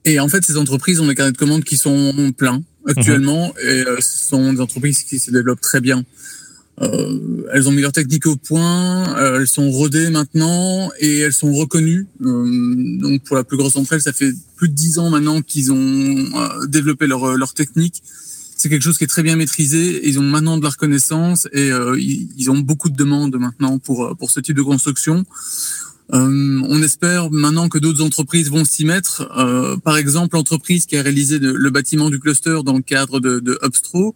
Et 0.08 0.22
en 0.22 0.30
fait, 0.30 0.46
ces 0.46 0.56
entreprises 0.56 1.02
ont 1.02 1.08
des 1.08 1.16
carnets 1.16 1.34
de 1.34 1.38
commandes 1.38 1.66
qui 1.66 1.76
sont 1.76 2.32
pleins 2.38 2.64
actuellement, 2.88 3.48
mhm. 3.48 3.70
et 3.70 3.86
euh, 3.86 3.98
ce 4.00 4.30
sont 4.30 4.54
des 4.54 4.62
entreprises 4.62 5.04
qui 5.04 5.20
se 5.20 5.32
développent 5.32 5.62
très 5.62 5.82
bien. 5.82 6.06
Euh, 6.82 7.20
elles 7.52 7.68
ont 7.68 7.72
mis 7.72 7.82
leur 7.82 7.92
technique 7.92 8.26
au 8.26 8.38
point, 8.38 9.18
euh, 9.18 9.42
elles 9.42 9.48
sont 9.48 9.70
rodées 9.70 10.10
maintenant 10.10 10.92
et 11.00 11.20
elles 11.20 11.34
sont 11.34 11.52
reconnues. 11.52 12.08
donc 12.22 13.24
pour 13.24 13.36
la 13.36 13.44
plus 13.44 13.58
grosse 13.58 13.74
d'entre 13.74 13.94
elles, 13.94 14.02
ça 14.02 14.14
fait 14.14 14.32
plus 14.56 14.70
de 14.70 14.76
dix 14.76 15.00
ans 15.00 15.10
maintenant 15.10 15.42
qu'ils 15.42 15.74
ont 15.74 16.30
développé 16.68 17.08
leur, 17.08 17.36
leur 17.36 17.54
technique 17.54 18.04
c'est 18.58 18.70
quelque 18.70 18.82
chose 18.82 18.98
qui 18.98 19.04
est 19.04 19.08
très 19.08 19.24
bien 19.24 19.36
maîtrisé. 19.36 20.08
Ils 20.08 20.20
ont 20.20 20.24
maintenant 20.24 20.58
de 20.58 20.64
la 20.64 20.70
reconnaissance 20.70 21.48
et 21.54 21.72
euh, 21.72 21.98
ils, 22.00 22.50
ont 22.50 22.58
beaucoup 22.58 22.90
de 22.90 22.96
demandes 22.96 23.38
maintenant 23.38 23.78
pour 23.78 24.06
euh, 24.06 24.16
pour 24.16 24.32
ce 24.32 24.40
type 24.40 24.56
de 24.56 24.64
construction. 24.64 25.26
Euh, 26.14 26.62
on 26.68 26.82
espère 26.82 27.32
maintenant 27.32 27.70
que 27.70 27.78
d'autres 27.78 28.04
entreprises 28.04 28.50
vont 28.50 28.66
s'y 28.66 28.86
mettre. 28.86 29.30
Euh, 29.38 29.78
par 29.78 29.98
exemple, 29.98 30.36
l'entreprise 30.36 30.86
qui 30.86 30.98
a 30.98 31.02
réalisé 31.02 31.40
le 31.40 31.70
bâtiment 31.70 32.10
du 32.10 32.20
cluster 32.20 32.60
dans 32.64 32.76
le 32.78 32.82
cadre 32.82 33.20
de, 33.20 33.40
de 33.40 33.60
Upstro, 33.64 34.16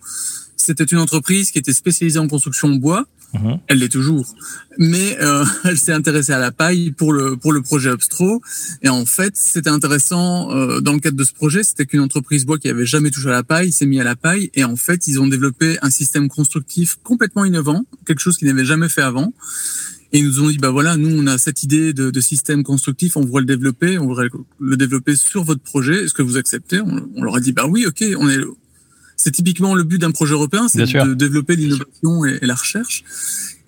c'était 0.56 0.84
une 0.84 1.00
entreprise 1.00 1.52
qui 1.52 1.60
était 1.60 1.74
spécialisée 1.74 2.20
en 2.20 2.28
construction 2.28 2.70
bois 2.70 3.06
Mhm. 3.34 3.60
Elle 3.68 3.80
l'est 3.80 3.90
toujours. 3.90 4.36
Mais 4.78 5.18
euh, 5.22 5.46
elle 5.64 5.78
s'est 5.78 5.94
intéressée 5.94 6.34
à 6.34 6.40
la 6.40 6.52
paille 6.52 6.92
pour 6.92 7.14
le 7.14 7.38
pour 7.38 7.54
le 7.54 7.62
projet 7.62 7.90
Upstro. 7.90 8.42
Et 8.82 8.90
en 8.90 9.06
fait, 9.06 9.36
c'était 9.36 9.70
intéressant 9.70 10.52
euh, 10.52 10.82
dans 10.82 10.94
le 10.94 11.00
cadre 11.00 11.18
de 11.18 11.24
ce 11.24 11.34
projet, 11.34 11.64
c'était 11.64 11.86
qu'une 11.86 12.02
entreprise 12.02 12.46
bois 12.46 12.58
qui 12.58 12.70
avait 12.70 12.86
jamais 12.86 13.10
touché 13.10 13.30
à 13.30 13.32
la 13.32 13.44
paille 13.44 13.72
s'est 13.72 13.86
mis 13.86 14.00
à 14.00 14.04
la 14.04 14.16
paille. 14.16 14.50
Et 14.54 14.64
en 14.64 14.76
fait, 14.76 15.08
ils 15.08 15.20
ont 15.20 15.28
développé 15.28 15.78
un 15.82 15.90
système 15.90 16.28
constructif 16.30 16.98
complètement 17.04 17.46
innovant, 17.46 17.86
quelque 18.06 18.20
chose 18.20 18.38
qu'ils 18.38 18.48
n'avaient 18.48 18.66
jamais 18.66 18.90
fait 18.90 19.02
avant. 19.02 19.34
Et 20.14 20.20
ils 20.20 20.26
nous 20.26 20.42
ont 20.42 20.50
dit, 20.50 20.58
bah 20.58 20.72
voilà, 20.72 20.98
nous, 20.98 21.18
on 21.18 21.26
a 21.28 21.38
cette 21.38 21.64
idée 21.64 21.94
de, 21.94 22.12
de 22.12 22.22
système 22.22 22.64
constructif, 22.64 23.16
on 23.16 23.22
voudrait 23.22 23.42
le 23.42 23.48
développer, 23.48 23.98
on 23.98 24.08
voudrait 24.08 24.28
le 24.60 24.78
développer 24.78 25.16
sur 25.16 25.44
votre 25.44 25.62
projet. 25.62 26.04
Est-ce 26.04 26.14
que 26.14 26.22
vous 26.22 26.38
acceptez? 26.38 26.82
On, 26.82 27.10
on, 27.16 27.24
leur 27.24 27.36
a 27.36 27.40
dit, 27.40 27.54
bah 27.54 27.66
oui, 27.68 27.86
ok, 27.86 28.04
on 28.18 28.30
est, 28.30 28.40
c'est 29.22 29.32
typiquement 29.32 29.76
le 29.76 29.84
but 29.84 30.00
d'un 30.00 30.12
projet 30.12 30.34
européen, 30.34 30.68
c'est 30.68 30.80
de 30.80 31.14
développer 31.14 31.56
l'innovation 31.56 32.26
et, 32.26 32.40
la 32.42 32.56
recherche. 32.56 33.04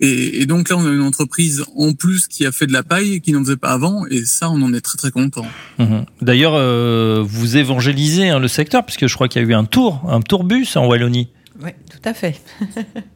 Et, 0.00 0.46
donc 0.46 0.68
là, 0.68 0.76
on 0.76 0.84
a 0.84 0.90
une 0.90 1.00
entreprise 1.00 1.64
en 1.76 1.92
plus 1.92 2.26
qui 2.26 2.44
a 2.44 2.50
fait 2.50 2.66
de 2.66 2.72
la 2.72 2.82
paille 2.82 3.20
qui 3.20 3.32
n'en 3.32 3.44
faisait 3.44 3.56
pas 3.56 3.70
avant, 3.70 4.04
et 4.06 4.24
ça, 4.24 4.50
on 4.50 4.60
en 4.62 4.74
est 4.74 4.80
très 4.80 4.98
très 4.98 5.12
content. 5.12 5.46
Mhm. 5.78 6.06
D'ailleurs, 6.20 6.54
euh, 6.54 7.22
vous 7.24 7.56
évangélisez 7.56 8.30
hein, 8.30 8.40
le 8.40 8.48
secteur, 8.48 8.84
puisque 8.84 9.06
je 9.06 9.14
crois 9.14 9.28
qu'il 9.28 9.42
y 9.42 9.44
a 9.44 9.48
eu 9.48 9.54
un 9.54 9.64
tour, 9.64 10.02
un 10.08 10.20
tourbus 10.20 10.76
en 10.76 10.86
Wallonie. 10.86 11.28
Oui, 11.62 11.70
tout 11.88 12.08
à 12.08 12.14
fait. 12.14 12.40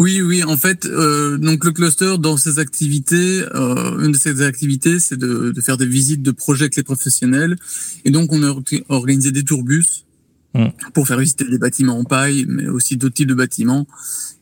Oui, 0.00 0.20
oui. 0.22 0.42
En 0.42 0.56
fait, 0.56 0.86
euh, 0.86 1.38
donc 1.38 1.64
le 1.64 1.70
cluster 1.70 2.16
dans 2.18 2.36
ses 2.36 2.58
activités, 2.58 3.44
euh, 3.54 4.04
une 4.04 4.12
de 4.12 4.16
ses 4.16 4.42
activités, 4.42 4.98
c'est 4.98 5.16
de, 5.16 5.52
de, 5.52 5.60
faire 5.60 5.76
des 5.76 5.86
visites 5.86 6.22
de 6.22 6.32
projets 6.32 6.64
avec 6.64 6.76
les 6.76 6.82
professionnels. 6.82 7.56
Et 8.04 8.10
donc, 8.10 8.32
on 8.32 8.42
a 8.42 8.52
organisé 8.88 9.30
des 9.30 9.44
tourbus 9.44 10.06
Mm. 10.52 10.70
pour 10.94 11.06
faire 11.06 11.18
visiter 11.18 11.44
des 11.44 11.58
bâtiments 11.58 11.96
en 11.96 12.02
paille, 12.02 12.44
mais 12.48 12.66
aussi 12.66 12.96
d'autres 12.96 13.14
types 13.14 13.28
de 13.28 13.34
bâtiments. 13.34 13.86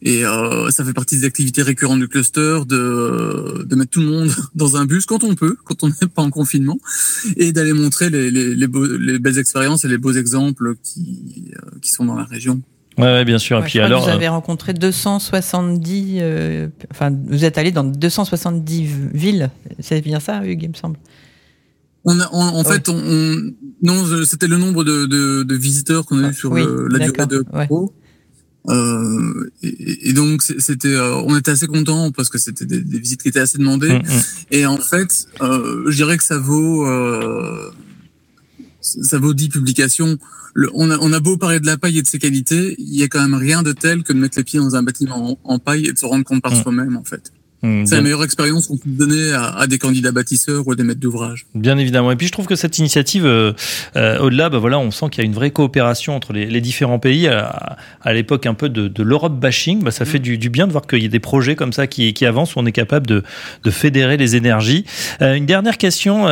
Et 0.00 0.24
euh, 0.24 0.70
ça 0.70 0.82
fait 0.82 0.94
partie 0.94 1.18
des 1.18 1.24
activités 1.24 1.60
récurrentes 1.60 1.98
du 1.98 2.08
cluster 2.08 2.60
de, 2.66 3.64
de 3.64 3.76
mettre 3.76 3.90
tout 3.90 4.00
le 4.00 4.06
monde 4.06 4.30
dans 4.54 4.76
un 4.76 4.86
bus 4.86 5.04
quand 5.04 5.22
on 5.22 5.34
peut, 5.34 5.56
quand 5.64 5.82
on 5.82 5.88
n'est 5.88 6.08
pas 6.14 6.22
en 6.22 6.30
confinement, 6.30 6.78
et 7.36 7.52
d'aller 7.52 7.74
montrer 7.74 8.08
les, 8.08 8.30
les, 8.30 8.54
les, 8.54 8.66
les, 8.66 9.18
belles 9.18 9.38
expériences 9.38 9.84
et 9.84 9.88
les 9.88 9.98
beaux 9.98 10.12
exemples 10.12 10.76
qui, 10.82 11.52
euh, 11.56 11.78
qui 11.82 11.90
sont 11.90 12.06
dans 12.06 12.16
la 12.16 12.24
région. 12.24 12.62
Ouais, 12.98 13.24
bien 13.24 13.38
sûr. 13.38 13.58
et 13.58 13.62
puis 13.62 13.80
alors, 13.80 14.02
vous 14.02 14.10
avez 14.10 14.28
rencontré 14.28 14.74
270, 14.74 16.18
euh, 16.20 16.68
enfin, 16.90 17.12
vous 17.28 17.44
êtes 17.44 17.58
allé 17.58 17.70
dans 17.70 17.84
270 17.84 18.86
villes. 19.12 19.50
C'est 19.78 20.00
bien 20.00 20.20
ça, 20.20 20.44
Hugues, 20.44 20.62
il 20.64 20.70
me 20.70 20.74
semble. 20.74 20.98
On 22.04 22.18
a, 22.20 22.28
en 22.32 22.64
fait, 22.64 22.88
on, 22.88 23.52
non, 23.82 24.04
c'était 24.24 24.46
le 24.46 24.56
nombre 24.56 24.84
de, 24.84 25.06
de, 25.06 25.42
de 25.42 25.54
visiteurs 25.54 26.06
qu'on 26.06 26.24
a 26.24 26.30
eu 26.30 26.34
sur 26.34 26.54
la 26.54 26.98
durée 26.98 27.26
de 27.26 27.44
Pro. 27.66 27.92
Euh, 28.68 29.50
et, 29.62 30.10
et, 30.10 30.12
donc 30.12 30.42
c'était, 30.42 30.88
euh, 30.88 31.14
on 31.24 31.36
était 31.38 31.52
assez 31.52 31.66
contents 31.66 32.10
parce 32.12 32.28
que 32.28 32.36
c'était 32.36 32.66
des, 32.66 32.80
des, 32.82 32.98
visites 32.98 33.22
qui 33.22 33.28
étaient 33.28 33.40
assez 33.40 33.56
demandées. 33.56 33.98
Mm, 33.98 34.02
mm. 34.02 34.22
Et 34.50 34.66
en 34.66 34.76
fait, 34.76 35.26
euh, 35.40 35.84
je 35.86 35.96
dirais 35.96 36.18
que 36.18 36.24
ça 36.24 36.38
vaut, 36.38 36.86
euh, 36.86 37.70
ça 39.02 39.18
vaut 39.18 39.34
10 39.34 39.48
publications. 39.48 40.18
Le, 40.54 40.70
on, 40.74 40.90
a, 40.90 40.98
on 40.98 41.12
a 41.12 41.20
beau 41.20 41.36
parler 41.36 41.60
de 41.60 41.66
la 41.66 41.76
paille 41.76 41.98
et 41.98 42.02
de 42.02 42.06
ses 42.06 42.18
qualités, 42.18 42.74
il 42.78 42.96
y 42.96 43.02
a 43.02 43.08
quand 43.08 43.20
même 43.20 43.34
rien 43.34 43.62
de 43.62 43.72
tel 43.72 44.02
que 44.02 44.12
de 44.12 44.18
mettre 44.18 44.38
les 44.38 44.44
pieds 44.44 44.58
dans 44.58 44.76
un 44.76 44.82
bâtiment 44.82 45.38
en, 45.44 45.58
paille 45.58 45.86
et 45.86 45.92
de 45.92 45.98
se 45.98 46.06
rendre 46.06 46.24
compte 46.24 46.42
par 46.42 46.52
mm. 46.52 46.62
soi-même 46.62 46.96
en 46.96 47.04
fait. 47.04 47.32
Mmh, 47.62 47.86
c'est 47.86 47.96
la 47.96 48.02
meilleure 48.02 48.22
expérience 48.22 48.68
qu'on 48.68 48.76
peut 48.76 48.88
donner 48.88 49.32
à, 49.32 49.66
des 49.66 49.78
candidats 49.78 50.12
bâtisseurs 50.12 50.66
ou 50.66 50.72
à 50.72 50.76
des 50.76 50.84
maîtres 50.84 51.00
d'ouvrage. 51.00 51.46
Bien 51.56 51.76
évidemment. 51.76 52.12
Et 52.12 52.16
puis 52.16 52.28
je 52.28 52.32
trouve 52.32 52.46
que 52.46 52.54
cette 52.54 52.78
initiative, 52.78 53.26
euh, 53.26 53.52
euh, 53.96 54.18
au-delà, 54.20 54.48
bah 54.48 54.58
voilà, 54.58 54.78
on 54.78 54.92
sent 54.92 55.06
qu'il 55.10 55.24
y 55.24 55.26
a 55.26 55.28
une 55.28 55.34
vraie 55.34 55.50
coopération 55.50 56.14
entre 56.14 56.32
les, 56.32 56.60
différents 56.60 57.00
pays. 57.00 57.26
À, 57.26 57.76
l'époque 58.12 58.46
un 58.46 58.54
peu 58.54 58.68
de, 58.68 59.02
l'Europe 59.02 59.38
bashing, 59.40 59.82
bah, 59.82 59.90
ça 59.90 60.04
fait 60.04 60.20
mmh. 60.20 60.36
du, 60.36 60.50
bien 60.50 60.66
de 60.68 60.72
voir 60.72 60.86
qu'il 60.86 61.02
y 61.02 61.06
a 61.06 61.08
des 61.08 61.18
projets 61.18 61.56
comme 61.56 61.72
ça 61.72 61.88
qui, 61.88 62.14
avancent 62.24 62.54
où 62.54 62.60
on 62.60 62.66
est 62.66 62.72
capable 62.72 63.06
de, 63.06 63.22
fédérer 63.70 64.16
les 64.16 64.36
énergies. 64.36 64.84
Euh, 65.20 65.34
une 65.34 65.46
dernière 65.46 65.78
question, 65.78 66.26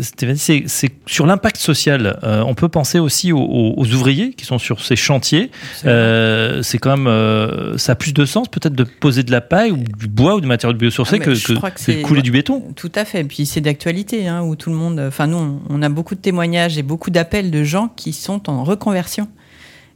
Stéphanie, 0.00 0.64
c'est 0.66 0.90
sur 1.06 1.26
l'impact 1.26 1.56
social. 1.56 2.18
on 2.22 2.54
peut 2.54 2.68
penser 2.68 2.98
aussi 2.98 3.32
aux, 3.32 3.86
ouvriers 3.92 4.32
qui 4.34 4.44
sont 4.44 4.58
sur 4.58 4.84
ces 4.84 4.96
chantiers. 4.96 5.50
c'est 5.82 6.78
quand 6.78 6.96
même, 6.96 7.78
ça 7.78 7.92
a 7.92 7.94
plus 7.94 8.12
de 8.12 8.24
sens 8.26 8.48
peut-être 8.48 8.74
de 8.74 8.84
poser 8.84 9.22
de 9.22 9.30
la 9.30 9.40
paille 9.40 9.72
ou 9.72 9.78
du 9.78 10.09
bois 10.10 10.34
ou 10.34 10.40
de 10.40 10.46
matériaux 10.46 10.76
biosourcés 10.76 11.18
ah, 11.20 11.24
que, 11.24 11.30
que, 11.30 11.92
de 11.92 12.02
couler 12.02 12.22
du 12.22 12.30
béton. 12.30 12.62
Tout 12.76 12.92
à 12.94 13.04
fait. 13.04 13.20
Et 13.20 13.24
puis 13.24 13.46
c'est 13.46 13.60
d'actualité, 13.60 14.28
hein, 14.28 14.42
où 14.42 14.56
tout 14.56 14.70
le 14.70 14.76
monde. 14.76 15.00
Enfin, 15.00 15.26
nous, 15.26 15.60
on 15.68 15.82
a 15.82 15.88
beaucoup 15.88 16.14
de 16.14 16.20
témoignages 16.20 16.78
et 16.78 16.82
beaucoup 16.82 17.10
d'appels 17.10 17.50
de 17.50 17.64
gens 17.64 17.88
qui 17.88 18.12
sont 18.12 18.48
en 18.50 18.64
reconversion 18.64 19.28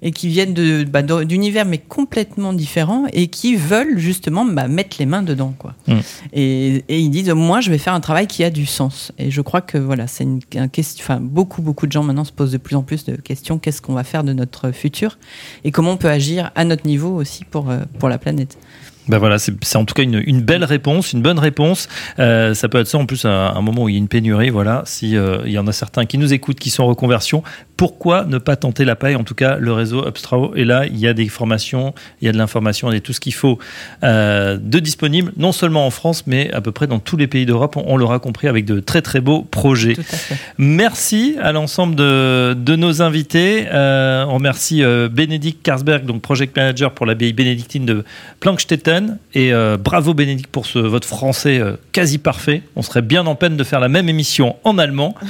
et 0.05 0.13
qui 0.13 0.29
viennent 0.29 0.53
de, 0.53 0.85
bah, 0.85 1.03
d'univers 1.03 1.65
mais 1.65 1.79
complètement 1.79 2.53
différents 2.53 3.07
et 3.13 3.29
qui 3.29 3.57
veulent 3.57 3.99
justement 3.99 4.45
bah, 4.45 4.69
mettre 4.69 4.97
les 4.99 5.07
mains 5.07 5.23
dedans 5.23 5.55
quoi. 5.59 5.75
Mm. 5.89 5.95
Et, 6.35 6.85
et, 6.89 7.01
ils 7.01 7.09
disent 7.09 7.31
moi 7.31 7.61
je 7.61 7.71
vais 7.71 7.79
faire 7.79 7.95
un 7.95 8.01
travail 8.01 8.27
qui 8.27 8.45
a 8.45 8.51
du 8.51 8.67
sens. 8.67 9.13
Et 9.19 9.31
je 9.31 9.41
crois 9.41 9.63
que 9.63 9.79
voilà 9.79 10.07
c'est 10.07 10.25
une, 10.25 10.41
question. 10.71 11.03
Enfin 11.03 11.21
beaucoup 11.21 11.63
beaucoup 11.63 11.87
de 11.87 11.93
gens 11.93 12.03
maintenant 12.03 12.25
se 12.25 12.33
posent 12.33 12.53
de 12.53 12.59
plus 12.59 12.77
en 12.77 12.83
plus 12.83 13.05
de 13.05 13.17
questions 13.17 13.59
qu'est-ce 13.59 13.81
qu'on 13.81 13.95
va 13.95 14.05
faire 14.05 14.25
de 14.25 14.35
notre 14.35 14.73
futur 14.73 15.19
et 15.65 15.71
comment 15.71 15.93
on 15.93 15.97
peut 15.97 16.11
agir 16.11 16.51
à 16.55 16.65
notre 16.65 16.87
niveau 16.87 17.15
aussi 17.15 17.45
pour 17.45 17.71
euh, 17.71 17.81
pour 17.99 18.11
la 18.11 18.19
planète? 18.19 18.59
Ben 19.07 19.19
voilà, 19.19 19.37
c'est 19.39 19.77
en 19.77 19.85
tout 19.85 19.93
cas 19.93 20.03
une, 20.03 20.23
une, 20.25 20.41
belle 20.41 20.65
réponse, 20.65 21.13
une 21.13 21.21
bonne 21.21 21.39
réponse. 21.39 21.89
Euh, 22.19 22.55
ça 22.55 22.69
peut 22.71 22.79
être 22.79 22.87
ça 22.87 22.97
en 22.97 23.05
plus 23.05 23.27
à 23.27 23.51
un 23.51 23.61
moment 23.61 23.83
où 23.83 23.89
il 23.91 23.93
y 23.93 23.97
a 23.97 23.99
une 23.99 24.09
pénurie. 24.09 24.49
Voilà, 24.49 24.83
si 24.87 25.17
euh, 25.17 25.43
il 25.45 25.53
y 25.53 25.59
en 25.59 25.67
a 25.67 25.73
certains 25.73 26.07
qui 26.07 26.17
nous 26.17 26.33
écoutent, 26.33 26.59
qui 26.59 26.71
sont 26.71 26.85
en 26.85 26.87
reconversion, 26.87 27.43
pourquoi 27.77 28.25
ne 28.25 28.39
pas 28.39 28.57
tenter 28.57 28.87
la 28.87 28.97
paille 28.97 29.17
En 29.17 29.25
tout 29.25 29.35
cas, 29.35 29.57
le 29.59 29.73
réseau 29.73 30.07
Upstrao 30.07 30.55
est 30.55 30.65
là. 30.65 30.87
Il 30.87 30.99
y 30.99 31.07
a 31.07 31.13
des 31.13 31.29
formations, 31.29 31.93
il 32.23 32.27
y 32.27 32.29
a 32.29 32.33
de 32.33 32.39
l'information, 32.39 32.91
il 32.91 32.95
y 32.95 32.97
a 32.97 33.01
tout 33.01 33.13
ce 33.13 33.21
qu'il 33.21 33.35
faut 33.35 33.59
euh, 34.05 34.57
de 34.61 34.79
disponible, 34.79 35.33
non 35.37 35.53
seulement 35.53 35.87
en 35.87 35.91
France, 35.91 36.27
mais 36.27 36.51
à 36.53 36.63
peu 36.63 36.73
près 36.73 36.87
dans 36.87 36.99
tous 36.99 37.19
les 37.19 37.27
pays 37.27 37.45
d'Europe. 37.45 37.77
On, 37.77 37.99
l'aura 37.99 38.21
compris 38.21 38.49
avec 38.49 38.65
de 38.65 38.81
très 38.81 39.03
très 39.03 39.21
beaux 39.21 39.43
projets. 39.43 39.97
Merci 40.59 41.37
à 41.43 41.53
l'ensemble 41.53 41.95
de, 41.95 42.55
de, 42.55 42.77
nos 42.77 43.03
invités. 43.03 43.67
On 43.71 44.35
remercie 44.35 44.83
Bénédicte 45.11 45.63
Karsberg, 45.63 46.07
donc 46.07 46.23
project 46.23 46.57
manager 46.57 46.93
pour 46.93 47.07
l'abbaye 47.07 47.33
bénédictine 47.33 47.85
de 47.85 48.05
Plankstetten. 48.41 48.94
Et 49.35 49.53
euh, 49.53 49.77
bravo 49.77 50.15
Bénédicte 50.15 50.51
pour 50.51 50.67
ce, 50.67 50.79
votre 50.79 51.09
français 51.09 51.59
euh, 51.59 51.77
quasi 51.93 52.19
parfait. 52.19 52.63
On 52.77 52.83
serait 52.83 53.03
bien 53.03 53.27
en 53.27 53.35
peine 53.35 53.57
de 53.57 53.65
faire 53.65 53.81
la 53.81 53.89
même 53.89 54.09
émission 54.09 54.57
en 54.65 54.79
allemand. 54.79 55.15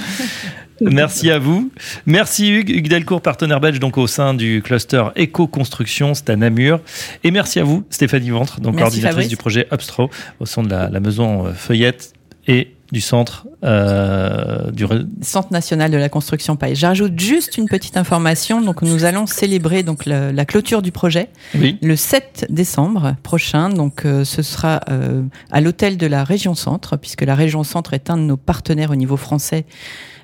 Merci 0.80 1.30
à 1.30 1.38
vous. 1.38 1.70
Merci 2.04 2.50
Hugues, 2.50 2.70
Hugues 2.70 2.88
Delcourt, 2.88 3.22
partenaire 3.22 3.60
belge 3.60 3.78
donc 3.78 3.96
au 3.96 4.06
sein 4.06 4.34
du 4.34 4.60
cluster 4.62 5.04
Éco-Construction, 5.14 6.14
c'est 6.14 6.30
à 6.30 6.36
Namur. 6.36 6.80
Et 7.22 7.30
merci 7.30 7.60
à 7.60 7.64
vous, 7.64 7.84
Stéphanie 7.90 8.30
Ventre, 8.30 8.60
donc 8.60 8.78
coordinatrice 8.78 9.28
du 9.28 9.36
projet 9.36 9.68
Upstro 9.72 10.10
au 10.40 10.46
sein 10.46 10.64
de 10.64 10.70
la, 10.70 11.00
maison 11.00 11.46
euh, 11.46 11.52
Feuillette 11.52 12.12
et 12.48 12.73
du 12.94 13.00
centre 13.00 13.46
euh, 13.64 14.70
du 14.70 14.86
Centre 15.20 15.52
national 15.52 15.90
de 15.90 15.96
la 15.96 16.08
construction 16.08 16.54
paille. 16.54 16.76
J'ajoute 16.76 17.18
juste 17.18 17.58
une 17.58 17.66
petite 17.66 17.96
information. 17.96 18.60
Donc 18.60 18.82
nous 18.82 19.04
allons 19.04 19.26
célébrer 19.26 19.82
donc 19.82 20.06
la, 20.06 20.44
clôture 20.44 20.80
du 20.80 20.92
projet 20.92 21.28
le 21.54 21.96
7 21.96 22.46
décembre 22.50 23.16
prochain. 23.22 23.68
Donc 23.68 24.04
euh, 24.04 24.24
ce 24.24 24.42
sera 24.42 24.80
euh, 24.88 25.22
à 25.50 25.60
l'hôtel 25.60 25.96
de 25.96 26.06
la 26.06 26.24
région 26.24 26.54
Centre 26.54 26.96
puisque 26.96 27.22
la 27.22 27.34
région 27.34 27.64
Centre 27.64 27.94
est 27.94 28.10
un 28.10 28.16
de 28.16 28.22
nos 28.22 28.36
partenaires 28.36 28.92
au 28.92 28.96
niveau 28.96 29.16
français 29.16 29.66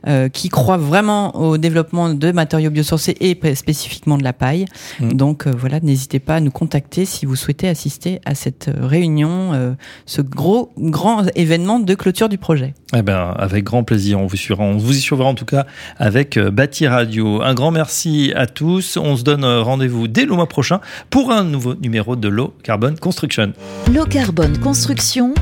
euh, 0.07 0.30
qui 0.30 0.48
croit 0.48 0.78
vraiment 0.78 1.36
au 1.36 1.59
développement 1.59 2.09
de 2.09 2.32
matériaux 2.32 2.70
biosourcés 2.70 3.16
et 3.20 3.38
spécifiquement 3.55 4.16
de 4.16 4.24
la 4.24 4.32
paille. 4.32 4.64
Mm. 4.98 5.12
Donc 5.12 5.46
euh, 5.46 5.53
voilà, 5.55 5.78
n'hésitez 5.80 6.20
pas 6.20 6.36
à 6.36 6.40
nous 6.40 6.51
contacter 6.51 7.05
si 7.05 7.26
vous 7.26 7.36
souhaitez 7.36 7.68
assister 7.68 8.18
à 8.24 8.34
cette 8.34 8.68
euh, 8.68 8.86
réunion, 8.86 9.76
ce 10.07 10.22
gros 10.22 10.72
grand 10.78 11.26
événement 11.34 11.80
de 11.80 11.94
clôture 11.94 12.28
du 12.28 12.38
projet. 12.38 12.74
Eh 12.96 13.03
ben, 13.03 13.34
avec 13.36 13.64
grand 13.64 13.84
plaisir, 13.84 14.18
on 14.18 14.26
vous 14.26 14.36
suivra, 14.36 14.64
on 14.64 14.78
vous 14.78 14.96
y 14.96 15.01
suivra 15.01 15.26
en 15.26 15.34
tout 15.34 15.44
cas 15.44 15.66
avec 15.98 16.38
Bâti 16.38 16.86
Radio. 16.86 17.42
Un 17.42 17.55
grand 17.55 17.70
merci 17.70 18.32
à 18.34 18.46
tous. 18.46 18.96
On 18.96 19.16
se 19.16 19.22
donne 19.22 19.44
rendez-vous 19.44 20.09
dès 20.09 20.24
le 20.24 20.34
mois 20.34 20.48
prochain 20.48 20.80
pour 21.11 21.30
un 21.30 21.44
nouveau 21.44 21.74
numéro 21.74 22.16
de 22.16 22.28
Low 22.28 22.55
Carbon 22.62 22.94
Construction. 22.98 23.53
Low 23.92 24.05
Carbon 24.05 24.53
Construction, 24.62 25.34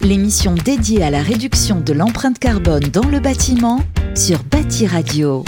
l'émission 0.00 0.54
dédiée 0.54 1.02
à 1.02 1.10
la 1.10 1.22
réduction 1.22 1.80
de 1.80 1.92
l'empreinte 1.92 2.38
carbone 2.38 2.84
dans 2.92 3.06
le 3.06 3.20
bâtiment 3.20 3.80
sur 4.14 4.38
Bâti 4.50 4.86
Radio. 4.86 5.44